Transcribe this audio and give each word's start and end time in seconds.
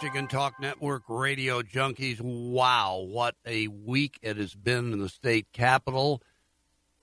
Michigan 0.00 0.28
Talk 0.28 0.60
Network 0.60 1.02
radio 1.08 1.60
junkies. 1.60 2.20
Wow, 2.20 3.04
what 3.08 3.34
a 3.44 3.66
week 3.66 4.16
it 4.22 4.36
has 4.36 4.54
been 4.54 4.92
in 4.92 5.00
the 5.00 5.08
state 5.08 5.48
capitol. 5.52 6.22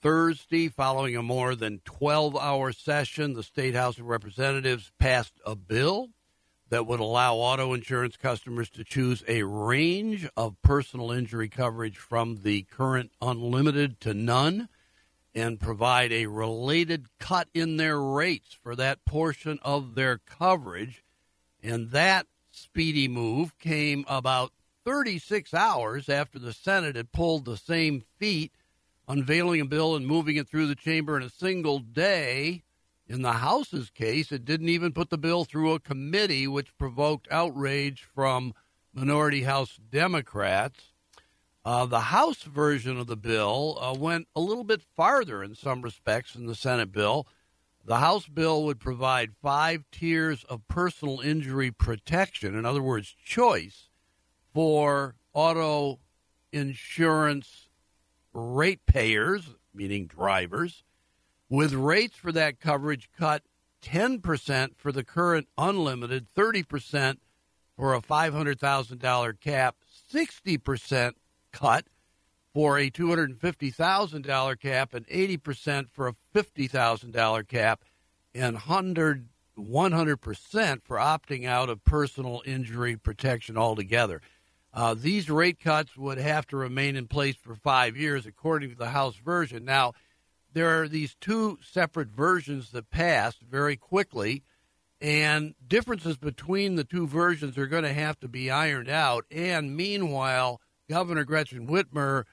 Thursday, 0.02 0.70
following 0.70 1.18
a 1.18 1.22
more 1.22 1.56
than 1.56 1.82
12 1.84 2.38
hour 2.38 2.72
session, 2.72 3.34
the 3.34 3.44
State 3.44 3.76
House 3.76 3.98
of 3.98 4.06
Representatives 4.06 4.94
passed 4.98 5.34
a 5.46 5.58
bill 5.58 6.12
that 6.70 6.88
would 6.88 7.02
allow 7.02 7.36
auto 7.36 7.74
insurance 7.74 8.16
customers 8.16 8.70
to 8.70 8.86
choose 8.86 9.26
a 9.28 9.44
range 9.44 10.30
of 10.38 10.56
personal 10.62 11.12
injury 11.12 11.50
coverage 11.50 11.98
from 11.98 12.44
the 12.44 12.62
current 12.62 13.12
unlimited 13.22 14.00
to 14.00 14.14
none 14.14 14.70
and 15.34 15.60
provide 15.60 16.14
a 16.14 16.28
related 16.28 17.08
cut 17.20 17.50
in 17.54 17.76
their 17.76 18.00
rates 18.00 18.58
for 18.64 18.74
that 18.74 19.04
portion 19.04 19.60
of 19.64 19.96
their 19.96 20.18
coverage. 20.18 21.04
And 21.62 21.92
that 21.92 22.28
speedy 22.76 23.08
move 23.08 23.58
came 23.58 24.04
about 24.06 24.52
36 24.84 25.54
hours 25.54 26.10
after 26.10 26.38
the 26.38 26.52
Senate 26.52 26.98
had 26.98 27.14
pulled 27.14 27.46
the 27.46 27.56
same 27.56 28.04
feat, 28.20 28.52
unveiling 29.08 29.62
a 29.62 29.66
bill 29.66 29.96
and 29.96 30.06
moving 30.06 30.36
it 30.36 30.50
through 30.50 30.68
the 30.68 30.76
chamber 30.76 31.16
in 31.16 31.24
a 31.24 31.30
single 31.30 31.80
day. 31.80 32.64
In 33.08 33.22
the 33.22 33.32
House's 33.32 33.90
case, 33.90 34.30
it 34.30 34.44
didn't 34.44 34.68
even 34.68 34.92
put 34.92 35.10
the 35.10 35.18
bill 35.18 35.46
through 35.46 35.72
a 35.72 35.80
committee, 35.80 36.48
which 36.48 36.78
provoked 36.78 37.30
outrage 37.32 38.06
from 38.14 38.54
minority 38.94 39.44
House 39.44 39.80
Democrats. 39.90 40.92
Uh, 41.64 41.86
the 41.86 42.02
House 42.02 42.44
version 42.44 43.00
of 43.00 43.08
the 43.08 43.16
bill 43.16 43.78
uh, 43.80 43.98
went 43.98 44.28
a 44.36 44.42
little 44.42 44.66
bit 44.66 44.82
farther 44.98 45.42
in 45.42 45.56
some 45.56 45.82
respects 45.82 46.34
than 46.34 46.46
the 46.46 46.56
Senate 46.56 46.92
bill. 46.92 47.26
The 47.88 48.00
House 48.00 48.28
bill 48.28 48.64
would 48.64 48.80
provide 48.80 49.36
five 49.44 49.84
tiers 49.92 50.44
of 50.46 50.68
personal 50.68 51.20
injury 51.20 51.70
protection, 51.70 52.56
in 52.56 52.66
other 52.66 52.82
words, 52.82 53.16
choice, 53.24 53.90
for 54.52 55.16
auto 55.34 56.00
insurance 56.52 57.70
ratepayers, 58.34 59.56
meaning 59.72 60.08
drivers, 60.08 60.84
with 61.48 61.74
rates 61.74 62.16
for 62.16 62.32
that 62.32 62.60
coverage 62.60 63.10
cut 63.16 63.44
10% 63.84 64.76
for 64.78 64.92
the 64.92 65.04
current 65.04 65.48
unlimited, 65.56 66.26
30% 66.36 67.18
for 67.76 67.94
a 67.94 68.02
$500,000 68.02 69.40
cap, 69.40 69.76
60% 70.12 71.14
cut 71.52 71.86
for 72.56 72.80
a 72.80 72.90
$250,000 72.90 74.60
cap 74.62 74.94
and 74.94 75.06
80% 75.08 75.88
for 75.92 76.08
a 76.08 76.16
$50,000 76.34 77.48
cap 77.50 77.84
and 78.34 78.54
100 78.54 79.28
100% 79.58 80.82
for 80.84 80.98
opting 80.98 81.46
out 81.46 81.70
of 81.70 81.84
personal 81.86 82.42
injury 82.46 82.98
protection 82.98 83.58
altogether. 83.58 84.22
Uh, 84.74 84.94
these 84.94 85.30
rate 85.30 85.62
cuts 85.62 85.96
would 85.96 86.18
have 86.18 86.46
to 86.48 86.58
remain 86.58 86.98
in 86.98 87.08
place 87.08 87.38
for 87.38 87.56
five 87.56 87.96
years, 87.96 88.26
according 88.26 88.70
to 88.70 88.76
the 88.76 88.90
House 88.90 89.16
version. 89.16 89.64
Now, 89.64 89.94
there 90.52 90.82
are 90.82 90.90
these 90.90 91.16
two 91.22 91.58
separate 91.62 92.10
versions 92.10 92.72
that 92.72 92.90
passed 92.90 93.42
very 93.42 93.78
quickly, 93.78 94.44
and 95.00 95.56
differences 95.66 96.18
between 96.18 96.76
the 96.76 96.84
two 96.84 97.08
versions 97.08 97.58
are 97.58 97.68
going 97.68 97.84
to 97.84 97.94
have 97.94 98.20
to 98.20 98.28
be 98.28 98.52
ironed 98.52 98.90
out. 98.90 99.26
And 99.32 99.78
meanwhile, 99.78 100.60
Governor 100.90 101.24
Gretchen 101.24 101.66
Whitmer 101.68 102.26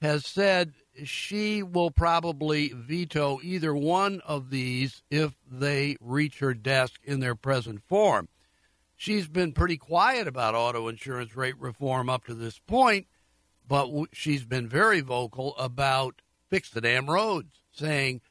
has 0.00 0.26
said 0.26 0.74
she 1.04 1.62
will 1.62 1.90
probably 1.90 2.68
veto 2.68 3.38
either 3.42 3.74
one 3.74 4.20
of 4.26 4.50
these 4.50 5.02
if 5.10 5.34
they 5.50 5.96
reach 6.00 6.38
her 6.38 6.54
desk 6.54 7.00
in 7.04 7.20
their 7.20 7.34
present 7.34 7.82
form. 7.86 8.28
She's 8.96 9.28
been 9.28 9.52
pretty 9.52 9.76
quiet 9.76 10.26
about 10.26 10.54
auto 10.54 10.88
insurance 10.88 11.36
rate 11.36 11.58
reform 11.58 12.08
up 12.08 12.24
to 12.26 12.34
this 12.34 12.58
point, 12.58 13.06
but 13.68 13.90
she's 14.12 14.44
been 14.44 14.68
very 14.68 15.00
vocal 15.00 15.54
about 15.56 16.22
fix 16.48 16.70
the 16.70 16.80
damn 16.80 17.10
roads, 17.10 17.60
saying, 17.72 18.22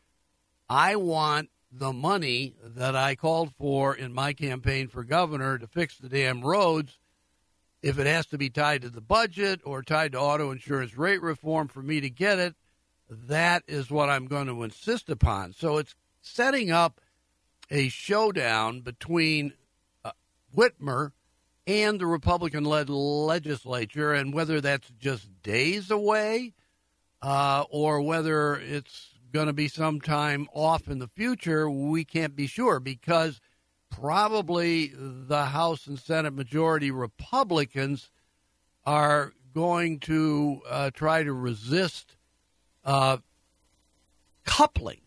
I 0.67 0.95
want 0.95 1.49
the 1.71 1.93
money 1.93 2.55
that 2.63 2.95
I 2.95 3.15
called 3.15 3.53
for 3.57 3.95
in 3.95 4.13
my 4.13 4.33
campaign 4.33 4.87
for 4.87 5.03
governor 5.03 5.57
to 5.57 5.67
fix 5.67 5.97
the 5.97 6.09
damn 6.09 6.41
roads 6.41 6.97
if 7.85 7.99
it 7.99 8.07
has 8.07 8.25
to 8.25 8.37
be 8.39 8.49
tied 8.49 8.81
to 8.81 8.89
the 8.89 8.99
budget 8.99 9.61
or 9.63 9.83
tied 9.83 10.13
to 10.13 10.19
auto 10.19 10.49
insurance 10.49 10.97
rate 10.97 11.21
reform 11.21 11.67
for 11.67 11.83
me 11.83 12.01
to 12.01 12.09
get 12.09 12.39
it, 12.39 12.55
that 13.07 13.61
is 13.67 13.91
what 13.91 14.09
I'm 14.09 14.25
going 14.25 14.47
to 14.47 14.63
insist 14.63 15.07
upon. 15.07 15.53
So 15.53 15.77
it's 15.77 15.93
setting 16.19 16.71
up 16.71 16.99
a 17.69 17.89
showdown 17.89 18.81
between 18.81 19.53
uh, 20.03 20.13
Whitmer 20.57 21.11
and 21.67 21.99
the 21.99 22.07
Republican 22.07 22.63
led 22.63 22.89
legislature, 22.89 24.13
and 24.13 24.33
whether 24.33 24.59
that's 24.61 24.89
just 24.97 25.43
days 25.43 25.91
away 25.91 26.53
uh, 27.21 27.65
or 27.69 28.01
whether 28.01 28.55
it's 28.55 29.09
going 29.31 29.45
to 29.45 29.53
be 29.53 29.67
sometime 29.67 30.47
off 30.55 30.87
in 30.87 30.97
the 30.97 31.09
future, 31.09 31.69
we 31.69 32.03
can't 32.03 32.35
be 32.35 32.47
sure 32.47 32.79
because 32.79 33.39
probably 33.99 34.91
the 34.95 35.45
House 35.45 35.87
and 35.87 35.97
Senate 35.97 36.33
majority 36.33 36.91
Republicans 36.91 38.09
are 38.85 39.33
going 39.53 39.99
to 39.99 40.61
uh, 40.69 40.91
try 40.93 41.23
to 41.23 41.33
resist 41.33 42.15
uh, 42.83 43.17
coupling 44.43 44.99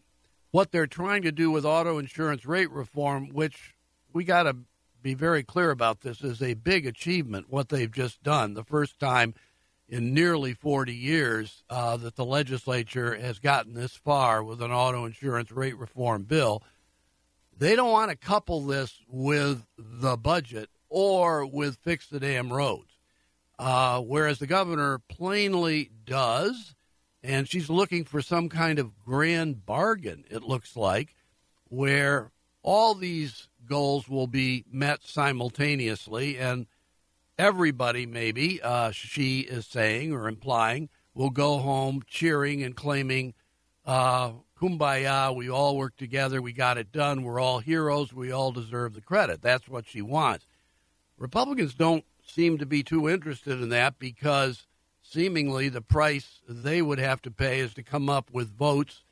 what 0.51 0.73
they're 0.73 0.87
trying 0.87 1.23
to 1.23 1.33
do 1.33 1.51
with 1.51 1.65
auto 1.65 1.99
insurance 1.99 2.47
rate 2.47 2.71
reform, 2.71 3.29
which 3.29 3.75
we 4.13 4.25
got 4.25 4.45
to 4.45 4.57
be 5.03 5.15
very 5.15 5.43
clear 5.43 5.71
about 5.71 6.01
this, 6.01 6.23
is 6.23 6.43
a 6.43 6.55
big 6.55 6.87
achievement, 6.87 7.47
what 7.49 7.69
they've 7.69 7.93
just 7.93 8.23
done. 8.23 8.55
The 8.55 8.65
first 8.65 8.99
time 8.99 9.35
in 9.89 10.13
nearly 10.15 10.55
40 10.55 10.95
years 10.95 11.63
uh, 11.71 11.97
that 11.99 12.17
the 12.17 12.25
legislature 12.25 13.15
has 13.15 13.39
gotten 13.39 13.75
this 13.75 13.95
far 13.95 14.43
with 14.43 14.63
an 14.63 14.73
auto 14.73 15.05
insurance 15.05 15.53
rate 15.53 15.77
reform 15.77 16.25
bill. 16.25 16.63
They 17.59 17.75
don't 17.75 17.91
want 17.91 18.11
to 18.11 18.17
couple 18.17 18.65
this 18.67 19.01
with 19.09 19.65
the 19.77 20.17
budget 20.17 20.71
or 20.89 21.45
with 21.45 21.77
fix 21.79 22.07
the 22.07 22.21
damn 22.21 22.53
roads, 22.53 22.97
uh, 23.59 24.01
whereas 24.01 24.39
the 24.39 24.47
governor 24.47 25.01
plainly 25.09 25.91
does, 26.05 26.77
and 27.23 27.49
she's 27.49 27.69
looking 27.69 28.05
for 28.05 28.23
some 28.23 28.49
kind 28.49 28.79
of 28.79 28.97
grand 29.05 29.67
bargain, 29.67 30.25
it 30.31 30.45
looks 30.45 30.77
like, 30.77 31.17
where 31.65 32.31
all 32.63 32.95
these 32.95 33.49
goals 33.67 34.09
will 34.09 34.29
be 34.29 34.65
met 34.71 35.03
simultaneously, 35.03 36.39
and 36.39 36.67
everybody, 37.37 38.07
maybe, 38.07 38.63
uh, 38.63 38.93
she 38.93 39.41
is 39.41 39.67
saying 39.67 40.13
or 40.13 40.29
implying, 40.29 40.89
will 41.13 41.31
go 41.31 41.59
home 41.59 42.03
cheering 42.07 42.63
and 42.63 42.77
claiming 42.77 43.35
uh, 43.85 44.31
kumbaya, 44.61 45.35
we 45.35 45.49
all 45.49 45.77
work 45.77 45.97
together, 45.97 46.43
we 46.43 46.53
got 46.53 46.79
it 46.79 46.93
done, 46.93 47.23
we're 47.23 47.41
all 47.41 47.61
heroes, 47.61 48.13
we 48.13 48.33
all 48.33 48.53
deserve 48.53 48.95
the 48.95 49.01
credit. 49.01 49.41
That's 49.43 49.69
what 49.69 49.87
she 49.87 50.03
wants. 50.03 50.47
Republicans 51.17 51.75
don't 51.75 52.05
seem 52.27 52.59
to 52.59 52.67
be 52.67 52.83
too 52.83 53.09
interested 53.09 53.61
in 53.61 53.69
that 53.71 53.99
because 53.99 54.67
seemingly 55.03 55.69
the 55.69 55.81
price 55.81 56.41
they 56.49 56.83
would 56.83 56.99
have 56.99 57.23
to 57.23 57.31
pay 57.31 57.61
is 57.61 57.75
to 57.75 57.83
come 57.83 58.09
up 58.09 58.31
with 58.33 58.57
votes 58.57 59.03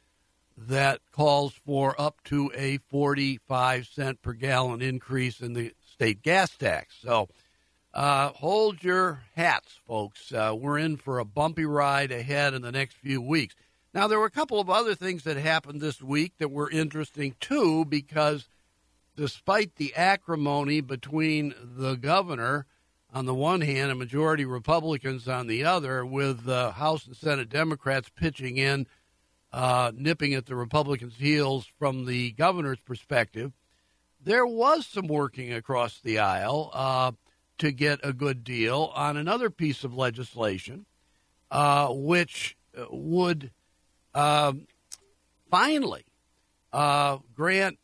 that 0.56 1.00
calls 1.12 1.52
for 1.52 1.98
up 2.00 2.22
to 2.24 2.50
a 2.54 2.78
45 2.88 3.86
cent 3.86 4.22
per 4.22 4.32
gallon 4.32 4.80
increase 4.80 5.40
in 5.40 5.52
the 5.52 5.72
state 5.84 6.22
gas 6.22 6.56
tax. 6.56 6.96
So 7.02 7.28
uh, 7.92 8.28
hold 8.28 8.82
your 8.82 9.22
hats, 9.34 9.78
folks. 9.86 10.32
Uh, 10.32 10.54
we're 10.56 10.78
in 10.78 10.96
for 10.96 11.18
a 11.18 11.24
bumpy 11.24 11.64
ride 11.64 12.12
ahead 12.12 12.54
in 12.54 12.62
the 12.62 12.72
next 12.72 12.96
few 12.96 13.20
weeks. 13.20 13.54
Now, 13.96 14.08
there 14.08 14.18
were 14.18 14.26
a 14.26 14.30
couple 14.30 14.60
of 14.60 14.68
other 14.68 14.94
things 14.94 15.22
that 15.22 15.38
happened 15.38 15.80
this 15.80 16.02
week 16.02 16.34
that 16.36 16.50
were 16.50 16.70
interesting 16.70 17.34
too, 17.40 17.86
because 17.86 18.46
despite 19.16 19.76
the 19.76 19.94
acrimony 19.94 20.82
between 20.82 21.54
the 21.58 21.94
governor 21.94 22.66
on 23.10 23.24
the 23.24 23.34
one 23.34 23.62
hand 23.62 23.88
and 23.88 23.98
majority 23.98 24.44
Republicans 24.44 25.26
on 25.28 25.46
the 25.46 25.64
other, 25.64 26.04
with 26.04 26.44
the 26.44 26.72
House 26.72 27.06
and 27.06 27.16
Senate 27.16 27.48
Democrats 27.48 28.10
pitching 28.14 28.58
in, 28.58 28.86
uh, 29.50 29.92
nipping 29.94 30.34
at 30.34 30.44
the 30.44 30.56
Republicans' 30.56 31.16
heels 31.16 31.66
from 31.78 32.04
the 32.04 32.32
governor's 32.32 32.80
perspective, 32.80 33.54
there 34.22 34.44
was 34.44 34.84
some 34.86 35.06
working 35.06 35.54
across 35.54 36.00
the 36.00 36.18
aisle 36.18 36.70
uh, 36.74 37.12
to 37.56 37.72
get 37.72 38.00
a 38.02 38.12
good 38.12 38.44
deal 38.44 38.92
on 38.94 39.16
another 39.16 39.48
piece 39.48 39.84
of 39.84 39.94
legislation 39.94 40.84
uh, 41.50 41.88
which 41.88 42.58
would 42.90 43.50
um, 44.16 44.66
finally 45.50 46.06
uh, 46.72 47.18
grant 47.34 47.78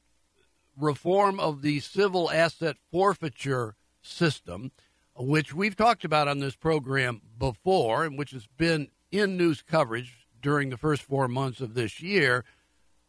reform 0.77 1.39
of 1.39 1.63
the 1.63 1.81
civil 1.81 2.31
asset 2.31 2.77
forfeiture 2.91 3.77
system, 4.01 4.73
which 5.15 5.55
we've 5.55 5.77
talked 5.77 6.05
about 6.05 6.29
on 6.29 6.39
this 6.39 6.57
program 6.57 7.21
before 7.39 8.05
and 8.05 8.19
which 8.19 8.31
has 8.31 8.47
been 8.57 8.89
in 9.11 9.37
news 9.37 9.63
coverage 9.63 10.27
during 10.41 10.71
the 10.71 10.77
first 10.79 11.03
four 11.03 11.29
months 11.29 11.61
of 11.61 11.75
this 11.75 12.01
year. 12.01 12.45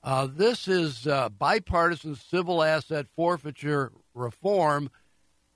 Uh, 0.03 0.27
this 0.29 0.67
is 0.67 1.07
uh, 1.07 1.29
bipartisan 1.29 2.15
civil 2.15 2.61
asset 2.61 3.07
forfeiture 3.15 3.91
reform, 4.13 4.91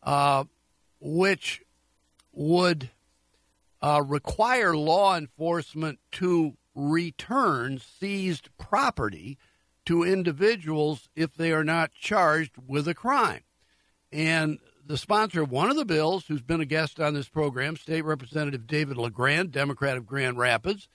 uh, 0.04 0.46
which 1.02 1.62
would 2.32 2.90
uh, 3.82 4.02
require 4.08 4.76
law 4.76 5.18
enforcement 5.18 6.00
to 6.14 6.56
return 6.78 7.80
seized 7.80 8.50
property 8.58 9.38
to 9.86 10.04
individuals 10.04 11.10
if 11.16 11.34
they 11.34 11.52
are 11.52 11.64
not 11.64 11.94
charged 11.94 12.52
with 12.68 12.88
a 12.88 12.94
crime. 12.94 13.42
And 14.12 14.60
the 14.86 14.98
sponsor 14.98 15.42
of 15.42 15.52
one 15.52 15.70
of 15.70 15.76
the 15.76 15.86
bills, 15.86 16.26
who's 16.28 16.42
been 16.42 16.62
a 16.62 16.66
guest 16.66 17.00
on 17.00 17.14
this 17.14 17.28
program, 17.28 17.76
State 17.76 18.06
Representative 18.06 18.68
David 18.68 18.98
LaGrand, 18.98 19.52
Democrat 19.52 19.98
of 19.98 20.06
Grand 20.06 20.38
Rapids, 20.38 20.88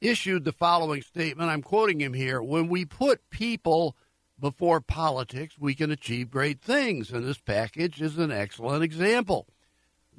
issued 0.00 0.44
the 0.44 0.52
following 0.52 1.02
statement. 1.02 1.50
I'm 1.50 1.62
quoting 1.62 2.00
him 2.00 2.14
here 2.14 2.42
When 2.42 2.68
we 2.68 2.84
put 2.84 3.28
people 3.30 3.96
before 4.40 4.80
politics, 4.80 5.56
we 5.58 5.74
can 5.74 5.90
achieve 5.90 6.30
great 6.30 6.60
things, 6.60 7.10
and 7.10 7.24
this 7.24 7.38
package 7.38 8.00
is 8.00 8.18
an 8.18 8.32
excellent 8.32 8.82
example. 8.82 9.46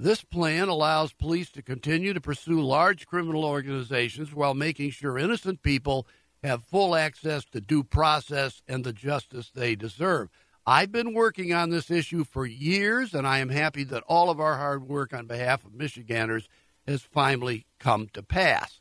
This 0.01 0.23
plan 0.23 0.69
allows 0.69 1.11
police 1.11 1.51
to 1.51 1.61
continue 1.61 2.13
to 2.13 2.21
pursue 2.21 2.61
large 2.61 3.05
criminal 3.05 3.43
organizations 3.43 4.33
while 4.33 4.53
making 4.53 4.91
sure 4.91 5.17
innocent 5.17 5.61
people 5.61 6.07
have 6.41 6.63
full 6.63 6.95
access 6.95 7.43
to 7.51 7.59
due 7.59 7.83
process 7.83 8.61
and 8.65 8.85
the 8.85 8.93
justice 8.93 9.51
they 9.53 9.75
deserve. 9.75 10.29
I've 10.65 10.93
been 10.93 11.13
working 11.13 11.53
on 11.53 11.69
this 11.69 11.91
issue 11.91 12.23
for 12.23 12.45
years, 12.45 13.13
and 13.13 13.27
I 13.27 13.39
am 13.39 13.49
happy 13.49 13.83
that 13.85 14.03
all 14.07 14.29
of 14.29 14.39
our 14.39 14.55
hard 14.55 14.87
work 14.87 15.13
on 15.13 15.25
behalf 15.25 15.65
of 15.65 15.73
Michiganders 15.73 16.47
has 16.87 17.01
finally 17.01 17.65
come 17.77 18.07
to 18.13 18.23
pass. 18.23 18.79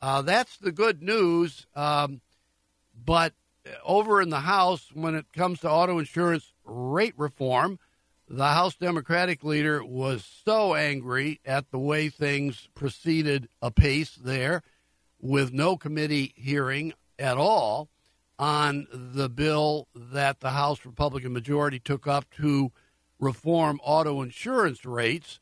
Uh, 0.00 0.22
that's 0.22 0.56
the 0.58 0.70
good 0.70 1.02
news. 1.02 1.66
Um, 1.74 2.20
but 2.94 3.32
over 3.84 4.22
in 4.22 4.28
the 4.28 4.40
House, 4.40 4.90
when 4.94 5.16
it 5.16 5.32
comes 5.32 5.58
to 5.60 5.70
auto 5.70 5.98
insurance 5.98 6.52
rate 6.64 7.14
reform, 7.16 7.80
the 8.28 8.48
House 8.48 8.74
Democratic 8.76 9.44
leader 9.44 9.84
was 9.84 10.24
so 10.44 10.74
angry 10.74 11.40
at 11.44 11.70
the 11.70 11.78
way 11.78 12.08
things 12.08 12.68
proceeded 12.74 13.48
apace 13.60 14.14
there 14.14 14.62
with 15.20 15.52
no 15.52 15.76
committee 15.76 16.32
hearing 16.36 16.92
at 17.18 17.36
all 17.36 17.88
on 18.38 18.86
the 18.92 19.28
bill 19.28 19.88
that 19.94 20.40
the 20.40 20.50
House 20.50 20.84
Republican 20.84 21.32
majority 21.32 21.78
took 21.78 22.06
up 22.06 22.24
to 22.30 22.72
reform 23.18 23.80
auto 23.82 24.22
insurance 24.22 24.84
rates 24.84 25.38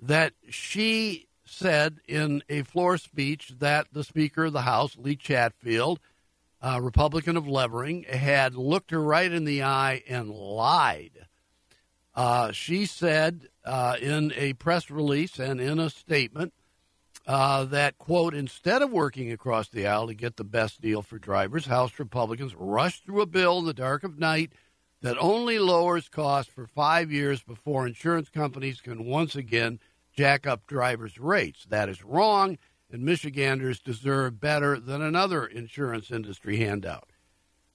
that 0.00 0.32
she 0.48 1.26
said 1.44 2.00
in 2.08 2.42
a 2.48 2.62
floor 2.62 2.98
speech 2.98 3.52
that 3.58 3.86
the 3.92 4.04
Speaker 4.04 4.46
of 4.46 4.52
the 4.52 4.62
House, 4.62 4.96
Lee 4.96 5.16
Chatfield, 5.16 6.00
a 6.60 6.80
Republican 6.80 7.36
of 7.36 7.46
Levering, 7.46 8.04
had 8.04 8.54
looked 8.54 8.90
her 8.90 9.02
right 9.02 9.30
in 9.30 9.44
the 9.44 9.62
eye 9.62 10.02
and 10.08 10.30
lied 10.30 11.25
uh, 12.16 12.50
she 12.50 12.86
said 12.86 13.48
uh, 13.64 13.96
in 14.00 14.32
a 14.36 14.54
press 14.54 14.90
release 14.90 15.38
and 15.38 15.60
in 15.60 15.78
a 15.78 15.90
statement 15.90 16.54
uh, 17.26 17.64
that, 17.64 17.98
quote, 17.98 18.34
instead 18.34 18.80
of 18.82 18.90
working 18.90 19.30
across 19.30 19.68
the 19.68 19.86
aisle 19.86 20.06
to 20.06 20.14
get 20.14 20.36
the 20.36 20.44
best 20.44 20.80
deal 20.80 21.02
for 21.02 21.18
drivers, 21.18 21.66
House 21.66 21.98
Republicans 21.98 22.54
rushed 22.54 23.04
through 23.04 23.20
a 23.20 23.26
bill 23.26 23.58
in 23.58 23.66
the 23.66 23.74
dark 23.74 24.02
of 24.02 24.18
night 24.18 24.52
that 25.02 25.18
only 25.18 25.58
lowers 25.58 26.08
costs 26.08 26.50
for 26.50 26.66
five 26.66 27.12
years 27.12 27.42
before 27.42 27.86
insurance 27.86 28.30
companies 28.30 28.80
can 28.80 29.04
once 29.04 29.36
again 29.36 29.78
jack 30.16 30.46
up 30.46 30.66
drivers' 30.66 31.18
rates. 31.18 31.66
That 31.68 31.88
is 31.88 32.02
wrong, 32.02 32.56
and 32.90 33.02
Michiganders 33.02 33.80
deserve 33.80 34.40
better 34.40 34.80
than 34.80 35.02
another 35.02 35.44
insurance 35.44 36.10
industry 36.10 36.58
handout. 36.58 37.10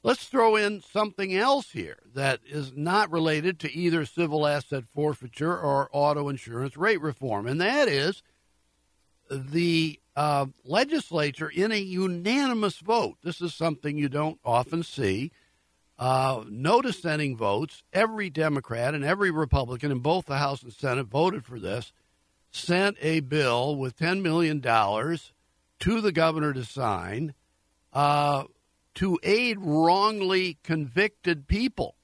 Let's 0.03 0.25
throw 0.25 0.56
in 0.56 0.81
something 0.81 1.36
else 1.36 1.71
here 1.71 2.00
that 2.15 2.39
is 2.45 2.74
not 2.75 3.12
related 3.12 3.59
to 3.59 3.71
either 3.71 4.06
civil 4.06 4.48
asset 4.48 4.86
forfeiture 4.95 5.56
or 5.56 5.89
auto 5.92 6.27
insurance 6.27 6.75
rate 6.75 7.01
reform, 7.01 7.45
and 7.45 7.62
that 7.62 7.88
is 7.88 8.24
the 9.30 10.00
uh, 10.15 10.48
legislature 10.65 11.50
in 11.50 11.71
a 11.71 11.77
unanimous 11.77 12.80
vote. 12.80 13.18
This 13.24 13.42
is 13.42 13.53
something 13.53 13.98
you 13.98 14.09
don't 14.09 14.39
often 14.44 14.81
see. 14.81 15.31
Uh, 16.00 16.44
no 16.50 16.81
dissenting 16.81 17.38
votes. 17.38 17.83
Every 17.94 18.31
Democrat 18.31 18.95
and 18.95 19.06
every 19.06 19.30
Republican 19.30 19.92
in 19.92 20.00
both 20.00 20.25
the 20.25 20.39
House 20.39 20.63
and 20.63 20.74
Senate 20.74 21.06
voted 21.06 21.45
for 21.45 21.59
this. 21.59 21.94
Sent 22.50 22.97
a 23.01 23.19
bill 23.19 23.75
with 23.75 23.97
$10 23.97 24.21
million 24.24 24.62
to 24.62 26.01
the 26.01 26.12
governor 26.12 26.54
to 26.54 26.65
sign. 26.65 27.36
Uh, 27.94 28.45
to 28.95 29.19
aid 29.23 29.57
wrongly 29.59 30.57
convicted 30.63 31.47
people. 31.47 31.95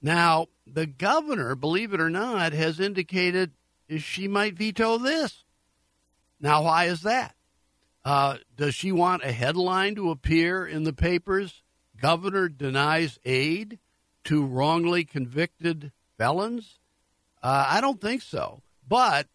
Now, 0.00 0.48
the 0.66 0.86
governor, 0.86 1.54
believe 1.54 1.92
it 1.92 2.00
or 2.00 2.10
not, 2.10 2.52
has 2.52 2.78
indicated 2.80 3.52
she 3.98 4.28
might 4.28 4.54
veto 4.54 4.98
this. 4.98 5.44
Now, 6.40 6.64
why 6.64 6.84
is 6.84 7.02
that? 7.02 7.34
Uh, 8.04 8.36
does 8.54 8.74
she 8.74 8.92
want 8.92 9.24
a 9.24 9.32
headline 9.32 9.94
to 9.94 10.10
appear 10.10 10.66
in 10.66 10.84
the 10.84 10.92
papers? 10.92 11.62
Governor 12.00 12.48
denies 12.48 13.18
aid 13.24 13.78
to 14.24 14.44
wrongly 14.44 15.04
convicted 15.04 15.90
felons? 16.18 16.78
Uh, 17.42 17.66
I 17.68 17.80
don't 17.80 18.00
think 18.00 18.22
so. 18.22 18.62
But 18.86 19.28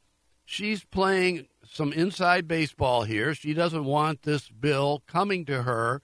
she's 0.45 0.83
playing 0.83 1.47
some 1.71 1.93
inside 1.93 2.47
baseball 2.47 3.03
here. 3.03 3.33
She 3.33 3.53
doesn't 3.53 3.85
want 3.85 4.21
this 4.21 4.49
bill 4.49 5.03
coming 5.07 5.45
to 5.45 5.63
her 5.63 6.01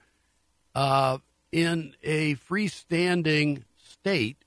uh, 0.75 1.17
in 1.51 1.95
a 2.03 2.35
freestanding 2.35 3.63
state. 3.77 4.37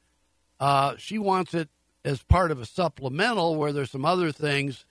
Uh, 0.61 0.95
she 0.99 1.19
wants 1.19 1.55
it 1.55 1.69
as 2.05 2.23
part 2.23 2.51
of 2.51 2.61
a 2.61 2.67
supplemental 2.67 3.57
where 3.57 3.73
there's 3.73 3.91
some 3.91 4.05
other 4.05 4.31
things 4.31 4.85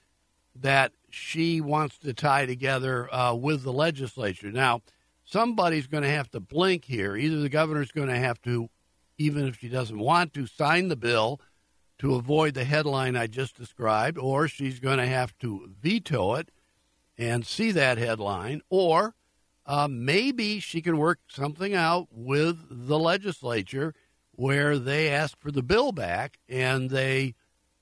that 0.56 0.92
she 1.10 1.62
wants 1.62 1.98
to 2.00 2.14
tie 2.14 2.46
together 2.46 3.14
uh, 3.14 3.34
with 3.34 3.64
the 3.64 3.72
legislature. 3.72 4.52
Now, 4.52 4.82
somebody's 5.24 5.88
going 5.88 6.04
to 6.04 6.10
have 6.10 6.30
to 6.32 6.40
blink 6.40 6.86
here. 6.86 7.16
Either 7.16 7.40
the 7.40 7.50
governor's 7.50 7.92
going 7.92 8.10
to 8.10 8.18
have 8.18 8.42
to, 8.42 8.70
even 9.18 9.46
if 9.46 9.60
she 9.60 9.70
doesn't 9.70 10.00
want 10.00 10.34
to, 10.34 10.48
sign 10.48 10.88
the 10.88 10.96
bill 10.96 11.40
to 12.00 12.16
avoid 12.16 12.54
the 12.54 12.64
headline 12.64 13.16
I 13.16 13.28
just 13.28 13.58
described, 13.58 14.18
or 14.18 14.48
she's 14.48 14.80
going 14.80 15.00
to 15.00 15.06
have 15.06 15.38
to 15.40 15.70
veto 15.82 16.36
it 16.36 16.50
and 17.18 17.46
see 17.46 17.72
that 17.72 17.98
headline, 17.98 18.62
or 18.70 19.16
uh, 19.68 19.88
maybe 19.90 20.60
she 20.60 20.82
can 20.82 20.98
work 20.98 21.20
something 21.28 21.76
out 21.76 22.08
with 22.12 22.58
the 22.70 22.98
legislature 22.98 23.94
where 24.32 24.80
they 24.80 25.10
ask 25.10 25.38
for 25.40 25.52
the 25.52 25.62
bill 25.62 25.92
back 25.92 26.40
and 26.48 26.90
they 26.90 27.36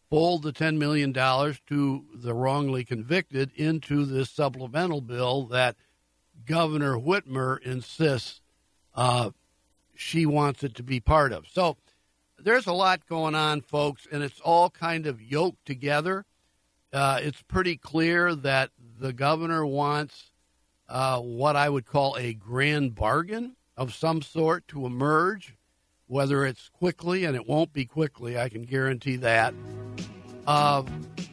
fold 0.10 0.44
the 0.44 0.54
$10 0.54 0.77
million 0.77 1.13
to 1.13 2.06
the 2.13 2.34
wrongly 2.34 2.84
convicted 2.84 3.51
into 3.56 4.06
this 4.06 4.30
supplemental 4.30 5.01
bill 5.01 5.44
that 5.44 5.75
Governor 6.46 6.98
Whitmer 6.98 7.60
insists 7.62 8.42
uh, 8.96 9.32
she 9.96 10.25
wants 10.25 10.63
it 10.63 10.75
to 10.75 10.84
be 10.84 11.00
part 11.00 11.32
of. 11.32 11.46
So 11.48 11.77
there's 12.39 12.68
a 12.68 12.74
lot 12.74 13.06
going 13.08 13.36
on, 13.36 13.62
folks, 13.62 14.08
and 14.12 14.24
it's 14.24 14.39
all 14.42 14.70
kind 14.70 15.08
of 15.08 15.22
yoked 15.22 15.65
together. 15.65 16.25
Uh, 16.94 17.20
it's 17.22 17.42
pretty 17.42 17.75
clear 17.75 18.36
that 18.36 18.72
the 19.00 19.13
governor 19.13 19.65
wants 19.65 20.32
uh, 20.88 21.20
what 21.20 21.56
I 21.56 21.70
would 21.70 21.86
call 21.86 22.15
a 22.18 22.34
grand 22.34 22.96
bargain 22.96 23.56
of 23.77 23.94
some 23.94 24.22
sort 24.22 24.68
to 24.70 24.86
emerge, 24.86 25.56
whether 26.08 26.46
it's 26.46 26.70
quickly, 26.70 27.25
and 27.25 27.36
it 27.36 27.48
won't 27.48 27.74
be 27.74 27.86
quickly, 27.86 28.38
I 28.38 28.50
can 28.50 28.63
guarantee 28.63 29.18
that, 29.18 29.54
uh, 30.48 30.84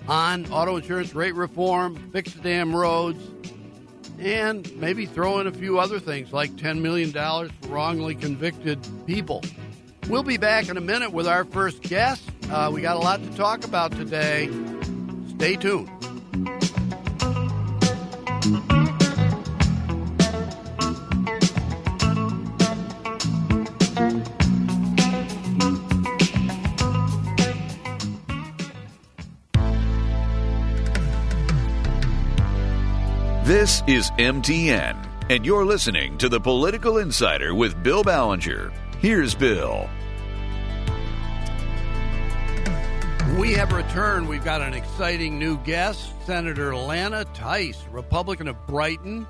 on 0.09 0.51
auto 0.51 0.77
insurance 0.77 1.15
rate 1.15 1.35
reform, 1.35 2.11
fix 2.13 2.33
the 2.33 2.41
damn 2.41 2.75
roads, 2.75 3.23
and 4.19 4.75
maybe 4.77 5.07
throw 5.07 5.41
in 5.41 5.47
a 5.47 5.53
few 5.53 5.79
other 5.79 5.99
things 5.99 6.33
like 6.33 6.51
$10 6.53 6.81
million 6.81 7.13
for 7.13 7.69
wrongly 7.69 8.15
convicted 8.15 8.79
people. 9.07 9.43
We'll 10.09 10.23
be 10.23 10.37
back 10.37 10.69
in 10.69 10.77
a 10.77 10.81
minute 10.81 11.13
with 11.13 11.27
our 11.27 11.45
first 11.45 11.83
guest. 11.83 12.29
Uh, 12.51 12.71
we 12.73 12.81
got 12.81 12.97
a 12.97 13.01
lot 13.01 13.23
to 13.23 13.31
talk 13.37 13.65
about 13.65 13.93
today. 13.93 14.51
Stay 15.37 15.57
tuned. 15.57 16.02
This 33.45 33.83
is 33.89 34.13
MTN, 34.13 34.97
and 35.29 35.45
you're 35.45 35.65
listening 35.65 36.17
to 36.19 36.29
the 36.29 36.39
Political 36.39 36.99
Insider 36.99 37.57
with 37.57 37.83
Bill 37.83 38.05
Ballenger. 38.05 38.73
Here's 39.01 39.35
Bill. 39.35 39.91
We 43.37 43.53
have 43.55 43.73
returned. 43.73 44.29
We've 44.29 44.45
got 44.45 44.63
an 44.63 44.75
exciting 44.75 45.41
new 45.41 45.59
guest, 45.65 46.13
Senator 46.25 46.77
Lana 46.77 47.25
Theis, 47.35 47.85
Republican 47.91 48.47
of 48.47 48.65
Brighton. 48.69 49.27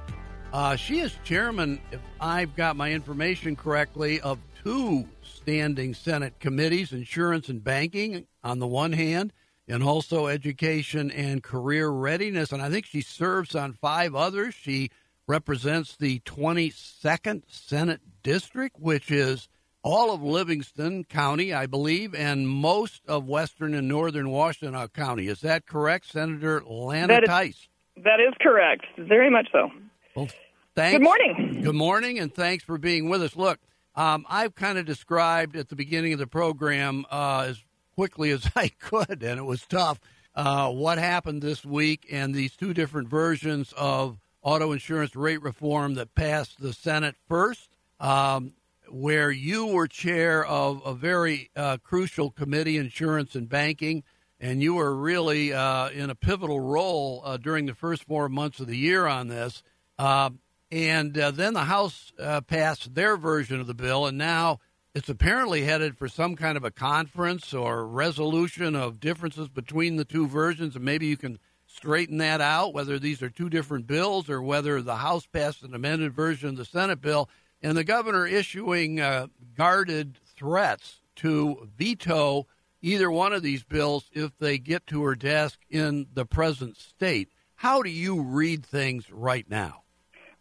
Uh, 0.52 0.76
she 0.76 1.00
is 1.00 1.16
chairman, 1.25 1.81
if 1.90 2.00
I've 2.21 2.54
got 2.54 2.76
my 2.76 2.92
information 2.92 3.57
correctly, 3.57 4.21
of 4.21 4.38
two 4.62 5.07
standing 5.23 5.95
Senate 5.95 6.38
committees 6.38 6.92
insurance 6.92 7.49
and 7.49 7.64
banking 7.64 8.26
on 8.45 8.59
the 8.59 8.66
one 8.66 8.92
hand, 8.92 9.33
and 9.69 9.83
also 9.83 10.26
education 10.26 11.11
and 11.11 11.42
career 11.42 11.88
readiness. 11.88 12.52
And 12.52 12.62
I 12.62 12.71
think 12.71 12.87
she 12.87 13.00
serves 13.00 13.54
on 13.54 13.73
five 13.73 14.14
others. 14.14 14.54
She 14.54 14.90
represents 15.26 15.97
the 15.97 16.21
22nd 16.21 17.42
Senate 17.47 18.00
District, 18.23 18.76
which 18.78 19.11
is 19.11 19.49
all 19.83 20.12
of 20.12 20.23
Livingston 20.23 21.04
County, 21.04 21.52
I 21.52 21.66
believe, 21.66 22.14
and 22.14 22.49
most 22.49 23.02
of 23.09 23.26
western 23.26 23.75
and 23.75 23.88
northern 23.88 24.26
Washtenaw 24.26 24.92
County. 24.92 25.26
Is 25.28 25.40
that 25.40 25.66
correct, 25.66 26.07
Senator 26.07 26.62
Lana 26.64 27.09
that 27.09 27.25
is, 27.25 27.28
Theis? 27.28 27.69
That 28.04 28.21
is 28.21 28.35
correct. 28.40 28.87
Very 28.99 29.31
much 29.31 29.49
so. 29.52 29.71
Well, 30.14 30.28
thanks. 30.75 30.99
Good 30.99 31.04
morning. 31.04 31.61
Good 31.62 31.75
morning, 31.75 32.19
and 32.19 32.33
thanks 32.33 32.62
for 32.64 32.78
being 32.78 33.09
with 33.09 33.23
us. 33.23 33.37
Look, 33.37 33.59
um, 33.95 34.25
I've 34.28 34.54
kind 34.54 34.78
of 34.78 34.87
described 34.87 35.57
at 35.57 35.69
the 35.69 35.76
beginning 35.76 36.12
of 36.12 36.19
the 36.19 36.26
program 36.26 37.04
uh, 37.11 37.47
as 37.49 37.62
quickly 37.95 38.31
as 38.31 38.51
I 38.57 38.69
could, 38.69 39.23
and 39.23 39.39
it 39.39 39.45
was 39.45 39.67
tough. 39.67 40.01
Uh, 40.35 40.71
what 40.71 40.99
happened 40.99 41.43
this 41.43 41.65
week 41.65 42.07
and 42.11 42.35
these 42.35 42.57
two 42.57 42.73
different 42.73 43.09
versions 43.09 43.75
of 43.77 44.19
auto 44.43 44.73
insurance 44.73 45.15
rate 45.15 45.43
reform 45.43 45.95
that 45.95 46.15
passed 46.15 46.61
the 46.61 46.73
Senate 46.73 47.15
first, 47.29 47.69
um, 48.01 48.55
where 48.89 49.31
you 49.31 49.67
were 49.67 49.87
chair 49.87 50.45
of 50.45 50.83
a 50.85 50.95
very 50.95 51.51
uh, 51.55 51.77
crucial 51.83 52.31
committee, 52.31 52.77
insurance 52.77 53.35
and 53.35 53.49
banking, 53.49 54.03
and 54.41 54.63
you 54.63 54.75
were 54.75 54.95
really 54.95 55.53
uh, 55.53 55.89
in 55.91 56.11
a 56.11 56.15
pivotal 56.15 56.61
role 56.61 57.23
uh, 57.25 57.37
during 57.37 57.67
the 57.67 57.75
first 57.75 58.05
four 58.05 58.29
months 58.29 58.59
of 58.59 58.67
the 58.67 58.77
year 58.77 59.07
on 59.07 59.29
this. 59.29 59.63
Uh, 59.99 60.31
and 60.73 61.17
uh, 61.17 61.31
then 61.31 61.55
the 61.55 61.65
House 61.65 62.13
uh, 62.19 62.41
passed 62.41 62.95
their 62.95 63.17
version 63.17 63.61
of 63.61 63.67
the 63.67 63.75
bill, 63.75 64.07
and 64.07 64.19
now 64.19 64.59
it's 64.95 65.09
apparently 65.09 65.63
headed 65.63 65.97
for 65.97 66.07
some 66.07 66.37
kind 66.37 66.57
of 66.57 66.65
a 66.65 66.71
conference 66.71 67.55
or 67.55 67.87
resolution 67.87 68.77
of 68.77 69.01
differences 69.01 69.49
between 69.49 69.97
the 69.97 70.05
two 70.05 70.27
versions, 70.27 70.77
and 70.77 70.85
maybe 70.85 71.07
you 71.07 71.17
can 71.17 71.39
straighten 71.67 72.19
that 72.19 72.43
out, 72.43 72.75
whether 72.75 72.99
these 72.99 73.23
are 73.23 73.31
two 73.31 73.49
different 73.49 73.87
bills 73.87 74.29
or 74.29 74.43
whether 74.43 74.83
the 74.83 74.97
House 74.97 75.27
passed 75.27 75.63
an 75.63 75.75
amended 75.75 76.13
version 76.13 76.51
of 76.51 76.57
the 76.57 76.65
Senate 76.67 77.01
bill, 77.01 77.31
and 77.63 77.77
the 77.77 77.85
governor 77.85 78.27
issuing 78.27 79.01
uh, 79.01 79.29
guarded 79.57 80.19
threats 80.37 81.01
to 81.17 81.69
veto 81.77 82.47
either 82.83 83.11
one 83.11 83.33
of 83.33 83.43
these 83.43 83.65
bills 83.65 84.11
if 84.13 84.37
they 84.39 84.59
get 84.59 84.87
to 84.89 85.05
her 85.05 85.15
desk 85.15 85.59
in 85.71 86.07
the 86.13 86.27
present 86.27 86.77
state. 86.77 87.29
How 87.55 87.81
do 87.81 87.89
you 87.89 88.21
read 88.21 88.67
things 88.67 89.11
right 89.11 89.49
now? 89.49 89.82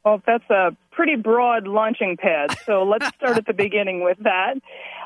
Well, 0.03 0.21
that's 0.25 0.49
a 0.49 0.75
pretty 0.91 1.15
broad 1.15 1.67
launching 1.67 2.17
pad. 2.17 2.57
So 2.65 2.83
let's 2.83 3.07
start 3.15 3.37
at 3.37 3.45
the 3.45 3.53
beginning 3.67 4.03
with 4.03 4.17
that. 4.21 4.55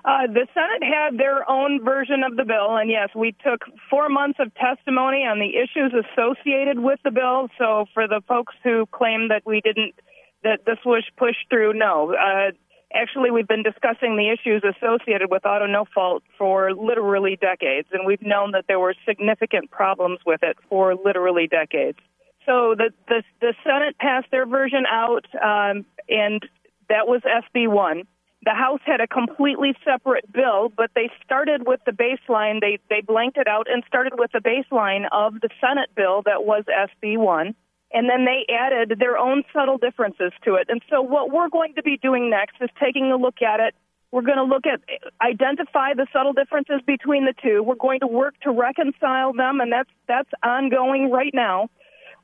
Uh, 0.06 0.28
the 0.28 0.48
Senate 0.54 0.84
had 0.84 1.18
their 1.18 1.50
own 1.50 1.84
version 1.84 2.24
of 2.24 2.38
the 2.38 2.46
bill, 2.46 2.78
and 2.78 2.90
yes, 2.90 3.10
we 3.16 3.34
took 3.44 3.62
four 3.90 4.08
months 4.08 4.40
of 4.40 4.54
testimony 4.56 5.26
on 5.26 5.40
the 5.40 5.58
issues 5.58 5.94
associated 5.94 6.80
with 6.80 7.00
the 7.04 7.12
bill. 7.12 7.50
So 7.58 7.86
for 7.94 8.08
the 8.08 8.22
folks 8.28 8.54
who 8.64 8.86
claim 8.92 9.30
that 9.30 9.44
we 9.46 9.62
didn't, 9.62 9.96
that 10.44 10.60
this 10.66 10.78
was 10.86 11.04
pushed 11.18 11.50
through, 11.50 11.74
no. 11.74 12.14
Uh, 12.14 12.52
actually, 12.94 13.32
we've 13.32 13.48
been 13.48 13.64
discussing 13.64 14.16
the 14.16 14.30
issues 14.30 14.64
associated 14.64 15.30
with 15.30 15.46
auto 15.46 15.66
no 15.66 15.86
fault 15.94 16.24
for 16.38 16.74
literally 16.74 17.36
decades, 17.36 17.88
and 17.92 18.06
we've 18.06 18.22
known 18.22 18.52
that 18.52 18.66
there 18.68 18.80
were 18.80 18.96
significant 19.06 19.72
problems 19.72 20.20
with 20.26 20.42
it 20.44 20.56
for 20.70 20.96
literally 20.96 21.48
decades. 21.48 21.98
So 22.46 22.76
the 22.78 22.92
the, 23.08 23.24
the 23.42 23.54
Senate 23.64 23.98
passed 23.98 24.28
their 24.32 24.46
version 24.46 24.86
out, 24.90 25.26
um, 25.36 25.86
and 26.08 26.42
that 26.90 27.08
was 27.08 27.22
SB 27.22 27.68
one. 27.68 28.04
The 28.44 28.54
House 28.54 28.82
had 28.86 29.02
a 29.02 29.08
completely 29.08 29.74
separate 29.84 30.32
bill, 30.32 30.72
but 30.76 30.92
they 30.94 31.10
started 31.26 31.66
with 31.66 31.80
the 31.86 31.92
baseline. 31.92 32.62
They 32.62 32.78
they 32.90 33.02
blanked 33.02 33.38
it 33.38 33.48
out 33.48 33.68
and 33.70 33.84
started 33.88 34.14
with 34.18 34.32
the 34.32 34.40
baseline 34.40 35.06
of 35.12 35.42
the 35.42 35.50
Senate 35.60 35.90
bill 35.96 36.22
that 36.26 36.46
was 36.46 36.64
SB 36.70 37.18
one, 37.18 37.56
and 37.92 38.08
then 38.08 38.26
they 38.26 38.46
added 38.54 39.00
their 39.00 39.18
own 39.18 39.44
subtle 39.52 39.80
differences 39.80 40.32
to 40.44 40.56
it. 40.56 40.68
And 40.70 40.82
so 40.90 41.02
what 41.02 41.32
we're 41.32 41.50
going 41.50 41.74
to 41.76 41.84
be 41.84 41.98
doing 41.98 42.30
next 42.30 42.58
is 42.62 42.70
taking 42.80 43.12
a 43.12 43.18
look 43.18 43.42
at 43.42 43.60
it. 43.60 43.74
We're 44.12 44.22
going 44.22 44.38
to 44.38 44.44
look 44.44 44.66
at 44.68 44.80
identify 45.22 45.96
the 45.96 46.06
subtle 46.14 46.34
differences 46.34 46.82
between 46.86 47.26
the 47.26 47.34
two. 47.42 47.64
We're 47.64 47.76
going 47.76 48.02
to 48.02 48.08
work 48.08 48.36
to 48.44 48.52
reconcile 48.52 49.34
them, 49.34 49.60
and 49.60 49.72
that's 49.72 49.90
that's 50.08 50.30
ongoing 50.44 51.10
right 51.10 51.34
now. 51.34 51.70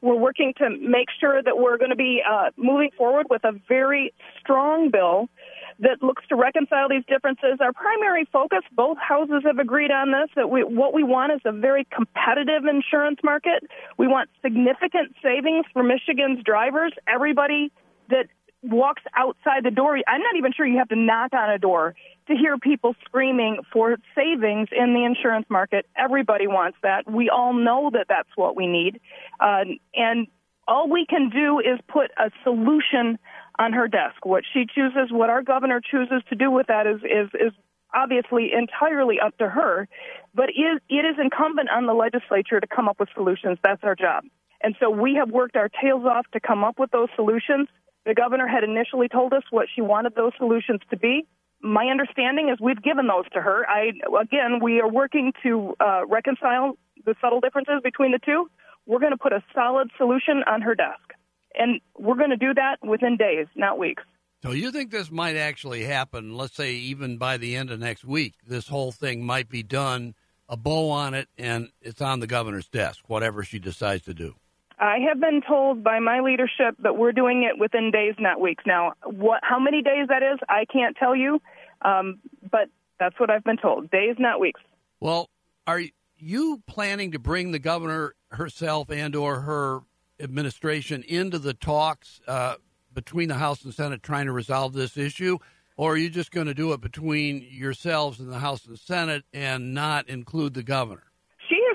We're 0.01 0.15
working 0.15 0.53
to 0.58 0.70
make 0.70 1.08
sure 1.20 1.41
that 1.41 1.58
we're 1.58 1.77
going 1.77 1.91
to 1.91 1.96
be 1.96 2.22
uh, 2.27 2.50
moving 2.58 2.89
forward 2.98 3.27
with 3.29 3.43
a 3.43 3.53
very 3.67 4.13
strong 4.39 4.89
bill 4.89 5.29
that 5.79 6.01
looks 6.01 6.24
to 6.29 6.36
reconcile 6.36 6.89
these 6.89 7.03
differences. 7.08 7.60
Our 7.60 7.74
primary 7.74 8.27
focus, 8.31 8.62
both 8.72 8.98
houses 8.98 9.43
have 9.46 9.60
agreed 9.60 9.91
on 9.91 10.12
this, 10.12 10.29
that 10.36 10.50
we, 10.50 10.63
what 10.63 10.93
we 10.93 11.03
want 11.03 11.34
is 11.34 11.41
a 11.46 11.51
very 11.51 11.88
competitive 11.91 12.65
insurance 12.70 13.20
market. 13.24 13.63
We 13.98 14.08
want 14.08 14.29
significant 14.41 15.15
savings 15.24 15.65
for 15.74 15.84
Michigan's 15.84 16.43
drivers. 16.43 16.93
Everybody 17.08 17.72
that 18.10 18.27
walks 18.63 19.01
outside 19.15 19.63
the 19.63 19.72
door, 19.72 19.98
I'm 20.08 20.22
not 20.22 20.36
even 20.38 20.53
sure 20.53 20.65
you 20.65 20.77
have 20.77 20.89
to 20.89 20.96
knock 20.96 21.34
on 21.34 21.50
a 21.50 21.58
door 21.58 21.96
to 22.27 22.36
hear 22.36 22.58
people 22.58 22.96
screaming 23.06 23.58
for 23.74 23.98
savings 24.15 24.70
in 24.72 24.94
the 24.94 25.03
insurance 25.03 25.48
market. 25.50 25.88
Everybody 25.98 26.48
wants 26.48 26.77
that. 26.84 27.10
We 27.10 27.30
all 27.30 27.53
know 27.53 27.89
that 27.94 28.06
that's 28.08 28.30
what 28.36 28.56
we 28.56 28.68
need. 28.68 29.00
Uh, 29.39 29.63
and 29.96 30.27
all 30.68 30.89
we 30.89 31.06
can 31.06 31.30
do 31.30 31.60
is 31.60 31.80
put 31.88 32.12
a 32.18 32.30
solution 32.44 33.18
on 33.58 33.74
her 33.74 33.88
desk. 33.88 34.25
What 34.25 34.44
she 34.53 34.65
chooses, 34.74 35.12
what 35.12 35.30
our 35.30 35.41
governor 35.41 35.82
chooses 35.82 36.22
to 36.30 36.36
do 36.36 36.51
with 36.51 36.68
that 36.68 36.88
is, 36.88 37.01
is, 37.03 37.30
is 37.34 37.53
obviously 37.94 38.51
entirely 38.53 39.20
up 39.20 39.38
to 39.39 39.50
her. 39.50 39.88
But 40.34 40.50
it 40.50 40.62
is, 40.62 40.82
it 40.89 41.06
is 41.06 41.18
incumbent 41.22 41.70
on 41.70 41.88
the 41.88 41.94
legislature 41.94 42.60
to 42.60 42.68
come 42.68 42.88
up 42.88 43.00
with 43.00 43.10
solutions. 43.15 43.58
That's 43.63 43.84
our 43.84 43.96
job. 43.96 44.24
And 44.63 44.75
so 44.80 44.89
we 44.89 45.15
have 45.15 45.32
worked 45.32 45.56
our 45.56 45.70
tails 45.70 46.06
off 46.06 46.25
to 46.34 46.39
come 46.39 46.63
up 46.63 46.77
with 46.80 46.91
those 46.91 47.10
solutions. 47.15 47.68
The 48.05 48.13
governor 48.13 48.48
had 48.48 48.63
initially 48.63 49.08
told 49.08 49.34
us 49.34 49.43
what 49.51 49.67
she 49.74 49.81
wanted 49.81 50.15
those 50.15 50.31
solutions 50.38 50.81
to 50.89 50.98
be 50.98 51.27
my 51.63 51.86
understanding 51.86 52.50
is 52.50 52.60
we've 52.60 52.81
given 52.81 53.08
those 53.08 53.25
to 53.34 53.41
her. 53.41 53.65
I 53.67 53.91
again, 54.20 54.60
we 54.62 54.79
are 54.79 54.89
working 54.89 55.34
to 55.43 55.75
uh, 55.79 56.01
reconcile 56.08 56.77
the 57.05 57.15
subtle 57.22 57.39
differences 57.39 57.81
between 57.84 58.12
the 58.12 58.20
two. 58.24 58.50
We're 58.86 59.00
going 59.00 59.12
to 59.12 59.17
put 59.17 59.31
a 59.31 59.43
solid 59.53 59.91
solution 59.98 60.43
on 60.48 60.62
her 60.62 60.75
desk, 60.75 61.13
and 61.55 61.79
we're 61.98 62.15
going 62.15 62.31
to 62.31 62.38
do 62.38 62.53
that 62.53 62.77
within 62.84 63.17
days, 63.17 63.48
not 63.55 63.77
weeks. 63.77 64.03
So 64.43 64.51
you 64.51 64.72
think 64.72 64.89
this 64.89 65.12
might 65.12 65.36
actually 65.36 65.84
happen? 65.84 66.36
Let's 66.36 66.55
say 66.55 66.74
even 66.74 67.17
by 67.17 67.38
the 67.38 67.55
end 67.55 67.70
of 67.70 67.79
next 67.79 68.03
week, 68.03 68.34
this 68.46 68.67
whole 68.67 68.91
thing 68.91 69.24
might 69.24 69.50
be 69.50 69.62
done, 69.62 70.15
a 70.50 70.58
bow 70.58 70.89
on 70.89 71.13
it, 71.13 71.27
and 71.38 71.70
it's 71.79 72.01
on 72.01 72.22
the 72.22 72.27
governor's 72.27 72.67
desk, 72.67 73.03
whatever 73.08 73.43
she 73.43 73.60
decides 73.60 74.03
to 74.05 74.15
do. 74.15 74.36
I 74.81 74.97
have 75.07 75.19
been 75.19 75.41
told 75.47 75.83
by 75.83 76.00
my 76.00 76.21
leadership 76.21 76.75
that 76.79 76.97
we're 76.97 77.11
doing 77.11 77.43
it 77.43 77.59
within 77.59 77.91
days, 77.91 78.15
not 78.17 78.41
weeks. 78.41 78.63
Now, 78.65 78.93
what, 79.05 79.39
how 79.43 79.59
many 79.59 79.83
days 79.83 80.07
that 80.07 80.23
is, 80.23 80.39
I 80.50 80.65
can't 80.65 80.97
tell 80.97 81.15
you, 81.15 81.39
um, 81.83 82.19
but 82.51 82.67
that's 83.00 83.19
what 83.19 83.29
I've 83.29 83.43
been 83.43 83.57
told. 83.57 83.91
Days, 83.91 84.15
not 84.17 84.39
weeks. 84.39 84.59
Well, 85.00 85.29
are 85.67 85.81
you 86.17 86.63
planning 86.65 87.11
to 87.11 87.19
bring 87.19 87.51
the 87.51 87.59
governor 87.59 88.15
herself 88.31 88.89
and/or 88.89 89.41
her 89.41 89.81
administration 90.19 91.03
into 91.03 91.38
the 91.38 91.53
talks 91.53 92.19
uh, 92.27 92.55
between 92.91 93.29
the 93.29 93.35
House 93.35 93.63
and 93.63 93.73
Senate, 93.73 94.01
trying 94.01 94.25
to 94.25 94.31
resolve 94.31 94.73
this 94.73 94.97
issue? 94.97 95.38
Or 95.77 95.93
are 95.93 95.97
you 95.97 96.09
just 96.09 96.31
going 96.31 96.47
to 96.47 96.53
do 96.53 96.73
it 96.73 96.81
between 96.81 97.47
yourselves 97.50 98.19
and 98.19 98.31
the 98.31 98.39
House 98.39 98.65
and 98.65 98.79
Senate 98.79 99.25
and 99.31 99.75
not 99.75 100.09
include 100.09 100.55
the 100.55 100.63
governor? 100.63 101.11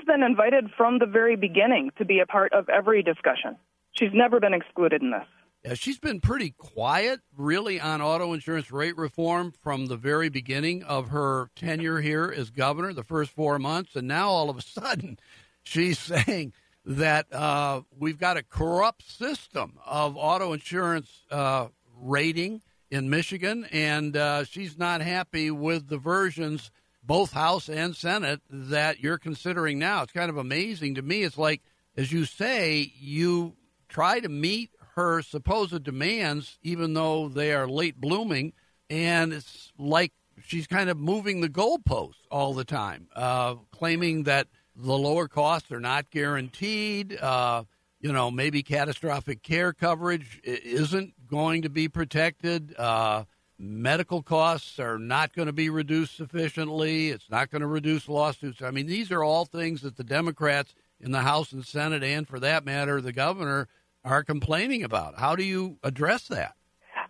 Been 0.07 0.23
invited 0.23 0.71
from 0.75 0.99
the 0.99 1.05
very 1.05 1.35
beginning 1.35 1.91
to 1.97 2.05
be 2.05 2.19
a 2.19 2.25
part 2.25 2.53
of 2.53 2.69
every 2.69 3.03
discussion. 3.03 3.57
She's 3.91 4.13
never 4.13 4.39
been 4.39 4.53
excluded 4.53 5.01
in 5.01 5.11
this. 5.11 5.25
Yeah, 5.65 5.73
she's 5.73 5.99
been 5.99 6.21
pretty 6.21 6.51
quiet, 6.51 7.19
really, 7.35 7.79
on 7.79 8.01
auto 8.01 8.33
insurance 8.33 8.71
rate 8.71 8.97
reform 8.97 9.51
from 9.51 9.87
the 9.87 9.97
very 9.97 10.29
beginning 10.29 10.83
of 10.83 11.09
her 11.09 11.49
tenure 11.55 11.99
here 11.99 12.33
as 12.35 12.49
governor, 12.51 12.93
the 12.93 13.03
first 13.03 13.31
four 13.31 13.59
months. 13.59 13.95
And 13.95 14.07
now 14.07 14.29
all 14.29 14.49
of 14.49 14.57
a 14.57 14.61
sudden, 14.61 15.19
she's 15.63 15.99
saying 15.99 16.53
that 16.85 17.31
uh, 17.33 17.81
we've 17.97 18.17
got 18.17 18.37
a 18.37 18.43
corrupt 18.43 19.03
system 19.09 19.73
of 19.85 20.15
auto 20.15 20.53
insurance 20.53 21.25
uh, 21.29 21.67
rating 21.99 22.61
in 22.89 23.09
Michigan, 23.09 23.67
and 23.71 24.15
uh, 24.15 24.45
she's 24.45 24.77
not 24.77 25.01
happy 25.01 25.51
with 25.51 25.89
the 25.89 25.97
versions 25.97 26.71
both 27.07 27.31
House 27.31 27.69
and 27.69 27.95
Senate 27.95 28.41
that 28.49 28.99
you're 28.99 29.17
considering 29.17 29.79
now. 29.79 30.03
It's 30.03 30.11
kind 30.11 30.29
of 30.29 30.37
amazing 30.37 30.95
to 30.95 31.01
me. 31.01 31.23
It's 31.23 31.37
like, 31.37 31.61
as 31.95 32.11
you 32.11 32.25
say, 32.25 32.91
you 32.99 33.55
try 33.87 34.19
to 34.19 34.29
meet 34.29 34.71
her 34.95 35.21
supposed 35.21 35.83
demands, 35.83 36.59
even 36.61 36.93
though 36.93 37.29
they 37.29 37.53
are 37.53 37.67
late 37.67 37.99
blooming. 37.99 38.51
And 38.89 39.31
it's 39.31 39.71
like 39.77 40.11
she's 40.45 40.67
kind 40.67 40.89
of 40.89 40.97
moving 40.97 41.39
the 41.39 41.49
goalposts 41.49 42.25
all 42.29 42.53
the 42.53 42.65
time, 42.65 43.07
uh, 43.15 43.55
claiming 43.71 44.23
that 44.23 44.47
the 44.75 44.97
lower 44.97 45.27
costs 45.27 45.71
are 45.71 45.79
not 45.79 46.11
guaranteed. 46.11 47.17
Uh, 47.17 47.63
you 47.99 48.11
know, 48.11 48.29
maybe 48.29 48.63
catastrophic 48.63 49.41
care 49.41 49.73
coverage 49.73 50.39
isn't 50.43 51.13
going 51.27 51.63
to 51.63 51.69
be 51.69 51.87
protected. 51.87 52.75
Uh, 52.77 53.23
medical 53.59 54.21
costs 54.21 54.79
are 54.79 54.99
not 54.99 55.33
going 55.33 55.47
to 55.47 55.53
be 55.53 55.69
reduced 55.69 56.15
sufficiently. 56.15 57.09
It's 57.09 57.29
not 57.29 57.49
going 57.49 57.61
to 57.61 57.67
reduce 57.67 58.07
lawsuits. 58.07 58.61
I 58.61 58.71
mean, 58.71 58.87
these 58.87 59.11
are 59.11 59.23
all 59.23 59.45
things 59.45 59.81
that 59.81 59.97
the 59.97 60.03
Democrats 60.03 60.75
in 60.99 61.11
the 61.11 61.21
House 61.21 61.51
and 61.51 61.65
Senate, 61.65 62.03
and 62.03 62.27
for 62.27 62.39
that 62.39 62.65
matter, 62.65 63.01
the 63.01 63.13
governor, 63.13 63.67
are 64.03 64.23
complaining 64.23 64.83
about. 64.83 65.19
How 65.19 65.35
do 65.35 65.43
you 65.43 65.77
address 65.83 66.27
that? 66.27 66.53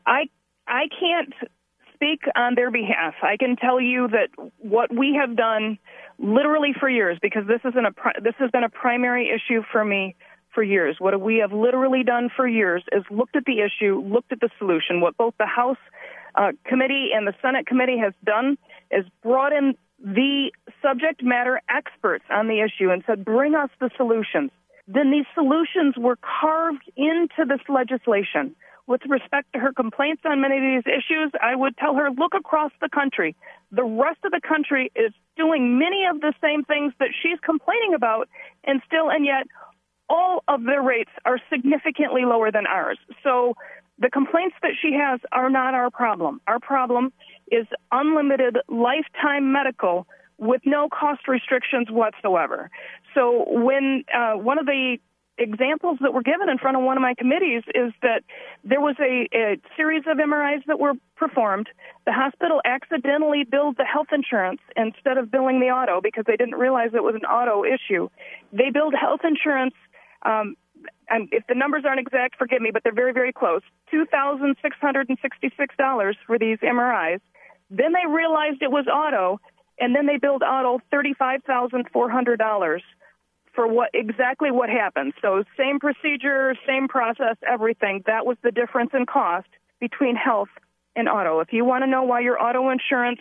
I 0.05 0.29
I 0.67 0.87
can't 0.99 1.33
speak 1.93 2.21
on 2.35 2.55
their 2.55 2.71
behalf. 2.71 3.15
I 3.23 3.37
can 3.37 3.55
tell 3.55 3.79
you 3.79 4.07
that 4.09 4.29
what 4.57 4.93
we 4.93 5.17
have 5.19 5.35
done 5.35 5.77
literally 6.19 6.73
for 6.79 6.89
years, 6.89 7.17
because 7.21 7.43
this 7.47 7.61
isn't 7.63 7.85
a 7.85 7.93
this 8.21 8.35
has 8.39 8.51
been 8.51 8.63
a 8.63 8.69
primary 8.69 9.29
issue 9.29 9.63
for 9.71 9.83
me 9.83 10.15
for 10.53 10.63
years. 10.63 10.97
What 10.99 11.19
we 11.21 11.37
have 11.37 11.51
literally 11.51 12.03
done 12.03 12.29
for 12.35 12.47
years 12.47 12.83
is 12.91 13.03
looked 13.11 13.35
at 13.35 13.45
the 13.45 13.59
issue, 13.61 14.01
looked 14.01 14.31
at 14.31 14.39
the 14.39 14.49
solution. 14.57 15.01
What 15.01 15.17
both 15.17 15.35
the 15.37 15.45
House 15.45 15.77
uh, 16.37 16.51
committee 16.65 17.09
and 17.13 17.27
the 17.27 17.33
Senate 17.41 17.65
committee 17.65 17.97
has 17.97 18.13
done 18.23 18.57
is 18.91 19.05
brought 19.23 19.51
in 19.51 19.75
the 19.99 20.51
subject 20.81 21.23
matter 21.23 21.59
experts 21.69 22.25
on 22.29 22.47
the 22.47 22.61
issue 22.61 22.91
and 22.91 23.03
said, 23.07 23.25
bring 23.25 23.55
us 23.55 23.69
the 23.79 23.89
solutions. 23.97 24.51
Then 24.87 25.11
these 25.11 25.25
solutions 25.33 25.95
were 25.97 26.17
carved 26.17 26.83
into 26.95 27.43
this 27.47 27.61
legislation. 27.67 28.55
With 28.85 29.01
respect 29.09 29.51
to 29.51 29.59
her 29.59 29.73
complaints 29.73 30.21
on 30.23 30.39
many 30.39 30.57
of 30.57 30.63
these 30.63 30.93
issues, 30.93 31.31
I 31.41 31.55
would 31.55 31.75
tell 31.75 31.95
her, 31.95 32.09
look 32.11 32.33
across 32.33 32.71
the 32.79 32.87
country. 32.87 33.35
The 33.71 33.83
rest 33.83 34.19
of 34.23 34.31
the 34.31 34.39
country 34.39 34.91
is 34.95 35.11
doing 35.35 35.77
many 35.77 36.05
of 36.05 36.21
the 36.21 36.33
same 36.41 36.63
things 36.63 36.93
that 36.99 37.09
she's 37.21 37.37
complaining 37.43 37.93
about, 37.95 38.29
and 38.63 38.81
still, 38.87 39.09
and 39.09 39.25
yet, 39.25 39.47
all 40.09 40.41
of 40.47 40.63
their 40.63 40.81
rates 40.81 41.11
are 41.25 41.37
significantly 41.51 42.23
lower 42.23 42.49
than 42.49 42.65
ours. 42.65 42.97
So 43.23 43.55
the 43.99 44.09
complaints 44.09 44.55
that 44.61 44.71
she 44.81 44.93
has 44.93 45.19
are 45.31 45.49
not 45.49 45.73
our 45.73 45.89
problem. 45.89 46.41
Our 46.47 46.59
problem 46.59 47.11
is 47.51 47.65
unlimited 47.91 48.57
lifetime 48.67 49.51
medical 49.51 50.07
with 50.37 50.61
no 50.65 50.87
cost 50.89 51.27
restrictions 51.27 51.87
whatsoever. 51.89 52.69
So 53.15 53.45
when 53.47 54.03
uh, 54.13 54.33
one 54.33 54.59
of 54.59 54.65
the 54.65 54.97
examples 55.39 55.97
that 56.01 56.13
were 56.13 56.23
given 56.23 56.49
in 56.49 56.57
front 56.57 56.77
of 56.77 56.83
one 56.83 56.97
of 56.97 57.01
my 57.01 57.13
committees 57.17 57.63
is 57.75 57.93
that 58.01 58.23
there 58.63 58.81
was 58.81 58.95
a, 58.99 59.27
a 59.35 59.57
series 59.75 60.03
of 60.07 60.17
MRIs 60.17 60.65
that 60.65 60.79
were 60.79 60.93
performed. 61.15 61.69
The 62.05 62.11
hospital 62.11 62.61
accidentally 62.65 63.43
billed 63.43 63.77
the 63.77 63.85
health 63.85 64.07
insurance 64.11 64.61
instead 64.75 65.17
of 65.17 65.29
billing 65.31 65.59
the 65.59 65.67
auto 65.67 66.01
because 66.01 66.25
they 66.25 66.35
didn't 66.37 66.55
realize 66.55 66.89
it 66.93 67.03
was 67.03 67.15
an 67.15 67.25
auto 67.25 67.63
issue. 67.63 68.09
They 68.51 68.71
billed 68.71 68.95
health 68.99 69.21
insurance 69.23 69.75
um, 70.23 70.55
and 71.09 71.27
if 71.31 71.45
the 71.47 71.55
numbers 71.55 71.83
aren't 71.85 71.99
exact, 71.99 72.37
forgive 72.37 72.61
me, 72.61 72.69
but 72.71 72.83
they're 72.83 72.93
very, 72.93 73.13
very 73.13 73.33
close. 73.33 73.61
$2,666 73.93 76.15
for 76.25 76.39
these 76.39 76.57
MRIs. 76.59 77.19
Then 77.69 77.93
they 77.93 78.05
realized 78.09 78.61
it 78.61 78.71
was 78.71 78.87
auto, 78.87 79.39
and 79.79 79.95
then 79.95 80.05
they 80.05 80.17
billed 80.17 80.43
auto 80.43 80.79
$35,400 80.93 82.79
for 83.53 83.67
what 83.67 83.89
exactly 83.93 84.51
what 84.51 84.69
happened. 84.69 85.13
So 85.21 85.43
same 85.57 85.79
procedure, 85.79 86.55
same 86.67 86.87
process, 86.87 87.37
everything. 87.49 88.03
That 88.05 88.25
was 88.25 88.37
the 88.43 88.51
difference 88.51 88.91
in 88.93 89.05
cost 89.05 89.47
between 89.79 90.15
health 90.15 90.49
and 90.95 91.09
auto. 91.09 91.39
If 91.39 91.51
you 91.51 91.65
want 91.65 91.83
to 91.83 91.87
know 91.87 92.03
why 92.03 92.19
your 92.19 92.41
auto 92.41 92.69
insurance 92.69 93.19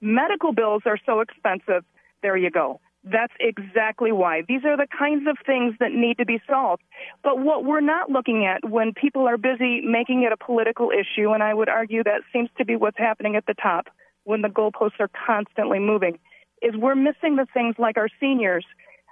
medical 0.00 0.52
bills 0.52 0.82
are 0.86 0.98
so 1.06 1.20
expensive, 1.20 1.84
there 2.22 2.36
you 2.36 2.50
go. 2.50 2.80
That's 3.10 3.32
exactly 3.40 4.12
why. 4.12 4.42
These 4.46 4.64
are 4.64 4.76
the 4.76 4.86
kinds 4.86 5.26
of 5.28 5.38
things 5.46 5.74
that 5.80 5.92
need 5.92 6.18
to 6.18 6.26
be 6.26 6.40
solved. 6.48 6.82
But 7.22 7.38
what 7.38 7.64
we're 7.64 7.80
not 7.80 8.10
looking 8.10 8.44
at 8.44 8.68
when 8.68 8.92
people 8.92 9.26
are 9.26 9.38
busy 9.38 9.80
making 9.80 10.24
it 10.24 10.32
a 10.32 10.36
political 10.36 10.90
issue, 10.90 11.30
and 11.30 11.42
I 11.42 11.54
would 11.54 11.68
argue 11.68 12.04
that 12.04 12.22
seems 12.32 12.50
to 12.58 12.64
be 12.64 12.76
what's 12.76 12.98
happening 12.98 13.36
at 13.36 13.46
the 13.46 13.54
top 13.54 13.86
when 14.24 14.42
the 14.42 14.48
goalposts 14.48 15.00
are 15.00 15.10
constantly 15.26 15.78
moving, 15.78 16.18
is 16.60 16.74
we're 16.76 16.94
missing 16.94 17.36
the 17.36 17.46
things 17.54 17.76
like 17.78 17.96
our 17.96 18.08
seniors. 18.20 18.66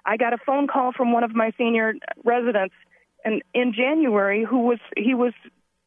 I 0.04 0.16
got 0.16 0.34
a 0.34 0.38
phone 0.44 0.66
call 0.66 0.92
from 0.92 1.12
one 1.12 1.24
of 1.24 1.34
my 1.34 1.52
senior 1.56 1.94
residents 2.24 2.74
and 3.24 3.42
in 3.54 3.72
January 3.72 4.44
who 4.48 4.60
was 4.60 4.78
he 4.96 5.14
was 5.14 5.32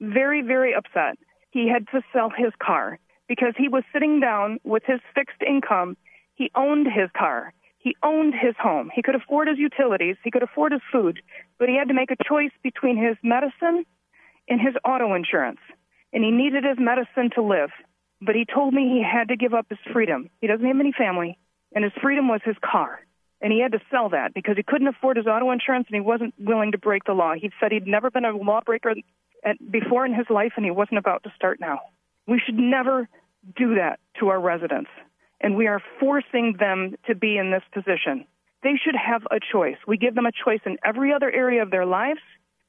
very, 0.02 0.42
very 0.42 0.74
upset. 0.74 1.18
He 1.52 1.68
had 1.68 1.88
to 1.94 2.02
sell 2.14 2.30
his 2.30 2.52
car 2.62 3.00
because 3.28 3.54
he 3.58 3.70
was 3.70 3.84
sitting 3.94 4.20
down 4.20 4.60
with 4.64 4.84
his 4.86 5.00
fixed 5.16 5.42
income. 5.48 5.96
He 6.36 6.52
owned 6.56 6.88
his 6.88 7.10
car 7.18 7.54
he 7.80 7.96
owned 8.04 8.34
his 8.36 8.56
home. 8.62 8.92
He 8.94 9.02
could 9.02 9.16
afford 9.16 9.48
his 9.48 9.58
utilities. 9.58 10.18
He 10.24 10.32
could 10.32 10.44
afford 10.44 10.74
his 10.74 10.82
food. 10.92 11.22
But 11.58 11.70
he 11.70 11.78
had 11.78 11.88
to 11.88 11.94
make 11.94 12.12
a 12.12 12.24
choice 12.24 12.52
between 12.62 12.98
his 12.98 13.16
medicine 13.24 13.86
and 14.50 14.60
his 14.60 14.76
auto 14.86 15.16
insurance. 15.16 15.60
And 16.12 16.24
he 16.24 16.30
needed 16.30 16.66
his 16.66 16.78
medicine 16.78 17.30
to 17.36 17.42
live. 17.42 17.70
But 18.22 18.36
he 18.36 18.46
told 18.46 18.74
me 18.74 18.90
he 18.90 19.02
had 19.02 19.30
to 19.30 19.38
give 19.38 19.54
up 19.54 19.68
his 19.70 19.80
freedom. 19.94 20.30
He 20.42 20.48
doesn't 20.48 20.66
have 20.66 20.80
any 20.80 20.92
family. 20.92 21.38
And 21.74 21.86
his 21.86 21.94
freedom 22.02 22.28
was 22.28 22.42
his 22.44 22.58
car. 22.62 23.00
And 23.42 23.54
he 23.54 23.62
had 23.62 23.72
to 23.72 23.80
sell 23.90 24.10
that 24.10 24.34
because 24.34 24.58
he 24.58 24.64
couldn't 24.64 24.88
afford 24.88 25.16
his 25.16 25.26
auto 25.26 25.50
insurance 25.52 25.88
and 25.88 25.96
he 25.96 26.02
wasn't 26.02 26.34
willing 26.38 26.74
to 26.74 26.78
break 26.78 27.06
the 27.06 27.14
law. 27.14 27.34
He 27.34 27.50
said 27.62 27.72
he'd 27.72 27.88
never 27.88 28.12
been 28.12 28.26
a 28.26 28.36
lawbreaker 28.36 28.96
before 29.72 30.06
in 30.06 30.14
his 30.14 30.26
life 30.30 30.52
and 30.58 30.66
he 30.66 30.72
wasn't 30.72 30.98
about 30.98 31.24
to 31.24 31.32
start 31.38 31.62
now. 31.62 31.80
We 32.28 32.42
should 32.46 32.60
never 32.60 33.08
do 33.56 33.76
that 33.76 34.00
to 34.20 34.28
our 34.28 34.42
residents 34.42 34.90
and 35.42 35.56
we 35.56 35.68
are 35.68 35.82
forcing 36.00 36.56
them 36.60 36.96
to 37.08 37.16
be 37.16 37.38
in 37.38 37.52
this 37.52 37.64
position. 37.74 38.26
They 38.64 38.76
should 38.84 38.96
have 38.96 39.24
a 39.32 39.40
choice. 39.52 39.78
We 39.88 39.98
give 39.98 40.16
them 40.16 40.26
a 40.26 40.32
choice 40.32 40.60
in 40.66 40.78
every 40.84 41.14
other 41.14 41.32
area 41.32 41.62
of 41.62 41.72
their 41.72 41.86
lives, 41.86 42.20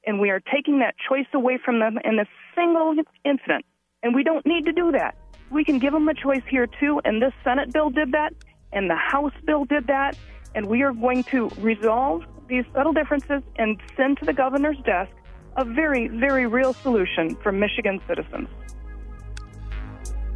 and 0.06 0.20
we 0.20 0.30
are 0.30 0.40
taking 0.40 0.78
that 0.80 0.94
choice 1.08 1.26
away 1.34 1.58
from 1.64 1.80
them 1.80 1.98
in 2.04 2.18
a 2.18 2.26
single 2.54 2.94
incident. 3.24 3.64
And 4.02 4.14
we 4.14 4.22
don't 4.22 4.46
need 4.46 4.64
to 4.66 4.72
do 4.72 4.92
that. 4.92 5.16
We 5.50 5.64
can 5.64 5.78
give 5.78 5.92
them 5.92 6.08
a 6.08 6.14
choice 6.14 6.42
here 6.48 6.66
too, 6.66 7.00
and 7.04 7.20
this 7.20 7.32
Senate 7.42 7.72
bill 7.72 7.90
did 7.90 8.12
that, 8.12 8.32
and 8.72 8.88
the 8.88 8.96
House 8.96 9.34
bill 9.44 9.64
did 9.64 9.88
that, 9.88 10.16
and 10.54 10.66
we 10.66 10.82
are 10.82 10.92
going 10.92 11.24
to 11.24 11.48
resolve 11.58 12.22
these 12.48 12.64
subtle 12.72 12.92
differences 12.92 13.42
and 13.56 13.80
send 13.96 14.18
to 14.18 14.24
the 14.24 14.32
governor's 14.32 14.78
desk 14.84 15.10
a 15.56 15.64
very, 15.64 16.08
very 16.08 16.46
real 16.46 16.72
solution 16.72 17.36
for 17.42 17.50
Michigan 17.50 18.00
citizens. 18.06 18.48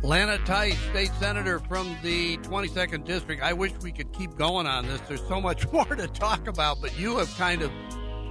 Lana 0.04 0.36
Theis, 0.44 0.76
state 0.90 1.10
senator 1.18 1.58
from 1.60 1.96
the 2.02 2.36
22nd 2.38 3.06
district. 3.06 3.42
I 3.42 3.54
wish 3.54 3.72
we 3.82 3.90
could 3.90 4.12
keep 4.12 4.36
going 4.36 4.66
on 4.66 4.86
this. 4.86 5.00
There's 5.08 5.26
so 5.26 5.40
much 5.40 5.66
more 5.72 5.86
to 5.86 6.06
talk 6.08 6.46
about, 6.46 6.82
but 6.82 6.98
you 6.98 7.16
have 7.16 7.34
kind 7.38 7.62
of 7.62 7.72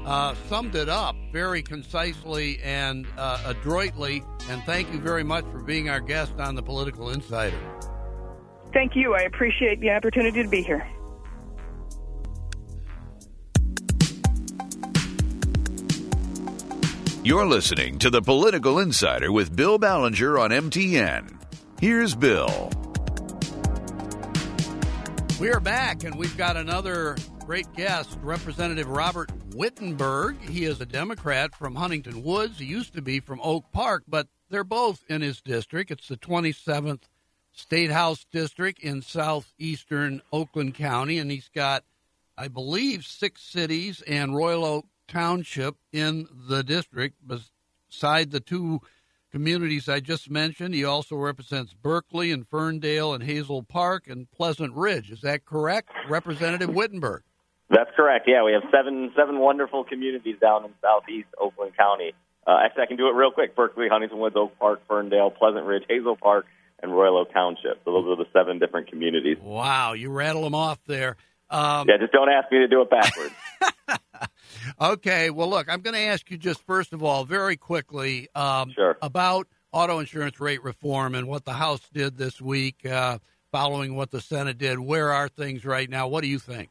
uh, 0.05 0.35
summed 0.47 0.75
it 0.75 0.87
up 0.87 1.15
very 1.31 1.63
concisely 1.63 2.59
and 2.63 3.07
uh, 3.17 3.41
adroitly. 3.47 4.23
And 4.49 4.61
thank 4.65 4.93
you 4.93 4.99
very 4.99 5.23
much 5.23 5.45
for 5.45 5.63
being 5.63 5.89
our 5.89 5.99
guest 5.99 6.33
on 6.37 6.53
the 6.53 6.61
Political 6.61 7.09
Insider. 7.09 7.57
Thank 8.71 8.95
you. 8.95 9.15
I 9.15 9.21
appreciate 9.21 9.79
the 9.79 9.89
opportunity 9.89 10.43
to 10.43 10.49
be 10.49 10.61
here. 10.61 10.87
You're 17.23 17.47
listening 17.47 17.97
to 17.97 18.11
the 18.11 18.21
Political 18.21 18.77
Insider 18.77 19.31
with 19.31 19.55
Bill 19.55 19.79
Ballenger 19.79 20.39
on 20.39 20.51
MTN. 20.51 21.42
Here's 21.83 22.15
Bill. 22.15 22.71
We 25.37 25.49
are 25.49 25.59
back, 25.59 26.05
and 26.05 26.15
we've 26.15 26.37
got 26.37 26.55
another 26.55 27.17
great 27.45 27.67
guest, 27.73 28.17
Representative 28.21 28.87
Robert 28.87 29.29
Wittenberg. 29.53 30.39
He 30.49 30.63
is 30.63 30.79
a 30.79 30.85
Democrat 30.85 31.53
from 31.53 31.75
Huntington 31.75 32.23
Woods. 32.23 32.59
He 32.59 32.67
used 32.67 32.93
to 32.93 33.01
be 33.01 33.19
from 33.19 33.41
Oak 33.43 33.65
Park, 33.73 34.03
but 34.07 34.29
they're 34.49 34.63
both 34.63 35.03
in 35.09 35.19
his 35.19 35.41
district. 35.41 35.91
It's 35.91 36.07
the 36.07 36.15
27th 36.15 37.01
State 37.51 37.91
House 37.91 38.25
District 38.31 38.79
in 38.79 39.01
southeastern 39.01 40.21
Oakland 40.31 40.75
County, 40.75 41.17
and 41.17 41.29
he's 41.29 41.49
got, 41.53 41.83
I 42.37 42.47
believe, 42.47 43.03
six 43.05 43.41
cities 43.41 44.01
and 44.07 44.33
Royal 44.33 44.63
Oak 44.63 44.85
Township 45.09 45.75
in 45.91 46.29
the 46.47 46.63
district, 46.63 47.17
beside 47.27 48.31
the 48.31 48.39
two 48.39 48.79
communities 49.33 49.89
I 49.89 49.99
just 49.99 50.29
mentioned. 50.29 50.75
He 50.75 50.85
also 50.85 51.15
represents 51.15 51.73
Berkley 51.73 52.31
and 52.31 52.47
Ferndale 52.47 53.15
and 53.15 53.23
Hazel 53.23 53.63
Park 53.63 54.07
and 54.07 54.29
Pleasant 54.31 54.73
Ridge. 54.75 55.11
Is 55.11 55.21
that 55.21 55.43
correct, 55.43 55.89
Representative 56.07 56.69
Wittenberg? 56.69 57.23
That's 57.69 57.89
correct. 57.95 58.27
Yeah, 58.27 58.43
we 58.43 58.53
have 58.53 58.61
seven 58.71 59.11
seven 59.17 59.39
wonderful 59.39 59.83
communities 59.83 60.35
down 60.39 60.65
in 60.65 60.71
southeast 60.81 61.29
Oakland 61.41 61.75
County. 61.75 62.13
Uh, 62.45 62.57
actually, 62.63 62.83
I 62.83 62.85
can 62.85 62.97
do 62.97 63.07
it 63.07 63.15
real 63.15 63.31
quick: 63.31 63.55
Berkley, 63.55 63.87
Huntington 63.89 64.19
Woods, 64.19 64.35
Oak 64.37 64.57
Park, 64.59 64.81
Ferndale, 64.87 65.31
Pleasant 65.31 65.65
Ridge, 65.65 65.83
Hazel 65.89 66.15
Park, 66.15 66.45
and 66.83 66.91
Royal 66.93 67.17
Oak 67.17 67.33
Township. 67.33 67.81
So 67.83 67.91
those 67.91 68.05
are 68.05 68.15
the 68.15 68.29
seven 68.31 68.59
different 68.59 68.89
communities. 68.89 69.37
Wow, 69.41 69.93
you 69.93 70.11
rattle 70.11 70.43
them 70.43 70.53
off 70.53 70.79
there. 70.85 71.17
Um, 71.49 71.87
yeah, 71.89 71.97
just 71.99 72.11
don't 72.13 72.29
ask 72.29 72.51
me 72.51 72.59
to 72.59 72.67
do 72.67 72.81
it 72.81 72.89
backwards. 72.91 73.33
okay. 74.79 75.29
Well, 75.29 75.49
look, 75.49 75.67
I'm 75.69 75.81
going 75.81 75.95
to 75.95 76.01
ask 76.01 76.29
you 76.31 76.37
just 76.37 76.61
first 76.65 76.93
of 76.93 77.03
all, 77.03 77.25
very 77.25 77.57
quickly, 77.57 78.29
um, 78.35 78.71
Sure. 78.71 78.97
about 79.01 79.47
auto 79.71 79.99
insurance 79.99 80.39
rate 80.39 80.63
reform 80.63 81.15
and 81.15 81.27
what 81.27 81.45
the 81.45 81.53
House 81.53 81.81
did 81.91 82.17
this 82.17 82.39
week, 82.41 82.85
uh, 82.85 83.17
following 83.51 83.95
what 83.95 84.11
the 84.11 84.21
Senate 84.21 84.57
did. 84.57 84.79
Where 84.79 85.11
are 85.11 85.27
things 85.27 85.65
right 85.65 85.89
now? 85.89 86.07
What 86.07 86.21
do 86.21 86.27
you 86.27 86.39
think? 86.39 86.69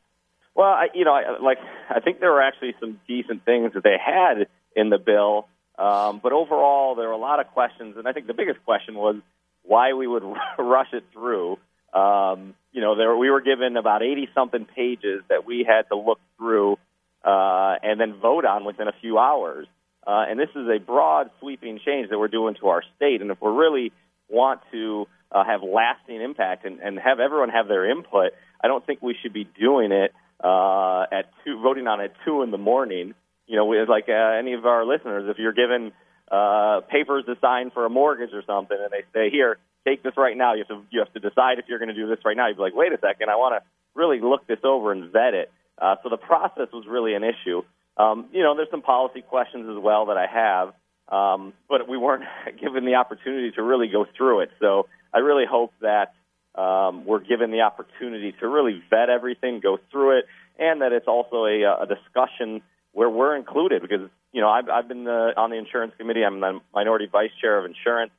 Well, 0.54 0.68
I, 0.68 0.88
you 0.94 1.04
know, 1.04 1.12
I, 1.12 1.38
like 1.40 1.58
I 1.88 2.00
think 2.00 2.20
there 2.20 2.30
were 2.30 2.42
actually 2.42 2.74
some 2.78 3.00
decent 3.08 3.44
things 3.44 3.72
that 3.74 3.82
they 3.82 3.96
had 3.98 4.46
in 4.76 4.90
the 4.90 4.98
bill, 4.98 5.48
um, 5.78 6.20
but 6.22 6.32
overall 6.32 6.94
there 6.94 7.08
were 7.08 7.14
a 7.14 7.18
lot 7.18 7.40
of 7.40 7.48
questions, 7.48 7.96
and 7.96 8.06
I 8.06 8.12
think 8.12 8.26
the 8.26 8.34
biggest 8.34 8.62
question 8.64 8.94
was 8.94 9.16
why 9.62 9.94
we 9.94 10.06
would 10.06 10.22
rush 10.58 10.92
it 10.92 11.04
through. 11.12 11.58
Um, 11.94 12.54
you 12.72 12.80
know, 12.80 12.96
there 12.96 13.16
we 13.16 13.30
were 13.30 13.40
given 13.40 13.76
about 13.76 14.02
eighty 14.02 14.28
something 14.34 14.64
pages 14.66 15.22
that 15.28 15.46
we 15.46 15.64
had 15.66 15.88
to 15.88 15.96
look 15.96 16.20
through 16.38 16.78
uh, 17.24 17.74
and 17.82 18.00
then 18.00 18.14
vote 18.20 18.44
on 18.44 18.64
within 18.64 18.88
a 18.88 18.94
few 19.00 19.18
hours. 19.18 19.66
Uh, 20.06 20.24
and 20.28 20.38
this 20.38 20.48
is 20.56 20.68
a 20.68 20.78
broad, 20.78 21.30
sweeping 21.40 21.78
change 21.84 22.10
that 22.10 22.18
we're 22.18 22.28
doing 22.28 22.56
to 22.60 22.68
our 22.68 22.82
state. 22.96 23.22
And 23.22 23.30
if 23.30 23.40
we 23.40 23.50
really 23.50 23.92
want 24.28 24.60
to 24.72 25.06
uh, 25.30 25.44
have 25.44 25.62
lasting 25.62 26.20
impact 26.20 26.64
and, 26.64 26.80
and 26.80 26.98
have 26.98 27.20
everyone 27.20 27.50
have 27.50 27.68
their 27.68 27.88
input, 27.88 28.32
I 28.62 28.68
don't 28.68 28.84
think 28.84 29.00
we 29.02 29.16
should 29.22 29.32
be 29.32 29.44
doing 29.44 29.92
it 29.92 30.12
uh, 30.42 31.04
at 31.12 31.30
two, 31.44 31.60
voting 31.62 31.86
on 31.86 32.00
it 32.00 32.12
two 32.24 32.42
in 32.42 32.50
the 32.50 32.58
morning. 32.58 33.14
You 33.46 33.56
know, 33.56 33.66
like 33.66 34.08
uh, 34.08 34.38
any 34.38 34.54
of 34.54 34.66
our 34.66 34.84
listeners, 34.84 35.28
if 35.28 35.38
you're 35.38 35.52
given 35.52 35.92
uh, 36.30 36.80
papers 36.88 37.24
to 37.26 37.36
sign 37.40 37.70
for 37.70 37.84
a 37.84 37.90
mortgage 37.90 38.30
or 38.32 38.42
something, 38.46 38.76
and 38.80 38.90
they 38.90 39.04
say, 39.12 39.30
"Here, 39.30 39.58
take 39.86 40.02
this 40.02 40.14
right 40.16 40.36
now," 40.36 40.54
you 40.54 40.64
have 40.66 40.68
to 40.68 40.82
you 40.90 41.00
have 41.00 41.12
to 41.12 41.20
decide 41.20 41.58
if 41.58 41.66
you're 41.68 41.78
going 41.78 41.90
to 41.90 41.94
do 41.94 42.08
this 42.08 42.18
right 42.24 42.36
now. 42.36 42.48
You'd 42.48 42.56
be 42.56 42.62
like, 42.62 42.74
"Wait 42.74 42.92
a 42.92 42.98
second, 42.98 43.28
I 43.28 43.36
want 43.36 43.54
to 43.60 43.68
really 43.94 44.20
look 44.20 44.46
this 44.46 44.60
over 44.64 44.92
and 44.92 45.12
vet 45.12 45.34
it." 45.34 45.52
Uh, 45.80 45.96
so 46.02 46.08
the 46.08 46.16
process 46.16 46.68
was 46.72 46.84
really 46.88 47.14
an 47.14 47.24
issue. 47.24 47.62
Um, 47.96 48.26
you 48.32 48.42
know, 48.42 48.54
there's 48.56 48.70
some 48.70 48.82
policy 48.82 49.22
questions 49.22 49.68
as 49.68 49.82
well 49.82 50.06
that 50.06 50.16
I 50.16 50.26
have, 50.26 50.74
um, 51.08 51.52
but 51.68 51.88
we 51.88 51.96
weren't 51.96 52.24
given 52.60 52.84
the 52.84 52.94
opportunity 52.94 53.50
to 53.52 53.62
really 53.62 53.88
go 53.88 54.06
through 54.16 54.40
it. 54.40 54.50
So 54.60 54.86
I 55.12 55.18
really 55.18 55.44
hope 55.48 55.72
that 55.80 56.14
um, 56.54 57.04
we're 57.06 57.20
given 57.20 57.50
the 57.50 57.62
opportunity 57.62 58.34
to 58.40 58.48
really 58.48 58.82
vet 58.90 59.08
everything, 59.08 59.60
go 59.60 59.78
through 59.90 60.18
it, 60.18 60.24
and 60.58 60.82
that 60.82 60.92
it's 60.92 61.08
also 61.08 61.44
a, 61.46 61.62
a 61.62 61.86
discussion 61.86 62.62
where 62.92 63.08
we're 63.08 63.36
included 63.36 63.80
because 63.80 64.08
you 64.32 64.40
know 64.40 64.50
I've, 64.50 64.68
I've 64.68 64.88
been 64.88 65.04
the, 65.04 65.32
on 65.36 65.50
the 65.50 65.56
insurance 65.56 65.94
committee. 65.98 66.24
I'm 66.24 66.40
the 66.40 66.60
minority 66.74 67.08
vice 67.10 67.30
chair 67.40 67.58
of 67.58 67.64
insurance 67.64 68.12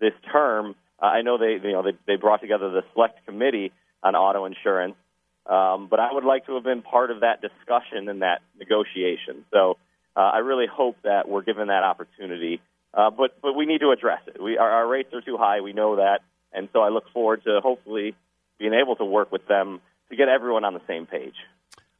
this 0.00 0.12
term. 0.32 0.74
Uh, 1.00 1.06
I 1.06 1.22
know 1.22 1.38
they 1.38 1.58
you 1.66 1.72
know 1.72 1.82
they, 1.82 1.96
they 2.06 2.16
brought 2.16 2.40
together 2.40 2.70
the 2.70 2.82
select 2.94 3.24
committee 3.26 3.72
on 4.02 4.14
auto 4.14 4.44
insurance, 4.46 4.94
um, 5.46 5.88
but 5.88 6.00
I 6.00 6.12
would 6.12 6.24
like 6.24 6.46
to 6.46 6.54
have 6.54 6.64
been 6.64 6.82
part 6.82 7.10
of 7.10 7.20
that 7.20 7.40
discussion 7.40 8.08
and 8.08 8.22
that 8.22 8.42
negotiation. 8.58 9.44
So 9.52 9.76
uh, 10.16 10.20
I 10.20 10.38
really 10.38 10.66
hope 10.66 10.96
that 11.04 11.28
we're 11.28 11.42
given 11.42 11.68
that 11.68 11.82
opportunity. 11.82 12.60
Uh, 12.92 13.10
but 13.10 13.40
but 13.40 13.54
we 13.54 13.66
need 13.66 13.80
to 13.80 13.90
address 13.92 14.20
it. 14.26 14.42
We 14.42 14.58
our, 14.58 14.68
our 14.68 14.88
rates 14.88 15.12
are 15.14 15.20
too 15.20 15.36
high. 15.36 15.60
We 15.60 15.72
know 15.72 15.96
that, 15.96 16.20
and 16.52 16.68
so 16.72 16.80
I 16.80 16.88
look 16.88 17.04
forward 17.12 17.44
to 17.44 17.60
hopefully 17.62 18.16
being 18.58 18.74
able 18.74 18.96
to 18.96 19.04
work 19.04 19.30
with 19.30 19.46
them 19.46 19.80
to 20.10 20.16
get 20.16 20.28
everyone 20.28 20.64
on 20.64 20.74
the 20.74 20.82
same 20.86 21.06
page. 21.06 21.36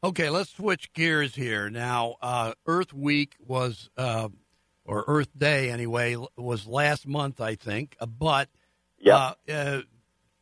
Okay, 0.02 0.30
let's 0.30 0.50
switch 0.50 0.92
gears 0.94 1.34
here. 1.34 1.68
Now, 1.70 2.16
uh, 2.22 2.54
Earth 2.66 2.92
Week 2.92 3.34
was, 3.46 3.90
uh, 3.98 4.30
or 4.84 5.04
Earth 5.06 5.28
Day 5.36 5.70
anyway, 5.70 6.16
was 6.36 6.66
last 6.66 7.06
month, 7.06 7.40
I 7.40 7.54
think. 7.54 7.96
Uh, 8.00 8.06
But 8.06 8.48
Yep. 8.98 9.14
uh, 9.14 9.52
uh, 9.52 9.80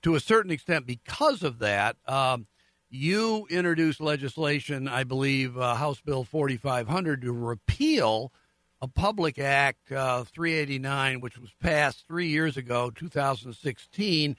to 0.02 0.14
a 0.14 0.20
certain 0.20 0.50
extent, 0.50 0.86
because 0.86 1.42
of 1.42 1.58
that, 1.58 1.96
um, 2.06 2.46
you 2.90 3.46
introduced 3.50 4.00
legislation, 4.00 4.88
I 4.88 5.04
believe, 5.04 5.58
uh, 5.58 5.74
House 5.74 6.00
Bill 6.00 6.24
4500, 6.24 7.22
to 7.22 7.32
repeal 7.32 8.32
a 8.80 8.88
Public 8.88 9.38
Act 9.38 9.92
uh, 9.92 10.24
389, 10.24 11.20
which 11.20 11.38
was 11.38 11.50
passed 11.60 12.06
three 12.06 12.28
years 12.28 12.56
ago, 12.56 12.90
2016. 12.90 14.36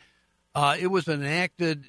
Uh, 0.55 0.75
it 0.79 0.87
was 0.87 1.07
enacted 1.07 1.85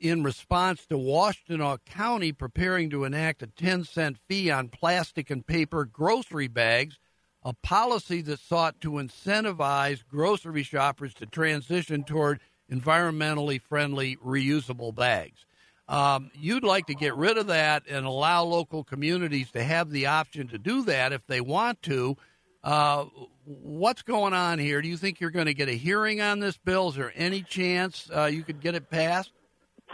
in 0.00 0.24
response 0.24 0.84
to 0.86 0.96
Washtenaw 0.96 1.78
County 1.84 2.32
preparing 2.32 2.90
to 2.90 3.04
enact 3.04 3.42
a 3.42 3.46
10 3.46 3.84
cent 3.84 4.18
fee 4.28 4.50
on 4.50 4.68
plastic 4.68 5.30
and 5.30 5.46
paper 5.46 5.84
grocery 5.84 6.48
bags, 6.48 6.98
a 7.44 7.52
policy 7.52 8.20
that 8.22 8.40
sought 8.40 8.80
to 8.80 8.92
incentivize 8.92 10.02
grocery 10.08 10.62
shoppers 10.62 11.14
to 11.14 11.26
transition 11.26 12.02
toward 12.02 12.40
environmentally 12.70 13.60
friendly 13.60 14.16
reusable 14.16 14.92
bags. 14.92 15.44
Um, 15.88 16.30
you'd 16.34 16.64
like 16.64 16.86
to 16.86 16.94
get 16.94 17.14
rid 17.16 17.36
of 17.36 17.48
that 17.48 17.82
and 17.88 18.06
allow 18.06 18.44
local 18.44 18.84
communities 18.84 19.50
to 19.50 19.62
have 19.62 19.90
the 19.90 20.06
option 20.06 20.48
to 20.48 20.58
do 20.58 20.84
that 20.84 21.12
if 21.12 21.26
they 21.26 21.40
want 21.40 21.82
to. 21.82 22.16
Uh, 22.62 23.04
what's 23.44 24.02
going 24.02 24.32
on 24.32 24.58
here? 24.58 24.80
Do 24.80 24.88
you 24.88 24.96
think 24.96 25.20
you're 25.20 25.30
going 25.30 25.46
to 25.46 25.54
get 25.54 25.68
a 25.68 25.72
hearing 25.72 26.22
on 26.22 26.40
this 26.40 26.56
bill? 26.56 26.88
Is 26.88 26.94
there 26.94 27.12
any 27.14 27.42
chance 27.42 28.08
uh, 28.14 28.24
you 28.24 28.42
could 28.42 28.60
get 28.60 28.74
it 28.74 28.88
passed? 28.88 29.30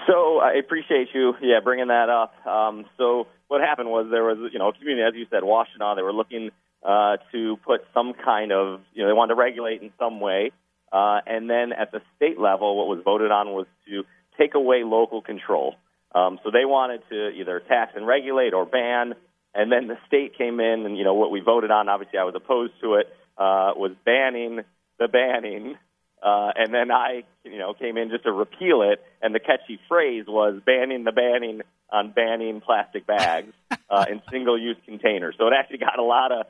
So 0.06 0.38
I 0.38 0.52
appreciate 0.54 1.08
you, 1.12 1.34
yeah, 1.42 1.58
bringing 1.62 1.88
that 1.88 2.08
up. 2.08 2.46
Um, 2.46 2.86
so 2.96 3.26
what 3.48 3.60
happened 3.60 3.90
was 3.90 4.06
there 4.10 4.24
was, 4.24 4.38
you 4.52 4.58
know, 4.58 4.68
a 4.68 4.72
community, 4.72 5.02
as 5.02 5.14
you 5.14 5.26
said, 5.30 5.42
Washtenaw. 5.42 5.96
They 5.96 6.02
were 6.02 6.12
looking 6.12 6.50
uh, 6.84 7.16
to 7.32 7.56
put 7.66 7.82
some 7.92 8.14
kind 8.14 8.52
of, 8.52 8.80
you 8.94 9.02
know, 9.02 9.08
they 9.08 9.12
wanted 9.12 9.34
to 9.34 9.40
regulate 9.40 9.82
in 9.82 9.90
some 9.98 10.20
way, 10.20 10.52
uh, 10.92 11.20
and 11.26 11.50
then 11.50 11.72
at 11.72 11.92
the 11.92 12.00
state 12.16 12.38
level, 12.38 12.76
what 12.76 12.86
was 12.86 13.02
voted 13.04 13.30
on 13.30 13.48
was 13.48 13.66
to 13.88 14.04
take 14.40 14.54
away 14.54 14.82
local 14.84 15.22
control. 15.22 15.74
Um, 16.14 16.38
so 16.42 16.50
they 16.50 16.64
wanted 16.64 17.02
to 17.10 17.30
either 17.30 17.60
tax 17.60 17.92
and 17.94 18.06
regulate 18.06 18.52
or 18.52 18.66
ban, 18.66 19.14
and 19.54 19.70
then 19.70 19.86
the 19.86 19.96
state 20.06 20.36
came 20.36 20.58
in, 20.60 20.86
and 20.86 20.96
you 20.96 21.04
know 21.04 21.14
what 21.14 21.30
we 21.30 21.40
voted 21.40 21.70
on. 21.70 21.88
Obviously, 21.88 22.18
I 22.18 22.24
was 22.24 22.34
opposed 22.34 22.72
to 22.82 22.94
it. 22.94 23.06
Uh, 23.38 23.72
was 23.74 23.92
banning 24.04 24.60
the 24.98 25.08
banning, 25.08 25.76
uh, 26.22 26.50
and 26.56 26.74
then 26.74 26.90
I, 26.90 27.22
you 27.44 27.58
know, 27.58 27.72
came 27.72 27.96
in 27.96 28.10
just 28.10 28.24
to 28.24 28.32
repeal 28.32 28.82
it. 28.82 29.02
And 29.22 29.34
the 29.34 29.40
catchy 29.40 29.80
phrase 29.88 30.26
was 30.28 30.60
banning 30.66 31.04
the 31.04 31.12
banning 31.12 31.62
on 31.90 32.12
banning 32.12 32.60
plastic 32.60 33.06
bags 33.06 33.52
uh, 33.90 34.04
in 34.10 34.20
single-use 34.30 34.76
containers. 34.84 35.36
So 35.38 35.46
it 35.46 35.54
actually 35.58 35.78
got 35.78 35.98
a 35.98 36.02
lot 36.02 36.32
of, 36.32 36.46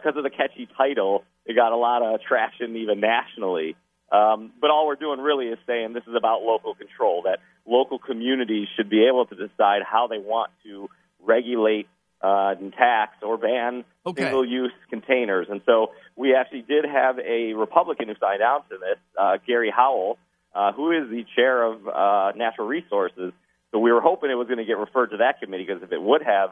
because 0.00 0.16
of 0.16 0.22
the 0.22 0.30
catchy 0.30 0.66
title, 0.76 1.24
it 1.44 1.54
got 1.54 1.72
a 1.72 1.76
lot 1.76 2.02
of 2.02 2.20
traction 2.22 2.76
even 2.76 3.00
nationally. 3.00 3.76
Um, 4.12 4.52
but 4.60 4.70
all 4.70 4.86
we're 4.86 4.96
doing 4.96 5.20
really 5.20 5.46
is 5.46 5.58
saying 5.66 5.92
this 5.92 6.02
is 6.08 6.14
about 6.16 6.42
local 6.42 6.74
control, 6.74 7.22
that 7.22 7.38
local 7.66 7.98
communities 7.98 8.68
should 8.76 8.90
be 8.90 9.06
able 9.06 9.26
to 9.26 9.34
decide 9.34 9.82
how 9.84 10.08
they 10.08 10.18
want 10.18 10.50
to 10.64 10.88
regulate 11.22 11.88
uh, 12.22 12.54
and 12.58 12.72
tax 12.72 13.14
or 13.22 13.38
ban 13.38 13.84
Okay. 14.06 14.22
single 14.22 14.44
use 14.46 14.72
containers. 14.88 15.46
And 15.50 15.60
so 15.64 15.92
we 16.16 16.34
actually 16.34 16.62
did 16.62 16.84
have 16.84 17.18
a 17.18 17.52
Republican 17.54 18.08
who 18.08 18.14
signed 18.20 18.42
on 18.42 18.62
to 18.70 18.78
this, 18.78 18.98
uh, 19.18 19.36
Gary 19.46 19.72
Howell, 19.74 20.18
uh, 20.54 20.72
who 20.72 20.90
is 20.90 21.08
the 21.08 21.24
chair 21.36 21.62
of 21.62 21.86
uh, 21.86 22.32
natural 22.36 22.66
resources. 22.66 23.32
So 23.70 23.78
we 23.78 23.92
were 23.92 24.00
hoping 24.00 24.30
it 24.30 24.34
was 24.34 24.48
going 24.48 24.58
to 24.58 24.64
get 24.64 24.78
referred 24.78 25.08
to 25.10 25.18
that 25.18 25.40
committee 25.40 25.64
because 25.66 25.82
if 25.82 25.92
it 25.92 26.02
would 26.02 26.22
have, 26.22 26.50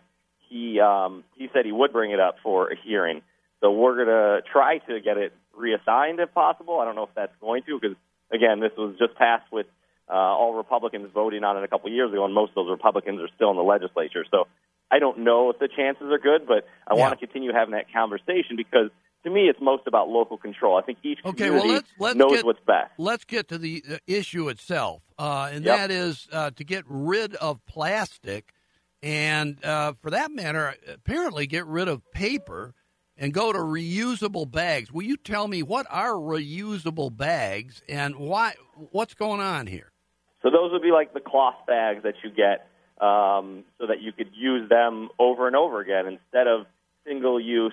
he 0.49 0.81
um, 0.81 1.25
he 1.37 1.49
said 1.53 1.67
he 1.67 1.73
would 1.73 1.93
bring 1.93 2.13
it 2.13 2.21
up 2.21 2.37
for 2.43 2.71
a 2.71 2.77
hearing. 2.77 3.23
So 3.61 3.73
we're 3.73 3.97
going 3.97 4.07
to 4.07 4.41
try 4.53 4.79
to 4.79 5.01
get 5.01 5.17
it 5.19 5.33
reassigned 5.59 6.21
if 6.21 6.33
possible. 6.35 6.79
I 6.81 6.85
don't 6.85 6.95
know 6.97 7.05
if 7.05 7.15
that's 7.15 7.35
going 7.41 7.63
to 7.65 7.79
because 7.81 7.97
again, 8.33 8.61
this 8.61 8.73
was 8.79 8.97
just 8.99 9.15
passed 9.17 9.51
with 9.53 9.67
uh, 10.09 10.15
all 10.15 10.55
Republicans 10.55 11.11
voting 11.13 11.45
on 11.45 11.57
it 11.59 11.65
a 11.65 11.69
couple 11.69 11.91
years 11.91 12.13
ago, 12.13 12.25
and 12.25 12.33
most 12.35 12.51
of 12.51 12.55
those 12.67 12.71
Republicans 12.71 13.21
are 13.21 13.29
still 13.37 13.51
in 13.51 13.57
the 13.57 13.63
legislature. 13.63 14.25
So 14.31 14.47
I 14.91 14.99
don't 15.01 15.19
know 15.19 15.51
if 15.51 15.59
the 15.59 15.69
chances 15.69 16.11
are 16.11 16.19
good, 16.19 16.47
but 16.47 16.67
I 16.87 16.95
Yeah. 16.95 17.01
want 17.01 17.19
to 17.21 17.27
continue 17.27 17.53
having 17.53 17.73
that 17.73 17.93
conversation 17.93 18.57
because 18.57 18.91
to 19.25 19.31
me, 19.31 19.49
it's 19.49 19.61
most 19.61 19.83
about 19.87 20.09
local 20.09 20.39
control. 20.39 20.79
I 20.79 20.83
think 20.83 20.99
each 21.03 21.19
Okay, 21.25 21.51
well, 21.51 21.67
let's- 21.67 21.93
let's 21.99 22.15
knows 22.17 22.31
get- 22.37 22.45
what's 22.45 22.61
best. 22.61 22.93
Let's 22.99 23.25
get 23.25 23.49
to 23.49 23.59
the 23.59 23.83
uh, 23.91 23.97
issue 24.07 24.49
itself, 24.49 25.03
uh, 25.19 25.51
and 25.53 25.65
Yep. 25.65 25.77
that 25.77 25.91
is 25.91 26.29
uh, 26.33 26.51
to 26.53 26.65
get 26.65 26.85
rid 26.89 27.35
of 27.35 27.59
plastic, 27.67 28.53
and 29.03 29.63
uh, 29.65 29.93
for 30.01 30.11
that 30.11 30.31
matter, 30.31 30.75
apparently 30.89 31.47
get 31.47 31.67
rid 31.67 31.89
of 31.89 32.09
paper 32.13 32.75
and 33.19 33.35
go 33.35 33.53
to 33.53 33.59
reusable 33.59 34.51
bags. 34.51 34.93
Will 34.93 35.03
you 35.03 35.17
tell 35.17 35.49
me 35.49 35.63
what 35.63 35.87
are 35.91 36.13
reusable 36.13 37.15
bags 37.15 37.83
and 37.89 38.17
why? 38.17 38.55
What's 38.93 39.15
going 39.15 39.41
on 39.41 39.67
here? 39.67 39.91
So 40.43 40.51
those 40.51 40.71
would 40.73 40.83
be 40.83 40.93
like 40.93 41.13
the 41.13 41.21
cloth 41.21 41.67
bags 41.67 42.05
that 42.05 42.15
you 42.23 42.31
get, 42.31 42.69
um, 43.05 43.65
so 43.79 43.89
that 43.89 44.01
you 44.01 44.13
could 44.13 44.31
use 44.35 44.69
them 44.69 45.09
over 45.19 45.47
and 45.49 45.57
over 45.57 45.81
again 45.81 46.07
instead 46.07 46.47
of 46.47 46.67
single-use 47.05 47.73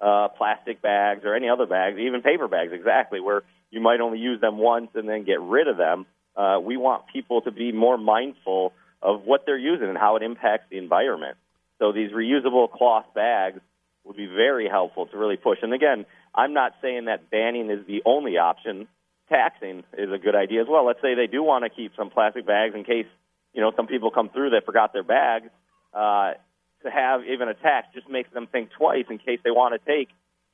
uh, 0.00 0.28
plastic 0.36 0.82
bags 0.82 1.22
or 1.24 1.34
any 1.34 1.48
other 1.48 1.66
bags, 1.66 1.98
even 1.98 2.20
paper 2.20 2.48
bags. 2.48 2.72
Exactly, 2.72 3.20
where 3.20 3.42
you 3.70 3.80
might 3.80 4.00
only 4.00 4.18
use 4.18 4.40
them 4.40 4.58
once 4.58 4.90
and 4.94 5.08
then 5.08 5.24
get 5.24 5.40
rid 5.40 5.68
of 5.68 5.78
them. 5.78 6.04
Uh, 6.36 6.58
we 6.62 6.76
want 6.76 7.04
people 7.12 7.40
to 7.42 7.50
be 7.50 7.72
more 7.72 7.96
mindful 7.96 8.72
of 9.00 9.22
what 9.24 9.44
they're 9.46 9.58
using 9.58 9.88
and 9.88 9.98
how 9.98 10.16
it 10.16 10.22
impacts 10.22 10.66
the 10.70 10.78
environment. 10.78 11.36
So 11.78 11.92
these 11.92 12.10
reusable 12.12 12.70
cloth 12.70 13.06
bags 13.14 13.60
would 14.04 14.16
be 14.16 14.26
very 14.26 14.68
helpful 14.68 15.06
to 15.06 15.16
really 15.16 15.36
push. 15.36 15.58
And 15.62 15.72
again, 15.72 16.06
I'm 16.34 16.54
not 16.54 16.72
saying 16.82 17.06
that 17.06 17.30
banning 17.30 17.70
is 17.70 17.86
the 17.86 18.02
only 18.04 18.38
option. 18.38 18.88
Taxing 19.28 19.84
is 19.96 20.10
a 20.12 20.18
good 20.18 20.34
idea 20.34 20.62
as 20.62 20.66
well. 20.68 20.86
Let's 20.86 21.00
say 21.00 21.14
they 21.14 21.26
do 21.26 21.42
want 21.42 21.64
to 21.64 21.70
keep 21.70 21.92
some 21.96 22.10
plastic 22.10 22.46
bags 22.46 22.74
in 22.74 22.84
case 22.84 23.06
you 23.54 23.60
know 23.60 23.72
some 23.76 23.86
people 23.86 24.10
come 24.10 24.28
through 24.28 24.50
that 24.50 24.66
forgot 24.66 24.92
their 24.92 25.04
bags. 25.04 25.48
Uh, 25.94 26.32
to 26.82 26.90
have 26.90 27.20
even 27.24 27.48
a 27.48 27.54
tax 27.54 27.88
just 27.94 28.08
makes 28.08 28.30
them 28.32 28.46
think 28.50 28.70
twice 28.76 29.04
in 29.08 29.18
case 29.18 29.38
they 29.44 29.50
want 29.50 29.72
to 29.72 29.90
take 29.90 30.08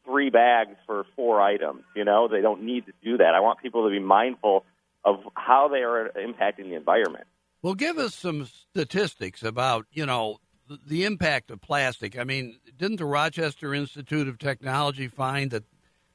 three 0.04 0.30
bags 0.30 0.76
for 0.86 1.06
four 1.16 1.40
items. 1.40 1.82
You 1.94 2.04
know, 2.04 2.28
they 2.28 2.40
don't 2.40 2.62
need 2.62 2.86
to 2.86 2.92
do 3.02 3.18
that. 3.18 3.34
I 3.34 3.40
want 3.40 3.60
people 3.60 3.84
to 3.84 3.90
be 3.90 3.98
mindful 3.98 4.64
of 5.04 5.20
how 5.34 5.68
they 5.68 5.78
are 5.78 6.10
impacting 6.16 6.70
the 6.70 6.74
environment. 6.74 7.24
Well, 7.62 7.74
give 7.74 7.98
us 7.98 8.14
some 8.14 8.46
statistics 8.46 9.42
about, 9.42 9.86
you 9.90 10.06
know, 10.06 10.38
the 10.86 11.04
impact 11.04 11.50
of 11.50 11.60
plastic. 11.60 12.18
I 12.18 12.24
mean, 12.24 12.58
didn't 12.76 12.98
the 12.98 13.04
Rochester 13.04 13.74
Institute 13.74 14.28
of 14.28 14.38
Technology 14.38 15.08
find 15.08 15.50
that 15.50 15.64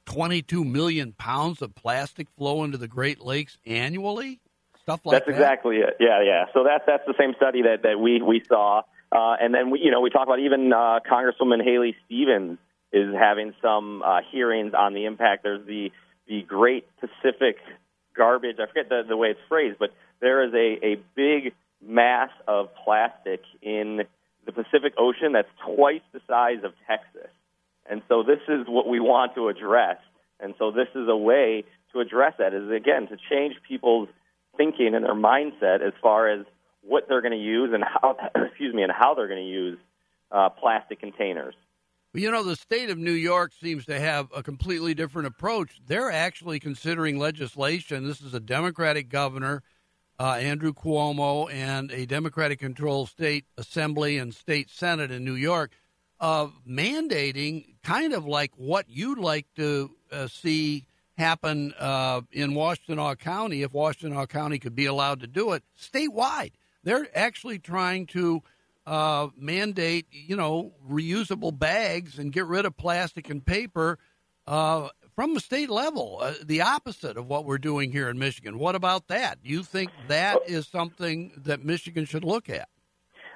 22 0.05 0.63
million 0.63 1.13
pounds 1.13 1.61
of 1.61 1.75
plastic 1.75 2.27
flow 2.37 2.63
into 2.63 2.77
the 2.77 2.87
Great 2.87 3.21
Lakes 3.21 3.57
annually? 3.65 4.39
Stuff 4.81 5.05
like 5.05 5.13
that. 5.13 5.25
that's 5.25 5.37
that. 5.37 5.43
exactly 5.43 5.77
it. 5.77 5.97
Yeah, 5.99 6.21
yeah. 6.23 6.45
So 6.53 6.63
that's 6.63 6.83
that's 6.85 7.03
the 7.07 7.13
same 7.17 7.33
study 7.37 7.61
that 7.63 7.83
that 7.83 7.99
we 7.99 8.21
we 8.21 8.43
saw, 8.47 8.81
uh, 9.11 9.35
and 9.39 9.53
then 9.53 9.71
we 9.71 9.79
you 9.79 9.91
know 9.91 10.01
we 10.01 10.09
talk 10.09 10.27
about 10.27 10.39
even 10.39 10.73
uh, 10.73 10.99
Congresswoman 11.09 11.63
Haley 11.63 11.95
Stevens 12.05 12.57
is 12.91 13.13
having 13.15 13.53
some 13.61 14.03
uh, 14.03 14.19
hearings 14.29 14.73
on 14.77 14.93
the 14.93 15.05
impact. 15.05 15.43
There's 15.43 15.65
the 15.65 15.91
the 16.27 16.41
Great 16.41 16.85
Pacific 16.99 17.57
Garbage. 18.15 18.57
I 18.59 18.67
forget 18.67 18.89
the 18.89 19.03
the 19.07 19.15
way 19.15 19.29
it's 19.29 19.39
phrased, 19.47 19.79
but 19.79 19.93
there 20.19 20.43
is 20.43 20.53
a 20.53 20.85
a 20.85 20.95
big 21.15 21.53
mass 21.81 22.29
of 22.47 22.69
plastic 22.83 23.41
in 23.61 24.01
the 24.45 24.51
Pacific 24.51 24.93
Ocean 24.97 25.33
that's 25.33 25.49
twice 25.65 26.01
the 26.11 26.21
size 26.27 26.63
of 26.63 26.73
Texas. 26.87 27.31
And 27.89 28.01
so 28.07 28.23
this 28.23 28.39
is 28.47 28.65
what 28.67 28.87
we 28.87 28.99
want 28.99 29.35
to 29.35 29.49
address. 29.49 29.97
And 30.39 30.53
so 30.57 30.71
this 30.71 30.87
is 30.95 31.07
a 31.07 31.15
way 31.15 31.63
to 31.91 31.99
address 31.99 32.33
that 32.39 32.53
is 32.53 32.69
again 32.71 33.07
to 33.07 33.17
change 33.29 33.55
people's 33.67 34.09
thinking 34.57 34.93
and 34.95 35.05
their 35.05 35.15
mindset 35.15 35.85
as 35.85 35.93
far 36.01 36.29
as 36.29 36.45
what 36.81 37.07
they're 37.07 37.21
going 37.21 37.31
to 37.31 37.37
use 37.37 37.71
and 37.73 37.83
how 37.83 38.17
excuse 38.35 38.73
me 38.73 38.83
and 38.83 38.91
how 38.91 39.13
they're 39.13 39.27
going 39.27 39.43
to 39.43 39.49
use 39.49 39.77
uh, 40.31 40.49
plastic 40.49 40.99
containers. 40.99 41.55
You 42.15 42.29
know, 42.29 42.43
the 42.43 42.55
state 42.55 42.91
of 42.91 42.97
New 42.99 43.13
York 43.13 43.53
seems 43.59 43.85
to 43.85 43.99
have 43.99 44.27
a 44.35 44.43
completely 44.43 44.93
different 44.93 45.27
approach. 45.27 45.81
They're 45.87 46.11
actually 46.11 46.59
considering 46.59 47.17
legislation. 47.17 48.07
This 48.07 48.21
is 48.21 48.35
a 48.35 48.39
Democratic 48.39 49.09
governor, 49.09 49.63
uh, 50.23 50.35
Andrew 50.35 50.71
Cuomo, 50.71 51.51
and 51.51 51.91
a 51.91 52.05
Democratic 52.05 52.59
controlled 52.59 53.09
state 53.09 53.43
assembly 53.57 54.17
and 54.17 54.33
state 54.33 54.69
senate 54.69 55.11
in 55.11 55.25
New 55.25 55.35
York 55.35 55.73
of 56.17 56.53
mandating 56.65 57.75
kind 57.83 58.13
of 58.13 58.25
like 58.25 58.53
what 58.55 58.85
you'd 58.87 59.17
like 59.17 59.47
to 59.57 59.91
uh, 60.13 60.27
see 60.27 60.85
happen 61.17 61.73
uh, 61.77 62.21
in 62.31 62.51
Washtenaw 62.51 63.19
County 63.19 63.63
if 63.63 63.73
Washtenaw 63.73 64.29
County 64.29 64.59
could 64.59 64.75
be 64.75 64.85
allowed 64.85 65.19
to 65.19 65.27
do 65.27 65.51
it 65.51 65.63
statewide. 65.77 66.53
They're 66.83 67.05
actually 67.13 67.59
trying 67.59 68.05
to 68.07 68.43
uh, 68.87 69.27
mandate, 69.35 70.05
you 70.09 70.37
know, 70.37 70.71
reusable 70.89 71.57
bags 71.59 72.17
and 72.17 72.31
get 72.31 72.45
rid 72.45 72.65
of 72.65 72.77
plastic 72.77 73.29
and 73.29 73.45
paper 73.45 73.99
uh, 74.47 74.87
from 75.15 75.33
the 75.33 75.39
state 75.39 75.69
level. 75.69 76.19
Uh, 76.21 76.33
the 76.43 76.61
opposite 76.61 77.17
of 77.17 77.27
what 77.27 77.45
we're 77.45 77.57
doing 77.57 77.91
here 77.91 78.09
in 78.09 78.17
Michigan. 78.17 78.59
What 78.59 78.75
about 78.75 79.07
that? 79.07 79.43
Do 79.43 79.49
you 79.49 79.63
think 79.63 79.91
that 80.07 80.39
is 80.47 80.67
something 80.67 81.31
that 81.37 81.63
Michigan 81.63 82.05
should 82.05 82.23
look 82.23 82.49
at? 82.49 82.67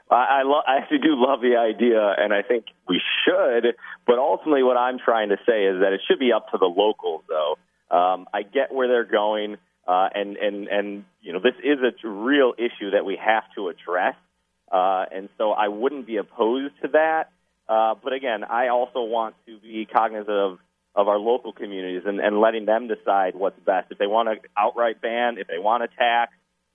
I, 0.10 0.40
I, 0.40 0.44
lo- 0.44 0.62
I 0.66 0.78
actually 0.78 1.00
do 1.00 1.16
love 1.16 1.42
the 1.42 1.58
idea, 1.58 2.16
and 2.18 2.34
I 2.34 2.42
think 2.42 2.66
we 2.88 3.02
should. 3.26 3.76
But 4.06 4.20
ultimately, 4.20 4.64
what 4.64 4.78
I'm 4.78 4.98
trying 5.00 5.30
to 5.30 5.38
say 5.48 5.66
is 5.66 5.82
that 5.82 5.94
it 5.94 6.02
should 6.08 6.20
be 6.20 6.32
up 6.32 6.50
to 6.52 6.58
the 6.58 6.66
locals, 6.66 7.24
though. 7.28 7.58
Um, 7.96 8.28
I 8.34 8.44
get 8.44 8.74
where 8.74 8.88
they're 8.88 9.06
going, 9.06 9.58
uh, 9.88 10.10
and 10.14 10.36
and 10.38 10.68
and 10.68 11.06
you 11.22 11.32
know 11.32 11.40
this 11.40 11.56
is 11.64 11.80
a 11.82 12.08
real 12.08 12.54
issue 12.58 12.92
that 12.92 13.06
we 13.06 13.18
have 13.24 13.44
to 13.56 13.70
address, 13.70 14.16
uh, 14.72 15.06
and 15.14 15.30
so 15.38 15.52
I 15.52 15.70
wouldn't 15.70 16.06
be 16.06 16.18
opposed 16.18 16.74
to 16.82 16.90
that. 16.90 17.32
Uh, 17.70 17.96
but 18.02 18.14
again, 18.14 18.44
I 18.44 18.70
also 18.70 19.04
want 19.04 19.36
to 19.46 19.58
be 19.60 19.86
cognizant 19.86 20.30
of 20.30 20.60
of 20.98 21.08
our 21.08 21.20
local 21.20 21.54
communities 21.54 22.02
and, 22.06 22.20
and 22.20 22.42
letting 22.42 22.66
them 22.66 22.88
decide 22.88 23.36
what's 23.36 23.60
best. 23.60 23.92
If 23.92 24.00
they 24.00 24.08
want 24.08 24.30
to 24.30 24.50
outright 24.58 25.00
ban, 25.00 25.38
if 25.38 25.48
they 25.48 25.60
want 25.60 25.84
to 25.84 25.96
tax, 25.96 26.34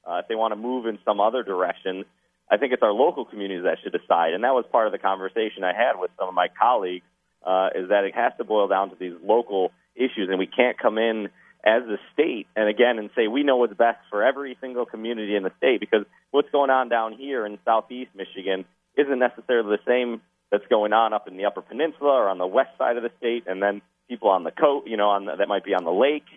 uh, 0.09 0.21
if 0.23 0.29
they 0.29 0.37
want 0.37 0.53
to 0.53 0.57
move 0.57 0.87
in 0.87 0.99
some 1.05 1.21
other 1.21 1.43
direction, 1.43 2.05
I 2.49 2.57
think 2.57 2.73
it's 2.73 2.85
our 2.85 2.93
local 2.93 3.25
communities 3.25 3.65
that 3.65 3.79
should 3.83 3.93
decide. 3.93 4.33
And 4.33 4.45
that 4.45 4.55
was 4.55 4.65
part 4.71 4.87
of 4.87 4.93
the 4.93 4.99
conversation 4.99 5.65
I 5.65 5.75
had 5.75 5.99
with 5.99 6.13
some 6.19 6.29
of 6.29 6.35
my 6.35 6.47
colleagues, 6.49 7.05
uh, 7.45 7.71
is 7.75 7.89
that 7.89 8.05
it 8.05 8.15
has 8.15 8.33
to 8.39 8.45
boil 8.45 8.69
down 8.69 8.91
to 8.91 8.97
these 8.97 9.15
local 9.25 9.73
issues, 9.97 10.29
and 10.31 10.39
we 10.39 10.47
can't 10.47 10.79
come 10.79 10.99
in 10.99 11.29
as 11.65 11.83
a 11.83 11.99
state 12.13 12.47
and 12.57 12.69
again 12.69 12.99
and 12.99 13.11
say 13.15 13.29
we 13.29 13.45
know 13.45 13.57
what's 13.57 13.75
best 13.75 13.99
for 14.11 14.25
every 14.25 14.57
single 14.61 14.85
community 14.85 15.37
in 15.37 15.45
the 15.45 15.53
state 15.59 15.79
because 15.79 16.05
what's 16.33 16.51
going 16.51 16.71
on 16.71 16.89
down 16.89 17.13
here 17.13 17.47
in 17.47 17.57
southeast 17.65 18.11
Michigan 18.17 18.65
isn't 18.97 19.19
necessarily 19.21 19.77
the 19.77 19.83
same 19.87 20.21
that's 20.51 20.67
going 20.69 20.93
on 20.93 21.13
up 21.13 21.29
in 21.29 21.37
the 21.37 21.45
upper 21.45 21.63
peninsula 21.63 22.11
or 22.11 22.29
on 22.29 22.39
the 22.39 22.47
west 22.49 22.71
side 22.79 22.97
of 22.97 23.05
the 23.05 23.13
state 23.19 23.45
and 23.47 23.63
then 23.63 23.81
people 24.13 24.29
on 24.29 24.45
the 24.45 24.51
coast 24.51 24.87
you 24.87 24.97
know 24.97 25.11
on 25.11 25.25
the, 25.25 25.33
that 25.37 25.49
might 25.49 25.65
be 25.65 25.75
on 25.75 25.85
the 25.85 25.91
lake 25.91 26.29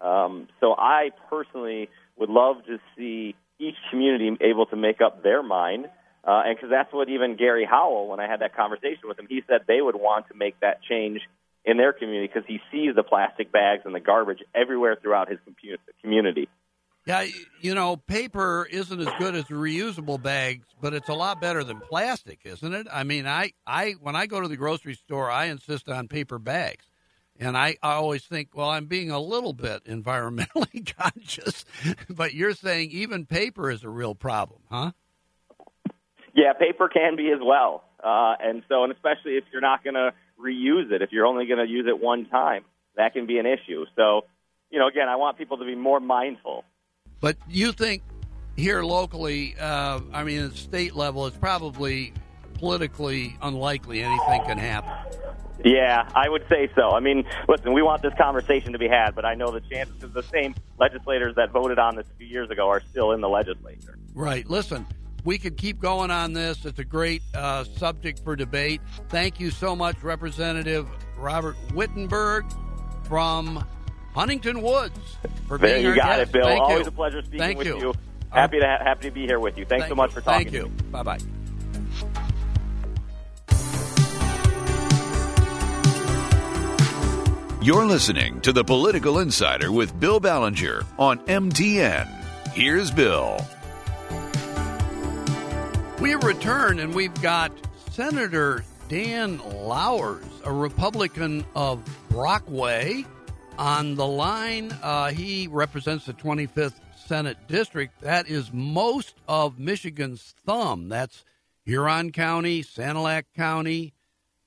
um, 0.00 0.48
so 0.60 0.74
I 0.76 1.10
personally 1.30 1.88
would 2.16 2.28
love 2.28 2.56
to 2.66 2.78
see 2.96 3.34
each 3.58 3.76
community 3.90 4.30
able 4.40 4.66
to 4.66 4.76
make 4.76 5.00
up 5.00 5.22
their 5.22 5.42
mind. 5.42 5.86
Uh, 6.24 6.42
and 6.44 6.56
because 6.56 6.70
that's 6.70 6.92
what 6.92 7.08
even 7.08 7.36
Gary 7.36 7.66
Howell, 7.68 8.08
when 8.08 8.20
I 8.20 8.28
had 8.28 8.40
that 8.40 8.56
conversation 8.56 9.04
with 9.04 9.18
him, 9.18 9.26
he 9.28 9.42
said 9.46 9.60
they 9.66 9.80
would 9.80 9.94
want 9.94 10.28
to 10.28 10.34
make 10.34 10.58
that 10.60 10.82
change 10.82 11.20
in 11.64 11.76
their 11.76 11.92
community 11.92 12.30
because 12.32 12.46
he 12.46 12.60
sees 12.70 12.94
the 12.94 13.02
plastic 13.02 13.52
bags 13.52 13.82
and 13.84 13.94
the 13.94 14.00
garbage 14.00 14.40
everywhere 14.54 14.96
throughout 15.00 15.28
his 15.28 15.38
community. 16.02 16.48
Yeah, 17.06 17.24
you 17.60 17.74
know, 17.76 17.96
paper 17.96 18.66
isn't 18.68 19.00
as 19.00 19.08
good 19.18 19.36
as 19.36 19.44
reusable 19.44 20.20
bags, 20.20 20.66
but 20.80 20.92
it's 20.92 21.08
a 21.08 21.14
lot 21.14 21.40
better 21.40 21.62
than 21.62 21.78
plastic, 21.78 22.40
isn't 22.44 22.74
it? 22.74 22.88
I 22.92 23.04
mean, 23.04 23.28
I, 23.28 23.52
I 23.64 23.92
when 24.00 24.16
I 24.16 24.26
go 24.26 24.40
to 24.40 24.48
the 24.48 24.56
grocery 24.56 24.94
store, 24.94 25.30
I 25.30 25.44
insist 25.46 25.88
on 25.88 26.08
paper 26.08 26.40
bags. 26.40 26.84
And 27.38 27.56
I, 27.56 27.76
I 27.82 27.92
always 27.92 28.24
think, 28.24 28.50
well, 28.54 28.70
I'm 28.70 28.86
being 28.86 29.10
a 29.10 29.20
little 29.20 29.52
bit 29.52 29.84
environmentally 29.84 30.94
conscious, 30.98 31.64
but 32.08 32.34
you're 32.34 32.54
saying 32.54 32.90
even 32.90 33.26
paper 33.26 33.70
is 33.70 33.84
a 33.84 33.88
real 33.88 34.14
problem, 34.14 34.60
huh? 34.70 34.92
Yeah, 36.34 36.52
paper 36.52 36.88
can 36.88 37.16
be 37.16 37.30
as 37.30 37.40
well. 37.42 37.84
Uh, 38.02 38.34
and 38.40 38.62
so, 38.68 38.84
and 38.84 38.92
especially 38.92 39.36
if 39.36 39.44
you're 39.52 39.62
not 39.62 39.82
going 39.82 39.94
to 39.94 40.12
reuse 40.40 40.90
it, 40.92 41.02
if 41.02 41.10
you're 41.12 41.26
only 41.26 41.46
going 41.46 41.64
to 41.64 41.70
use 41.70 41.86
it 41.88 42.00
one 42.00 42.26
time, 42.26 42.64
that 42.96 43.12
can 43.12 43.26
be 43.26 43.38
an 43.38 43.46
issue. 43.46 43.84
So, 43.96 44.22
you 44.70 44.78
know, 44.78 44.86
again, 44.86 45.08
I 45.08 45.16
want 45.16 45.38
people 45.38 45.58
to 45.58 45.64
be 45.64 45.74
more 45.74 46.00
mindful. 46.00 46.64
But 47.20 47.36
you 47.48 47.72
think 47.72 48.02
here 48.56 48.82
locally, 48.82 49.56
uh, 49.58 50.00
I 50.12 50.24
mean, 50.24 50.44
at 50.44 50.52
state 50.52 50.94
level, 50.94 51.26
it's 51.26 51.36
probably 51.36 52.12
politically 52.54 53.36
unlikely 53.42 54.02
anything 54.02 54.42
can 54.44 54.58
happen. 54.58 54.92
Yeah, 55.66 56.08
I 56.14 56.28
would 56.28 56.44
say 56.48 56.70
so. 56.76 56.90
I 56.92 57.00
mean, 57.00 57.24
listen, 57.48 57.72
we 57.72 57.82
want 57.82 58.00
this 58.00 58.14
conversation 58.16 58.72
to 58.72 58.78
be 58.78 58.86
had, 58.86 59.16
but 59.16 59.24
I 59.24 59.34
know 59.34 59.50
the 59.50 59.60
chances 59.60 60.00
of 60.04 60.12
the 60.12 60.22
same 60.22 60.54
legislators 60.78 61.34
that 61.34 61.50
voted 61.50 61.80
on 61.80 61.96
this 61.96 62.06
a 62.06 62.16
few 62.18 62.28
years 62.28 62.50
ago 62.50 62.68
are 62.68 62.80
still 62.88 63.10
in 63.10 63.20
the 63.20 63.28
legislature. 63.28 63.98
Right. 64.14 64.48
Listen, 64.48 64.86
we 65.24 65.38
could 65.38 65.56
keep 65.56 65.80
going 65.80 66.12
on 66.12 66.32
this. 66.34 66.64
It's 66.64 66.78
a 66.78 66.84
great 66.84 67.20
uh, 67.34 67.64
subject 67.64 68.22
for 68.22 68.36
debate. 68.36 68.80
Thank 69.08 69.40
you 69.40 69.50
so 69.50 69.74
much, 69.74 70.00
Representative 70.04 70.86
Robert 71.18 71.56
Wittenberg 71.74 72.44
from 73.02 73.66
Huntington 74.14 74.62
Woods, 74.62 75.16
for 75.48 75.58
there 75.58 75.74
being 75.74 75.82
you 75.82 75.90
our 75.90 75.96
got 75.96 76.18
guest. 76.18 76.30
it, 76.30 76.32
Bill. 76.32 76.44
Thank 76.46 76.62
Always 76.62 76.82
you. 76.82 76.86
a 76.86 76.92
pleasure 76.92 77.22
speaking 77.22 77.38
Thank 77.40 77.58
with 77.58 77.66
you. 77.66 77.78
you. 77.80 77.94
Happy 78.30 78.60
to 78.60 78.66
ha- 78.66 78.84
happy 78.84 79.08
to 79.08 79.14
be 79.14 79.26
here 79.26 79.40
with 79.40 79.58
you. 79.58 79.64
Thanks 79.64 79.82
Thank 79.82 79.90
so 79.90 79.96
much 79.96 80.10
you. 80.10 80.14
for 80.14 80.20
talking. 80.20 80.48
Thank 80.48 80.54
you. 80.54 80.68
Bye 80.92 81.02
bye. 81.02 81.18
You're 87.66 87.84
listening 87.86 88.40
to 88.42 88.52
the 88.52 88.62
Political 88.62 89.18
Insider 89.18 89.72
with 89.72 89.98
Bill 89.98 90.20
Ballenger 90.20 90.86
on 91.00 91.18
MTN. 91.26 92.06
Here's 92.52 92.92
Bill. 92.92 93.44
We 96.00 96.14
return 96.14 96.78
and 96.78 96.94
we've 96.94 97.20
got 97.20 97.50
Senator 97.90 98.62
Dan 98.86 99.40
Lauwers, 99.40 100.22
a 100.44 100.52
Republican 100.52 101.44
of 101.56 101.82
Brockway, 102.08 103.04
on 103.58 103.96
the 103.96 104.06
line. 104.06 104.70
Uh, 104.80 105.10
he 105.10 105.48
represents 105.48 106.06
the 106.06 106.12
25th 106.12 106.78
Senate 107.06 107.48
District. 107.48 108.00
That 108.00 108.28
is 108.28 108.52
most 108.52 109.16
of 109.26 109.58
Michigan's 109.58 110.36
thumb. 110.46 110.88
That's 110.88 111.24
Huron 111.64 112.12
County, 112.12 112.62
Sanilac 112.62 113.24
County, 113.34 113.92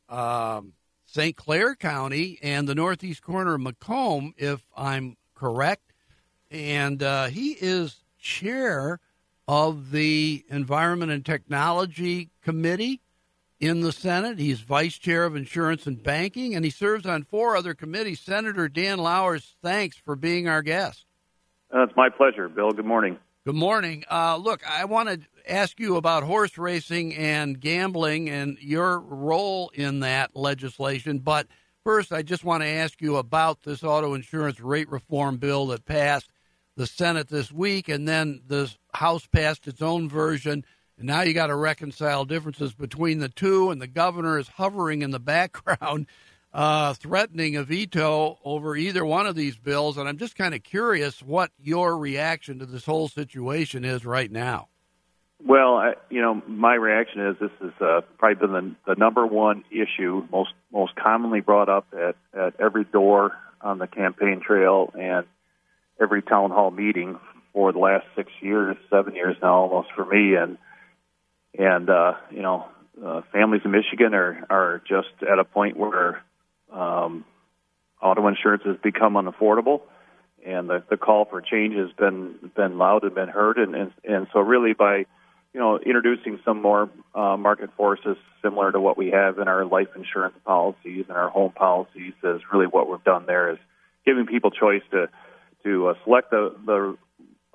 um, 0.07 0.71
St. 1.11 1.35
Clair 1.35 1.75
County, 1.75 2.37
and 2.43 2.67
the 2.67 2.75
northeast 2.75 3.23
corner 3.23 3.55
of 3.55 3.61
Macomb, 3.61 4.33
if 4.37 4.61
I'm 4.77 5.17
correct. 5.33 5.91
And 6.51 7.01
uh, 7.01 7.27
he 7.27 7.51
is 7.59 8.03
chair 8.19 8.99
of 9.47 9.89
the 9.89 10.45
Environment 10.49 11.11
and 11.11 11.25
Technology 11.25 12.29
Committee 12.43 13.01
in 13.59 13.81
the 13.81 13.91
Senate. 13.91 14.37
He's 14.37 14.61
vice 14.61 14.99
chair 14.99 15.25
of 15.25 15.35
Insurance 15.35 15.87
and 15.87 16.01
Banking, 16.01 16.53
and 16.53 16.63
he 16.63 16.69
serves 16.69 17.07
on 17.07 17.23
four 17.23 17.55
other 17.55 17.73
committees. 17.73 18.19
Senator 18.19 18.69
Dan 18.69 18.99
Lauwers, 18.99 19.55
thanks 19.63 19.97
for 19.97 20.15
being 20.15 20.47
our 20.47 20.61
guest. 20.61 21.05
Uh, 21.73 21.83
it's 21.83 21.95
my 21.95 22.09
pleasure, 22.09 22.47
Bill. 22.47 22.69
Good 22.69 22.85
morning. 22.85 23.17
Good 23.45 23.55
morning. 23.55 24.03
Uh, 24.11 24.35
look, 24.35 24.69
I 24.69 24.83
want 24.83 25.07
to 25.07 25.21
ask 25.47 25.79
you 25.79 25.95
about 25.95 26.23
horse 26.23 26.57
racing 26.57 27.15
and 27.15 27.57
gambling 27.57 28.29
and 28.29 28.57
your 28.59 28.99
role 28.99 29.71
in 29.73 30.01
that 30.01 30.35
legislation. 30.35 31.19
But 31.19 31.47
first, 31.85 32.11
I 32.11 32.21
just 32.21 32.43
want 32.43 32.63
to 32.63 32.67
ask 32.67 33.01
you 33.01 33.15
about 33.15 33.63
this 33.63 33.81
auto 33.81 34.13
insurance 34.13 34.59
rate 34.59 34.89
reform 34.89 35.37
bill 35.37 35.67
that 35.67 35.85
passed 35.85 36.29
the 36.75 36.85
Senate 36.85 37.29
this 37.29 37.49
week, 37.49 37.87
and 37.87 38.05
then 38.05 38.41
the 38.45 38.75
House 38.93 39.25
passed 39.25 39.69
its 39.69 39.81
own 39.81 40.09
version. 40.09 40.65
And 40.97 41.07
now 41.07 41.21
you 41.21 41.33
got 41.33 41.47
to 41.47 41.55
reconcile 41.55 42.25
differences 42.25 42.73
between 42.73 43.19
the 43.19 43.29
two, 43.29 43.71
and 43.71 43.81
the 43.81 43.87
governor 43.87 44.37
is 44.37 44.49
hovering 44.49 45.01
in 45.01 45.11
the 45.11 45.19
background, 45.21 46.07
uh, 46.53 46.93
threatening 46.93 47.55
a 47.55 47.63
veto 47.63 48.39
over 48.43 48.75
either 48.75 49.05
one 49.05 49.27
of 49.27 49.35
these 49.35 49.57
bills. 49.57 49.97
And 49.97 50.07
I'm 50.07 50.17
just 50.17 50.35
kind 50.35 50.53
of 50.53 50.63
curious 50.63 51.21
what 51.21 51.51
your 51.61 51.97
reaction 51.97 52.59
to 52.59 52.65
this 52.65 52.85
whole 52.85 53.07
situation 53.07 53.85
is 53.85 54.05
right 54.05 54.31
now. 54.31 54.67
Well, 55.45 55.75
I, 55.77 55.93
you 56.09 56.21
know, 56.21 56.41
my 56.47 56.73
reaction 56.75 57.27
is 57.27 57.37
this 57.39 57.51
is 57.61 57.71
uh, 57.79 58.01
probably 58.17 58.47
been 58.47 58.75
the, 58.85 58.93
the 58.93 58.95
number 58.95 59.25
one 59.25 59.63
issue, 59.71 60.27
most 60.31 60.51
most 60.71 60.95
commonly 60.95 61.39
brought 61.39 61.69
up 61.69 61.87
at, 61.93 62.15
at 62.37 62.59
every 62.59 62.83
door 62.83 63.31
on 63.61 63.77
the 63.77 63.87
campaign 63.87 64.41
trail 64.45 64.91
and 64.99 65.25
every 65.99 66.21
town 66.21 66.51
hall 66.51 66.71
meeting 66.71 67.17
for 67.53 67.71
the 67.71 67.79
last 67.79 68.05
six 68.17 68.29
years, 68.41 68.75
seven 68.89 69.15
years 69.15 69.37
now, 69.41 69.55
almost 69.55 69.89
for 69.95 70.05
me. 70.05 70.35
And 70.35 70.57
and 71.57 71.89
uh, 71.89 72.15
you 72.31 72.41
know, 72.41 72.65
uh, 73.03 73.21
families 73.31 73.61
in 73.63 73.71
Michigan 73.71 74.13
are 74.13 74.45
are 74.49 74.81
just 74.89 75.07
at 75.21 75.39
a 75.39 75.45
point 75.45 75.77
where 75.77 76.21
um, 76.71 77.25
auto 78.01 78.27
insurance 78.27 78.63
has 78.65 78.77
become 78.83 79.13
unaffordable, 79.13 79.81
and 80.45 80.69
the 80.69 80.83
the 80.89 80.97
call 80.97 81.25
for 81.25 81.41
change 81.41 81.75
has 81.75 81.91
been 81.97 82.51
been 82.55 82.77
loud 82.77 83.03
and 83.03 83.15
been 83.15 83.29
heard, 83.29 83.57
and 83.57 83.75
and, 83.75 83.91
and 84.03 84.27
so 84.33 84.39
really 84.39 84.73
by 84.73 85.05
you 85.53 85.59
know, 85.59 85.79
introducing 85.79 86.39
some 86.45 86.61
more 86.61 86.89
uh, 87.15 87.35
market 87.35 87.71
forces 87.75 88.17
similar 88.41 88.71
to 88.71 88.79
what 88.79 88.97
we 88.97 89.09
have 89.09 89.39
in 89.39 89.47
our 89.47 89.65
life 89.65 89.87
insurance 89.95 90.35
policies 90.45 91.05
and 91.07 91.17
our 91.17 91.29
home 91.29 91.51
policies 91.51 92.13
is 92.23 92.41
really 92.53 92.67
what 92.67 92.89
we've 92.89 93.03
done 93.03 93.25
there 93.25 93.51
is 93.51 93.57
giving 94.05 94.25
people 94.27 94.51
choice 94.51 94.83
to 94.91 95.09
to 95.63 95.87
uh, 95.87 95.93
select 96.03 96.29
the 96.29 96.55
the 96.65 96.97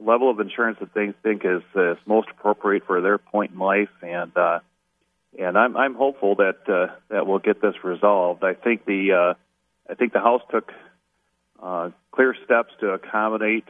level 0.00 0.28
of 0.28 0.40
insurance 0.40 0.76
that 0.80 0.92
they 0.92 1.12
think 1.22 1.42
is, 1.44 1.62
is 1.76 1.96
most 2.04 2.28
appropriate 2.30 2.84
for 2.84 3.00
their 3.00 3.16
point 3.16 3.52
in 3.52 3.58
life 3.58 3.88
and 4.02 4.36
uh, 4.36 4.58
and 5.38 5.58
I'm 5.58 5.76
I'm 5.76 5.94
hopeful 5.94 6.36
that 6.36 6.58
uh, 6.68 6.94
that 7.10 7.26
we'll 7.26 7.38
get 7.38 7.60
this 7.60 7.74
resolved. 7.82 8.44
I 8.44 8.54
think 8.54 8.84
the 8.84 9.12
uh, 9.12 9.34
I 9.90 9.94
think 9.94 10.12
the 10.12 10.20
House 10.20 10.42
took 10.50 10.72
uh, 11.62 11.90
clear 12.12 12.34
steps 12.44 12.72
to 12.80 12.90
accommodate 12.90 13.64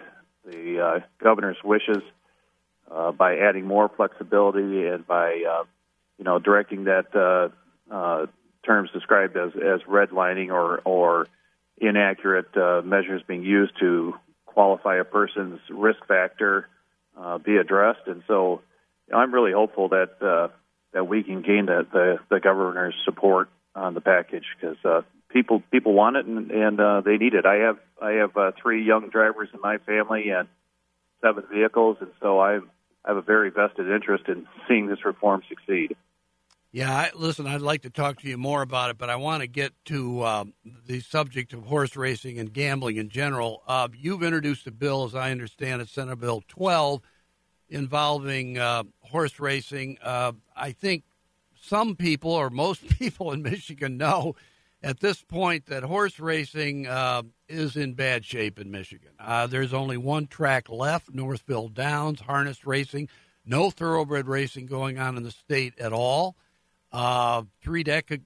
the 0.44 0.80
uh, 0.80 1.00
governor's 1.22 1.56
wishes 1.64 2.02
uh, 2.90 3.12
by 3.12 3.38
adding 3.38 3.66
more 3.66 3.90
flexibility 3.96 4.86
and 4.86 5.06
by 5.06 5.42
uh, 5.48 5.64
you 6.18 6.24
know 6.24 6.38
directing 6.38 6.84
that 6.84 7.14
uh, 7.14 7.94
uh, 7.94 8.26
terms 8.64 8.90
described 8.92 9.36
as 9.36 9.52
as 9.54 9.80
redlining 9.88 10.50
or 10.50 10.80
or 10.84 11.26
inaccurate 11.78 12.56
uh, 12.56 12.82
measures 12.84 13.22
being 13.26 13.42
used 13.42 13.72
to 13.80 14.14
qualify 14.46 14.96
a 14.96 15.04
person's 15.04 15.60
risk 15.70 16.04
factor 16.06 16.68
uh, 17.16 17.38
be 17.38 17.56
addressed. 17.56 18.06
And 18.06 18.22
so 18.28 18.62
I'm 19.12 19.34
really 19.34 19.52
hopeful 19.52 19.88
that 19.88 20.22
uh, 20.22 20.48
that 20.94 21.06
we 21.06 21.22
can 21.22 21.42
gain 21.42 21.66
the, 21.66 21.86
the, 21.92 22.18
the 22.30 22.40
governor's 22.40 22.94
support 23.04 23.50
on 23.74 23.92
the 23.92 24.00
package 24.00 24.44
because 24.58 24.76
uh, 24.84 25.02
people 25.28 25.62
people 25.70 25.92
want 25.92 26.16
it 26.16 26.24
and, 26.24 26.50
and 26.50 26.80
uh, 26.80 27.02
they 27.02 27.18
need 27.18 27.34
it. 27.34 27.44
I 27.44 27.56
have 27.56 27.78
I 28.00 28.12
have 28.12 28.36
uh, 28.36 28.52
three 28.62 28.86
young 28.86 29.10
drivers 29.10 29.48
in 29.52 29.60
my 29.60 29.78
family 29.78 30.30
and 30.30 30.48
seven 31.20 31.44
vehicles, 31.52 31.98
and 32.00 32.10
so 32.22 32.40
I 32.40 32.60
have 33.04 33.16
a 33.16 33.22
very 33.22 33.50
vested 33.50 33.90
interest 33.90 34.24
in 34.28 34.46
seeing 34.66 34.86
this 34.86 35.04
reform 35.04 35.42
succeed. 35.48 35.96
Yeah, 36.70 36.92
I, 36.92 37.10
listen, 37.14 37.46
I'd 37.46 37.60
like 37.60 37.82
to 37.82 37.90
talk 37.90 38.20
to 38.22 38.28
you 38.28 38.36
more 38.36 38.60
about 38.60 38.90
it, 38.90 38.98
but 38.98 39.08
I 39.08 39.14
want 39.14 39.42
to 39.42 39.46
get 39.46 39.72
to 39.86 40.22
uh, 40.22 40.44
the 40.86 41.00
subject 41.00 41.52
of 41.52 41.62
horse 41.64 41.94
racing 41.94 42.40
and 42.40 42.52
gambling 42.52 42.96
in 42.96 43.10
general. 43.10 43.62
Uh, 43.68 43.86
you've 43.96 44.24
introduced 44.24 44.66
a 44.66 44.72
bill, 44.72 45.04
as 45.04 45.14
I 45.14 45.30
understand 45.30 45.82
it, 45.82 45.88
Senate 45.88 46.18
Bill 46.18 46.42
12, 46.48 47.00
involving 47.68 48.58
uh, 48.58 48.82
horse 49.14 49.38
racing. 49.38 49.96
Uh, 50.02 50.32
I 50.56 50.72
think 50.72 51.04
some 51.62 51.94
people, 51.94 52.32
or 52.32 52.50
most 52.50 52.84
people 52.98 53.30
in 53.30 53.42
Michigan, 53.42 53.96
know 53.96 54.34
at 54.82 54.98
this 54.98 55.22
point 55.22 55.66
that 55.66 55.84
horse 55.84 56.18
racing 56.18 56.88
uh, 56.88 57.22
is 57.48 57.76
in 57.76 57.94
bad 57.94 58.24
shape 58.24 58.58
in 58.58 58.72
Michigan. 58.72 59.12
Uh, 59.20 59.46
there's 59.46 59.72
only 59.72 59.96
one 59.96 60.26
track 60.26 60.68
left, 60.68 61.14
Northville 61.14 61.68
Downs, 61.68 62.22
harness 62.22 62.66
racing. 62.66 63.08
No 63.46 63.70
thoroughbred 63.70 64.26
racing 64.26 64.66
going 64.66 64.98
on 64.98 65.16
in 65.16 65.22
the 65.22 65.30
state 65.30 65.78
at 65.78 65.92
all. 65.92 66.34
Uh, 66.90 67.44
three 67.62 67.84
dec- 67.84 68.22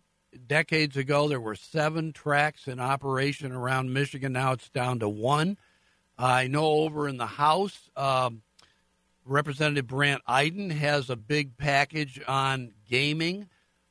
decades 0.46 0.96
ago, 0.96 1.28
there 1.28 1.40
were 1.40 1.54
seven 1.54 2.14
tracks 2.14 2.66
in 2.66 2.80
operation 2.80 3.52
around 3.52 3.92
Michigan. 3.92 4.32
Now 4.32 4.52
it's 4.52 4.70
down 4.70 5.00
to 5.00 5.08
one. 5.08 5.58
I 6.16 6.46
know 6.46 6.64
over 6.64 7.08
in 7.08 7.18
the 7.18 7.26
House, 7.26 7.90
um, 7.94 8.40
Representative 9.28 9.86
Brandt 9.86 10.22
Iden 10.26 10.70
has 10.70 11.10
a 11.10 11.16
big 11.16 11.56
package 11.56 12.20
on 12.26 12.72
gaming 12.88 13.48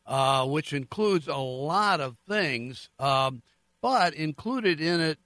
uh, 0.08 0.46
which 0.46 0.74
includes 0.74 1.28
a 1.28 1.36
lot 1.36 2.00
of 2.00 2.16
things. 2.28 2.90
Um, 2.98 3.44
but 3.82 4.14
included 4.14 4.82
in 4.82 5.02
it 5.02 5.20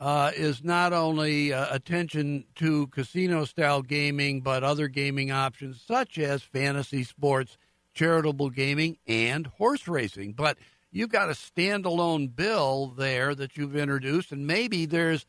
uh, 0.00 0.32
is 0.34 0.64
not 0.64 0.92
only 0.92 1.52
uh, 1.52 1.66
attention 1.70 2.44
to 2.56 2.88
casino 2.88 3.44
style 3.44 3.82
gaming, 3.82 4.40
but 4.40 4.64
other 4.64 4.88
gaming 4.88 5.30
options 5.30 5.80
such 5.86 6.18
as 6.18 6.42
fantasy 6.42 7.04
sports, 7.04 7.56
charitable 7.94 8.50
gaming, 8.50 8.96
and 9.06 9.46
horse 9.46 9.86
racing. 9.86 10.32
But 10.32 10.58
you've 10.90 11.12
got 11.12 11.28
a 11.28 11.34
standalone 11.34 12.34
bill 12.34 12.94
there 12.96 13.34
that 13.34 13.56
you've 13.56 13.76
introduced, 13.76 14.32
and 14.32 14.46
maybe 14.46 14.86
there's 14.86 15.24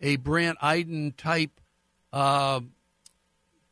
a 0.00 0.16
Brandt 0.16 0.58
Iden 0.60 1.12
type 1.12 1.60
uh, 2.12 2.60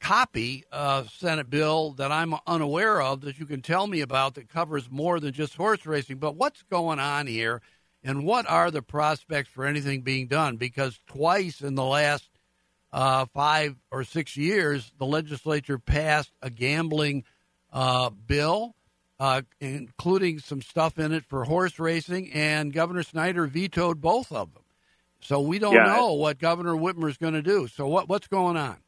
copy 0.00 0.64
uh, 0.72 1.04
Senate 1.18 1.50
bill 1.50 1.92
that 1.92 2.10
I'm 2.10 2.34
unaware 2.46 3.00
of 3.00 3.20
that 3.22 3.38
you 3.38 3.46
can 3.46 3.62
tell 3.62 3.86
me 3.86 4.00
about 4.00 4.34
that 4.34 4.48
covers 4.48 4.90
more 4.90 5.20
than 5.20 5.32
just 5.32 5.54
horse 5.54 5.86
racing. 5.86 6.18
But 6.18 6.36
what's 6.36 6.62
going 6.64 6.98
on 6.98 7.26
here, 7.26 7.60
and 8.02 8.24
what 8.24 8.48
are 8.48 8.70
the 8.70 8.82
prospects 8.82 9.50
for 9.50 9.66
anything 9.66 10.02
being 10.02 10.26
done? 10.26 10.56
Because 10.56 10.98
twice 11.06 11.60
in 11.60 11.74
the 11.74 11.84
last 11.84 12.28
uh, 12.92 13.26
five 13.34 13.76
or 13.90 14.04
six 14.04 14.36
years, 14.36 14.90
the 14.98 15.06
legislature 15.06 15.78
passed 15.78 16.32
a 16.42 16.50
gambling 16.50 17.24
uh, 17.72 18.10
bill. 18.10 18.74
Uh, 19.18 19.42
including 19.60 20.38
some 20.38 20.62
stuff 20.62 20.98
in 20.98 21.12
it 21.12 21.26
for 21.26 21.44
horse 21.44 21.78
racing, 21.78 22.32
and 22.32 22.72
Governor 22.72 23.02
Snyder 23.02 23.46
vetoed 23.46 24.00
both 24.00 24.32
of 24.32 24.54
them. 24.54 24.62
So 25.20 25.42
we 25.42 25.58
don't 25.58 25.74
yeah. 25.74 25.94
know 25.94 26.14
what 26.14 26.38
Governor 26.38 26.72
Whitmer 26.72 27.10
is 27.10 27.18
going 27.18 27.34
to 27.34 27.42
do. 27.42 27.68
So 27.68 27.86
what 27.86 28.08
what's 28.08 28.28
going 28.28 28.56
on? 28.56 28.78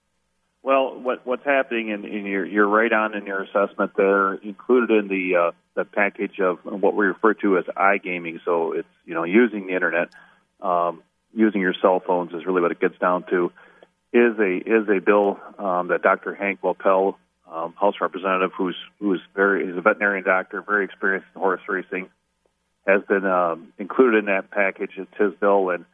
What 1.02 1.26
what's 1.26 1.44
happening, 1.44 1.90
and, 1.92 2.04
you're 2.04 2.66
right 2.66 2.92
on 2.92 3.14
in 3.14 3.26
your 3.26 3.42
assessment 3.42 3.92
there. 3.96 4.34
Included 4.34 4.90
in 4.90 5.08
the 5.08 5.36
uh, 5.36 5.50
the 5.74 5.84
package 5.84 6.38
of 6.40 6.58
what 6.64 6.94
we 6.94 7.06
refer 7.06 7.34
to 7.34 7.58
as 7.58 7.64
iGaming. 7.64 8.40
So 8.44 8.72
it's 8.72 8.88
you 9.04 9.14
know 9.14 9.24
using 9.24 9.66
the 9.66 9.74
internet, 9.74 10.08
um, 10.60 11.02
using 11.34 11.60
your 11.60 11.74
cell 11.80 12.00
phones 12.00 12.32
is 12.32 12.46
really 12.46 12.60
what 12.60 12.72
it 12.72 12.80
gets 12.80 12.98
down 12.98 13.24
to. 13.30 13.52
Is 14.12 14.38
a 14.38 14.56
is 14.56 14.88
a 14.88 15.00
bill 15.00 15.40
um, 15.58 15.88
that 15.88 16.02
Dr. 16.02 16.34
Hank 16.34 16.60
Vaupel, 16.60 17.16
um, 17.50 17.74
House 17.74 17.94
Representative, 18.00 18.50
who's 18.56 18.76
who's 19.00 19.20
very 19.34 19.66
is 19.68 19.76
a 19.76 19.80
veterinarian 19.80 20.24
doctor, 20.24 20.62
very 20.62 20.84
experienced 20.84 21.28
in 21.34 21.40
horse 21.40 21.62
racing, 21.68 22.10
has 22.86 23.02
been 23.08 23.24
um, 23.24 23.72
included 23.78 24.18
in 24.18 24.24
that 24.26 24.50
package. 24.50 24.92
It's 24.96 25.16
his 25.18 25.32
bill, 25.40 25.70
and 25.70 25.84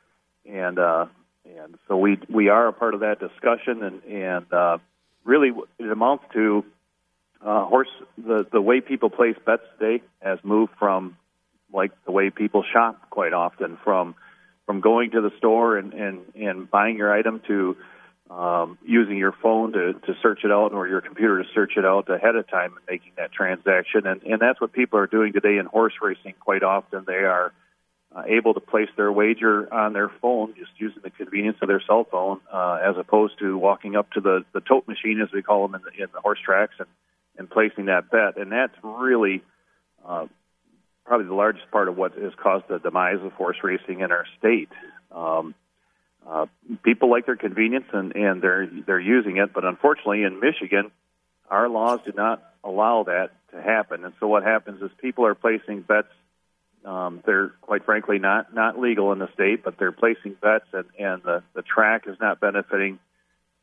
and 0.44 0.78
uh, 0.78 1.06
and 1.44 1.78
so 1.86 1.96
we 1.96 2.18
we 2.28 2.48
are 2.48 2.68
a 2.68 2.72
part 2.72 2.94
of 2.94 3.00
that 3.00 3.20
discussion, 3.20 3.82
and 3.82 4.02
and 4.04 4.52
uh, 4.52 4.78
really 5.28 5.52
it 5.78 5.92
amounts 5.92 6.24
to 6.32 6.64
uh, 7.44 7.64
horse 7.66 7.88
the 8.16 8.46
the 8.50 8.60
way 8.60 8.80
people 8.80 9.10
place 9.10 9.36
bets 9.46 9.62
today 9.78 10.02
has 10.20 10.38
moved 10.42 10.72
from 10.78 11.16
like 11.72 11.92
the 12.06 12.10
way 12.10 12.30
people 12.30 12.64
shop 12.72 13.10
quite 13.10 13.34
often 13.34 13.78
from 13.84 14.14
from 14.66 14.80
going 14.80 15.10
to 15.12 15.20
the 15.20 15.30
store 15.36 15.76
and 15.76 15.92
and 15.92 16.20
and 16.34 16.70
buying 16.70 16.96
your 16.96 17.12
item 17.12 17.40
to 17.46 17.76
um, 18.30 18.76
using 18.84 19.16
your 19.16 19.32
phone 19.42 19.72
to, 19.72 19.94
to 19.94 20.14
search 20.20 20.40
it 20.44 20.50
out 20.50 20.72
or 20.72 20.86
your 20.86 21.00
computer 21.00 21.42
to 21.42 21.48
search 21.54 21.72
it 21.76 21.84
out 21.84 22.10
ahead 22.10 22.36
of 22.36 22.46
time 22.48 22.74
and 22.76 22.84
making 22.88 23.12
that 23.16 23.32
transaction. 23.32 24.06
And, 24.06 24.22
and 24.22 24.38
that's 24.38 24.60
what 24.60 24.72
people 24.72 24.98
are 24.98 25.06
doing 25.06 25.32
today 25.32 25.56
in 25.56 25.64
horse 25.64 25.94
racing 26.02 26.34
quite 26.38 26.62
often. 26.62 27.04
They 27.06 27.24
are 27.24 27.54
uh, 28.14 28.22
able 28.26 28.54
to 28.54 28.60
place 28.60 28.88
their 28.96 29.12
wager 29.12 29.72
on 29.72 29.92
their 29.92 30.10
phone, 30.22 30.54
just 30.56 30.70
using 30.78 31.02
the 31.02 31.10
convenience 31.10 31.58
of 31.60 31.68
their 31.68 31.82
cell 31.86 32.06
phone, 32.10 32.40
uh, 32.52 32.78
as 32.82 32.96
opposed 32.96 33.38
to 33.38 33.56
walking 33.58 33.96
up 33.96 34.10
to 34.12 34.20
the 34.20 34.44
the 34.52 34.60
tote 34.60 34.88
machine, 34.88 35.20
as 35.22 35.30
we 35.32 35.42
call 35.42 35.66
them 35.66 35.74
in 35.74 35.82
the, 35.82 36.02
in 36.02 36.08
the 36.12 36.20
horse 36.20 36.38
tracks, 36.44 36.74
and 36.78 36.88
and 37.36 37.50
placing 37.50 37.86
that 37.86 38.10
bet. 38.10 38.36
And 38.36 38.50
that's 38.50 38.74
really 38.82 39.42
uh, 40.04 40.26
probably 41.04 41.26
the 41.26 41.34
largest 41.34 41.70
part 41.70 41.88
of 41.88 41.96
what 41.96 42.14
has 42.14 42.32
caused 42.42 42.68
the 42.68 42.78
demise 42.78 43.22
of 43.22 43.32
horse 43.32 43.56
racing 43.62 44.00
in 44.00 44.10
our 44.10 44.26
state. 44.38 44.68
Um, 45.10 45.54
uh, 46.26 46.46
people 46.82 47.10
like 47.10 47.24
their 47.26 47.36
convenience 47.36 47.86
and, 47.92 48.14
and 48.14 48.42
they're 48.42 48.68
they're 48.86 49.00
using 49.00 49.38
it. 49.38 49.52
But 49.54 49.64
unfortunately, 49.64 50.24
in 50.24 50.40
Michigan, 50.40 50.90
our 51.50 51.68
laws 51.68 52.00
do 52.04 52.12
not 52.14 52.42
allow 52.62 53.04
that 53.04 53.30
to 53.52 53.62
happen. 53.62 54.04
And 54.04 54.12
so 54.20 54.28
what 54.28 54.42
happens 54.42 54.82
is 54.82 54.90
people 55.00 55.24
are 55.26 55.34
placing 55.34 55.82
bets. 55.82 56.08
Um, 56.84 57.22
they're 57.26 57.50
quite 57.60 57.84
frankly 57.84 58.18
not 58.18 58.54
not 58.54 58.78
legal 58.78 59.12
in 59.12 59.18
the 59.18 59.28
state, 59.34 59.64
but 59.64 59.78
they're 59.78 59.92
placing 59.92 60.36
bets, 60.40 60.66
and, 60.72 60.84
and 60.98 61.22
the 61.22 61.42
the 61.54 61.62
track 61.62 62.04
is 62.06 62.16
not 62.20 62.40
benefiting. 62.40 62.98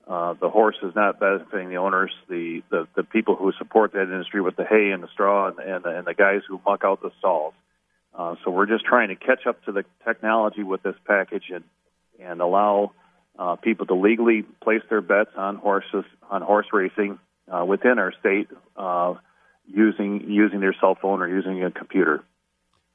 Uh, 0.08 0.34
the 0.34 0.50
horse 0.50 0.76
is 0.84 0.94
not 0.94 1.20
benefiting 1.20 1.70
the 1.70 1.78
owners, 1.78 2.12
the, 2.30 2.62
the 2.70 2.88
the 2.96 3.04
people 3.04 3.36
who 3.36 3.52
support 3.58 3.94
that 3.94 4.04
industry 4.04 4.42
with 4.42 4.56
the 4.56 4.66
hay 4.66 4.92
and 4.92 5.02
the 5.02 5.08
straw, 5.14 5.48
and 5.48 5.60
and, 5.60 5.86
and 5.86 6.06
the 6.06 6.14
guys 6.14 6.42
who 6.48 6.62
muck 6.66 6.84
out 6.84 7.02
the 7.02 7.12
stalls. 7.20 7.54
Uh, 8.14 8.36
so 8.44 8.52
we're 8.52 8.68
just 8.68 8.86
trying 8.86 9.10
to 9.10 9.16
catch 9.16 9.46
up 9.48 9.64
to 9.66 9.72
the 9.72 9.84
technology 10.06 10.64
with 10.64 10.84
this 10.84 10.96
package 11.08 11.46
and 11.54 11.64
and 12.20 12.42
allow 12.42 12.92
uh, 13.38 13.56
people 13.56 13.86
to 13.86 13.96
legally 13.96 14.44
place 14.62 14.82
their 14.90 15.02
bets 15.02 15.32
on 15.36 15.56
horses 15.56 16.06
on 16.30 16.42
horse 16.42 16.68
racing 16.72 17.20
uh, 17.52 17.66
within 17.66 18.00
our 18.00 18.14
state 18.20 18.48
uh, 18.78 19.16
using 19.68 20.30
using 20.30 20.60
their 20.60 20.76
cell 20.80 20.96
phone 21.02 21.22
or 21.22 21.28
using 21.28 21.64
a 21.64 21.72
computer. 21.72 22.24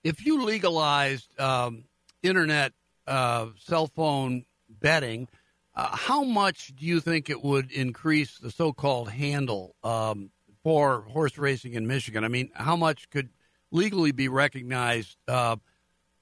If 0.03 0.25
you 0.25 0.45
legalized 0.45 1.39
um, 1.39 1.85
internet 2.23 2.73
uh, 3.07 3.49
cell 3.59 3.87
phone 3.87 4.45
betting, 4.69 5.29
uh, 5.75 5.97
how 5.97 6.25
much 6.25 6.75
do 6.75 6.87
you 6.87 7.01
think 7.01 7.29
it 7.29 7.43
would 7.43 7.71
increase 7.71 8.39
the 8.39 8.51
so-called 8.51 9.11
handle 9.11 9.75
um, 9.85 10.31
for 10.63 11.03
horse 11.03 11.37
racing 11.39 11.75
in 11.75 11.87
Michigan? 11.87 12.25
I 12.25 12.29
mean, 12.29 12.51
how 12.55 12.77
much 12.77 13.11
could 13.11 13.29
legally 13.71 14.13
be 14.13 14.29
recognized 14.29 15.17
uh, 15.29 15.57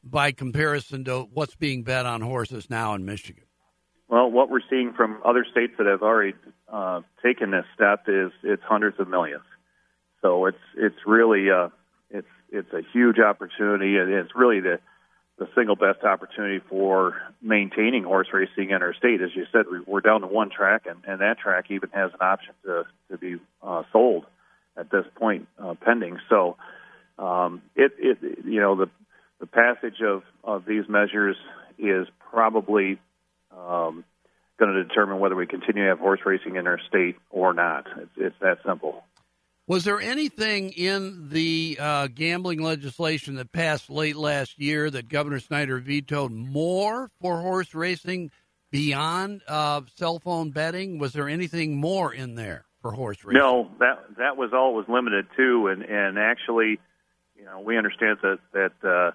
by 0.03 0.33
comparison 0.33 1.05
to 1.05 1.29
what's 1.33 1.55
being 1.55 1.83
bet 1.83 2.05
on 2.05 2.20
horses 2.20 2.68
now 2.68 2.95
in 2.95 3.05
Michigan? 3.05 3.45
Well, 4.09 4.31
what 4.31 4.51
we're 4.51 4.61
seeing 4.70 4.95
from 4.97 5.20
other 5.24 5.47
states 5.51 5.74
that 5.79 5.87
have 5.87 6.03
already 6.03 6.35
uh, 6.72 7.03
taken 7.22 7.51
this 7.51 7.64
step 7.74 8.05
is 8.09 8.33
it's 8.43 8.62
hundreds 8.62 8.99
of 8.99 9.09
millions. 9.09 9.45
So 10.22 10.47
it's 10.47 10.59
it's 10.76 10.97
really 11.07 11.51
uh, 11.51 11.68
it's 12.51 12.73
a 12.73 12.83
huge 12.93 13.19
opportunity, 13.19 13.97
and 13.97 14.11
it's 14.13 14.35
really 14.35 14.61
the 14.61 14.81
the 15.39 15.49
single 15.55 15.77
best 15.77 16.03
opportunity 16.03 16.59
for 16.69 17.15
maintaining 17.41 18.03
horse 18.03 18.27
racing 18.33 18.71
in 18.71 18.83
our 18.83 18.93
state. 18.95 19.21
As 19.23 19.31
you 19.37 19.47
said, 19.53 19.67
we're 19.87 20.01
down 20.01 20.23
to 20.23 20.27
one 20.27 20.51
track, 20.51 20.87
and, 20.87 20.99
and 21.07 21.21
that 21.21 21.39
track 21.39 21.67
even 21.71 21.91
has 21.91 22.11
an 22.13 22.19
option 22.21 22.55
to 22.65 22.85
to 23.11 23.19
be 23.19 23.37
uh, 23.63 23.85
sold 23.93 24.27
at 24.77 24.91
this 24.91 25.05
point, 25.15 25.47
uh, 25.59 25.75
pending. 25.75 26.19
So 26.29 26.57
um, 27.19 27.63
it, 27.77 27.93
it 27.99 28.19
you 28.45 28.61
know 28.61 28.77
the 28.77 28.91
the 29.41 29.47
passage 29.47 30.01
of, 30.03 30.23
of 30.43 30.65
these 30.65 30.89
measures 30.89 31.37
is 31.79 32.09
probably 32.31 32.99
um, 33.57 34.05
going 34.59 34.73
to 34.73 34.85
determine 34.85 35.21
whether 35.21 35.37
we 35.37 35.47
continue 35.47 35.85
to 35.85 35.91
have 35.91 36.01
horse 36.01 36.21
racing 36.27 36.57
in 36.57 36.67
our 36.67 36.81
state 36.89 37.17
or 37.31 37.53
not. 37.53 37.87
It's, 37.97 38.11
it's 38.17 38.37
that 38.41 38.59
simple. 38.67 39.05
Was 39.69 39.85
there 39.85 40.01
anything 40.01 40.71
in 40.71 41.29
the 41.29 41.77
uh, 41.79 42.07
gambling 42.07 42.62
legislation 42.62 43.35
that 43.35 43.53
passed 43.53 43.91
late 43.91 44.16
last 44.16 44.59
year 44.59 44.89
that 44.89 45.11
Governor 45.11 45.41
Snyder 45.41 45.79
vetoed 45.79 46.33
more 46.33 47.11
for 47.21 47.43
horse 47.43 47.75
racing 47.75 48.31
beyond 48.71 49.43
uh, 49.47 49.83
cell 49.95 50.21
phone 50.21 50.53
betting? 50.53 50.99
Was 50.99 51.12
there 51.12 51.29
anything 51.29 51.77
more 51.77 52.14
in 52.14 52.35
there 52.35 52.64
for 52.81 52.93
horse 52.93 53.23
racing? 53.23 53.43
No, 53.43 53.71
that 53.79 53.99
that 54.16 54.39
was 54.39 54.55
all 54.55 54.75
was 54.75 54.87
limited 54.89 55.27
to, 55.37 55.66
and 55.66 55.83
and 55.83 56.19
actually, 56.19 56.81
you 57.37 57.45
know, 57.45 57.61
we 57.61 57.77
understand 57.77 58.16
that 58.23 58.39
that 58.55 58.73
uh, 58.83 59.11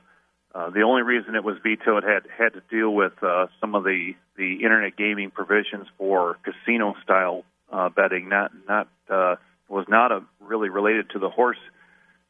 uh, 0.56 0.70
the 0.70 0.84
only 0.84 1.02
reason 1.02 1.34
it 1.34 1.44
was 1.44 1.58
vetoed 1.64 2.04
had 2.04 2.28
had 2.38 2.54
to 2.54 2.62
deal 2.70 2.94
with 2.94 3.14
uh, 3.24 3.48
some 3.60 3.74
of 3.74 3.84
the 3.84 4.14
the 4.38 4.58
internet 4.64 4.96
gaming 4.98 5.32
provisions 5.32 5.88
for 5.98 6.38
casino 6.44 6.94
style 7.02 7.44
uh, 7.72 7.90
betting, 7.90 8.30
not 8.30 8.52
not 8.68 8.88
uh, 9.10 9.36
was 9.74 9.86
not 9.90 10.12
a, 10.12 10.22
really 10.40 10.70
related 10.70 11.10
to 11.12 11.20
the 11.20 11.30
horse 11.30 11.58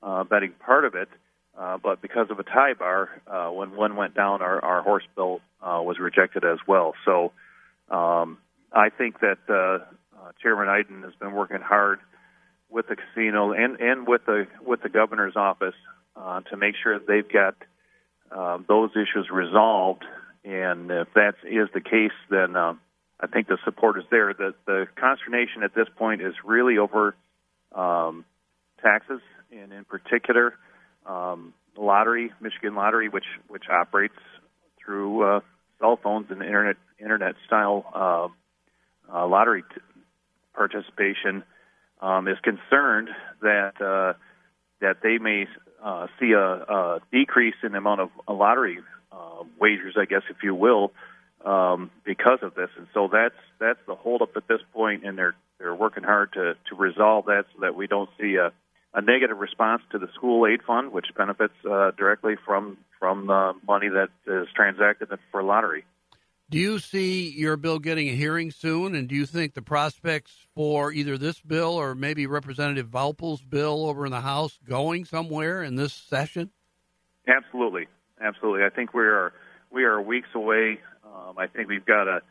uh, 0.02 0.24
betting 0.24 0.54
part 0.66 0.86
of 0.86 0.96
it, 0.96 1.10
uh, 1.58 1.78
but 1.78 2.02
because 2.02 2.28
of 2.32 2.40
a 2.40 2.44
tie 2.44 2.74
bar, 2.74 3.10
uh, 3.28 3.50
when 3.50 3.76
one 3.76 3.96
went 3.96 4.16
down, 4.16 4.42
our, 4.42 4.64
our 4.64 4.82
horse 4.82 5.04
bill 5.16 5.42
uh, 5.62 5.80
was 5.82 6.00
rejected 6.00 6.44
as 6.44 6.58
well. 6.68 6.94
So 7.06 7.32
um, 7.90 8.38
I 8.72 8.90
think 8.90 9.20
that 9.20 9.38
uh, 9.50 9.84
uh, 10.18 10.32
Chairman 10.42 10.68
Iden 10.68 11.04
has 11.04 11.14
been 11.20 11.34
working 11.34 11.62
hard 11.62 12.00
with 12.70 12.88
the 12.88 12.96
casino 12.96 13.52
and, 13.52 13.80
and 13.80 14.08
with 14.08 14.26
the 14.26 14.48
with 14.66 14.82
the 14.82 14.90
governor's 14.90 15.36
office 15.36 15.76
uh, 16.16 16.42
to 16.50 16.58
make 16.58 16.76
sure 16.82 16.98
that 16.98 17.08
they've 17.08 17.32
got 17.32 17.56
uh, 18.32 18.58
those 18.68 18.92
issues 18.92 19.30
resolved. 19.32 20.04
And 20.44 20.90
if 20.90 21.08
that 21.14 21.36
is 21.44 21.70
the 21.74 21.82
case, 21.82 22.18
then 22.30 22.56
uh, 22.56 22.74
I 23.20 23.28
think 23.28 23.48
the 23.48 23.58
support 23.64 23.98
is 23.98 24.06
there. 24.10 24.34
The, 24.34 24.54
the 24.66 24.88
consternation 24.96 25.64
at 25.64 25.74
this 25.76 25.88
point 25.96 26.22
is 26.22 26.34
really 26.44 26.78
over 26.78 27.16
um, 27.74 28.26
taxes, 28.82 29.22
and 29.52 29.72
in 29.72 29.86
particular, 29.86 30.56
um, 31.06 31.54
lottery, 31.78 32.32
Michigan 32.42 32.76
Lottery, 32.76 33.10
which 33.10 33.26
which 33.48 33.64
operates 33.70 34.16
through 34.84 35.24
uh, 35.24 35.40
cell 35.80 35.98
phones 36.02 36.28
and 36.30 36.42
internet 36.42 36.78
internet 37.00 37.36
style 37.46 37.86
uh, 37.94 38.28
uh, 39.14 39.28
lottery 39.28 39.64
t- 39.64 39.82
participation, 40.54 41.44
um, 42.02 42.28
is 42.28 42.38
concerned 42.44 43.10
that 43.42 43.82
uh, 43.82 44.14
that 44.82 44.98
they 45.02 45.18
may 45.18 45.48
uh, 45.84 46.08
see 46.20 46.32
a, 46.32 46.40
a 46.40 47.00
decrease 47.12 47.56
in 47.64 47.72
the 47.72 47.78
amount 47.78 48.02
of 48.02 48.10
uh, 48.28 48.34
lottery 48.34 48.80
uh, 49.12 49.44
wagers, 49.60 49.96
I 49.98 50.06
guess, 50.06 50.24
if 50.30 50.38
you 50.44 50.56
will, 50.56 50.92
um, 51.46 51.92
because 52.06 52.40
of 52.42 52.56
this. 52.56 52.70
And 52.78 52.88
so 52.94 53.10
that's 53.12 53.36
that's 53.60 53.80
the 53.88 53.96
holdup 53.96 54.36
at 54.36 54.48
this 54.48 54.62
point, 54.74 55.06
and 55.06 55.18
they're 55.18 55.36
they're 55.64 55.74
working 55.74 56.04
hard 56.04 56.34
to 56.34 56.56
to 56.70 56.76
resolve 56.76 57.26
that 57.26 57.46
so 57.54 57.62
that 57.62 57.76
we 57.76 57.88
don't 57.88 58.10
see 58.20 58.36
a 58.36 58.52
a 58.94 59.02
negative 59.02 59.40
response 59.40 59.82
to 59.92 59.98
the 59.98 60.08
school 60.14 60.46
aid 60.46 60.62
fund, 60.62 60.92
which 60.92 61.08
benefits 61.18 61.54
uh, 61.70 61.92
directly 61.98 62.36
from 62.46 62.78
from 63.00 63.28
the 63.28 63.54
money 63.68 63.88
that 63.90 64.10
is 64.28 64.48
transacted 64.56 65.10
for 65.32 65.42
lottery. 65.42 65.86
Do 66.50 66.60
you 66.60 66.78
see 66.78 67.30
your 67.30 67.58
bill 67.58 67.80
getting 67.80 68.10
a 68.10 68.16
hearing 68.16 68.52
soon? 68.52 68.94
And 68.94 69.08
do 69.08 69.16
you 69.16 69.26
think 69.26 69.56
the 69.56 69.62
prospects 69.62 70.32
for 70.54 70.92
either 70.92 71.18
this 71.18 71.42
bill 71.42 71.74
or 71.74 71.96
maybe 71.96 72.28
Representative 72.28 72.88
Vaupel's 72.88 73.42
bill 73.42 73.88
over 73.88 74.06
in 74.06 74.12
the 74.12 74.22
House 74.22 74.60
going 74.68 75.06
somewhere 75.06 75.64
in 75.64 75.76
this 75.76 75.94
session? 75.94 76.52
Absolutely, 77.28 77.88
absolutely. 78.22 78.64
I 78.66 78.70
think 78.70 78.94
we 78.94 79.04
are 79.04 79.34
we 79.72 79.86
are 79.86 80.00
weeks 80.00 80.30
away. 80.36 80.80
Um, 81.04 81.38
I 81.38 81.48
think 81.48 81.70
we've 81.70 81.86
got 81.86 82.08
a, 82.08 82.22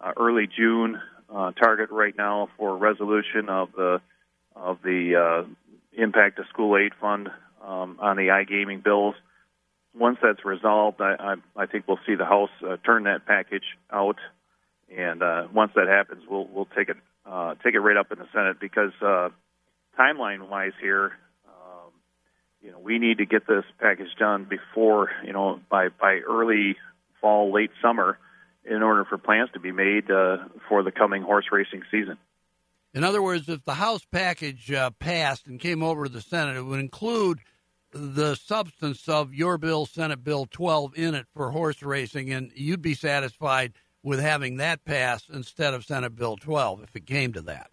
a 0.00 0.12
early 0.16 0.48
June 0.48 1.00
uh, 1.32 1.52
target 1.52 1.90
right 1.90 2.16
now 2.16 2.48
for 2.56 2.76
resolution 2.76 3.48
of 3.48 3.70
the 3.72 4.00
of 4.56 4.78
the 4.82 5.14
uh, 5.14 5.48
impact 5.96 6.38
of 6.38 6.46
school 6.48 6.76
aid 6.76 6.92
fund 7.00 7.28
um, 7.64 7.98
on 8.00 8.16
the 8.16 8.28
iGaming 8.28 8.82
bills. 8.82 9.14
Once 9.94 10.18
that's 10.22 10.44
resolved, 10.44 11.00
I, 11.00 11.14
I, 11.18 11.62
I 11.62 11.66
think 11.66 11.86
we'll 11.88 12.00
see 12.06 12.14
the 12.14 12.24
House 12.24 12.50
uh, 12.66 12.76
turn 12.84 13.04
that 13.04 13.26
package 13.26 13.64
out, 13.92 14.16
and 14.96 15.22
uh, 15.22 15.48
once 15.52 15.72
that 15.74 15.88
happens, 15.88 16.22
we'll 16.28 16.46
we'll 16.46 16.68
take 16.76 16.88
it 16.88 16.96
uh, 17.26 17.54
take 17.64 17.74
it 17.74 17.80
right 17.80 17.96
up 17.96 18.12
in 18.12 18.18
the 18.18 18.28
Senate 18.32 18.58
because 18.60 18.92
uh, 19.02 19.28
timeline 19.98 20.48
wise 20.48 20.72
here, 20.80 21.12
um, 21.46 21.90
you 22.62 22.70
know, 22.70 22.78
we 22.78 22.98
need 22.98 23.18
to 23.18 23.26
get 23.26 23.46
this 23.46 23.64
package 23.80 24.14
done 24.18 24.44
before 24.48 25.10
you 25.24 25.32
know 25.32 25.60
by 25.70 25.88
by 25.88 26.20
early 26.28 26.76
fall, 27.20 27.52
late 27.52 27.70
summer, 27.82 28.18
in 28.64 28.82
order 28.82 29.04
for 29.04 29.18
plans 29.18 29.50
to 29.54 29.60
be 29.60 29.72
made 29.72 30.10
uh, 30.10 30.38
for 30.68 30.82
the 30.82 30.92
coming 30.92 31.22
horse 31.22 31.46
racing 31.50 31.82
season. 31.90 32.18
In 32.94 33.04
other 33.04 33.22
words, 33.22 33.48
if 33.48 33.64
the 33.64 33.74
House 33.74 34.04
package 34.10 34.72
uh, 34.72 34.90
passed 34.90 35.46
and 35.46 35.60
came 35.60 35.82
over 35.82 36.04
to 36.04 36.12
the 36.12 36.20
Senate, 36.20 36.56
it 36.56 36.62
would 36.62 36.80
include 36.80 37.40
the 37.92 38.34
substance 38.34 39.08
of 39.08 39.34
your 39.34 39.58
bill, 39.58 39.86
Senate 39.86 40.22
Bill 40.22 40.46
12, 40.50 40.96
in 40.96 41.14
it 41.14 41.26
for 41.34 41.50
horse 41.50 41.82
racing, 41.82 42.32
and 42.32 42.50
you'd 42.54 42.82
be 42.82 42.94
satisfied 42.94 43.72
with 44.02 44.20
having 44.20 44.56
that 44.56 44.84
pass 44.84 45.28
instead 45.32 45.74
of 45.74 45.84
Senate 45.84 46.14
Bill 46.14 46.36
12 46.36 46.82
if 46.82 46.96
it 46.96 47.06
came 47.06 47.32
to 47.32 47.42
that. 47.42 47.70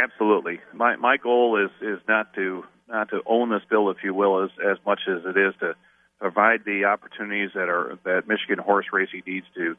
Absolutely. 0.00 0.60
My 0.74 0.96
my 0.96 1.16
goal 1.16 1.64
is 1.64 1.70
is 1.80 1.98
not 2.06 2.34
to 2.34 2.64
not 2.88 3.10
to 3.10 3.22
own 3.26 3.50
this 3.50 3.62
bill, 3.68 3.90
if 3.90 3.98
you 4.04 4.12
will, 4.12 4.44
as 4.44 4.50
as 4.64 4.76
much 4.84 5.00
as 5.08 5.22
it 5.24 5.36
is 5.36 5.54
to 5.60 5.74
provide 6.20 6.64
the 6.64 6.84
opportunities 6.84 7.50
that 7.54 7.68
are 7.68 7.98
that 8.04 8.28
Michigan 8.28 8.58
horse 8.58 8.86
racing 8.92 9.22
needs 9.26 9.46
to 9.54 9.76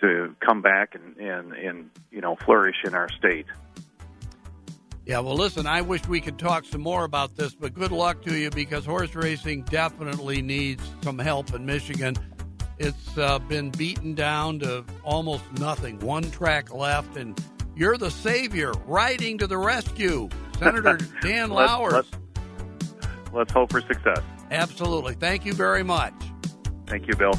to 0.00 0.34
come 0.44 0.62
back 0.62 0.94
and 0.94 1.16
and, 1.16 1.52
and 1.52 1.90
you 2.10 2.20
know 2.20 2.36
flourish 2.36 2.76
in 2.84 2.94
our 2.94 3.08
state. 3.10 3.46
Yeah, 5.08 5.20
well, 5.20 5.36
listen, 5.36 5.66
I 5.66 5.80
wish 5.80 6.06
we 6.06 6.20
could 6.20 6.38
talk 6.38 6.66
some 6.66 6.82
more 6.82 7.04
about 7.04 7.34
this, 7.34 7.54
but 7.54 7.72
good 7.72 7.92
luck 7.92 8.20
to 8.24 8.36
you 8.36 8.50
because 8.50 8.84
horse 8.84 9.14
racing 9.14 9.62
definitely 9.62 10.42
needs 10.42 10.84
some 11.00 11.18
help 11.18 11.54
in 11.54 11.64
Michigan. 11.64 12.14
It's 12.78 13.16
uh, 13.16 13.38
been 13.38 13.70
beaten 13.70 14.14
down 14.14 14.58
to 14.58 14.84
almost 15.04 15.50
nothing. 15.58 15.98
One 16.00 16.30
track 16.30 16.74
left, 16.74 17.16
and 17.16 17.42
you're 17.74 17.96
the 17.96 18.10
savior 18.10 18.72
riding 18.86 19.38
to 19.38 19.46
the 19.46 19.56
rescue. 19.56 20.28
Senator 20.58 20.98
Dan 21.22 21.48
Lauwers. 21.48 21.92
Let's, 21.92 22.10
let's, 22.12 23.32
let's 23.32 23.52
hope 23.52 23.70
for 23.70 23.80
success. 23.80 24.20
Absolutely. 24.50 25.14
Thank 25.14 25.46
you 25.46 25.54
very 25.54 25.82
much. 25.82 26.12
Thank 26.86 27.06
you, 27.06 27.16
Bill. 27.16 27.32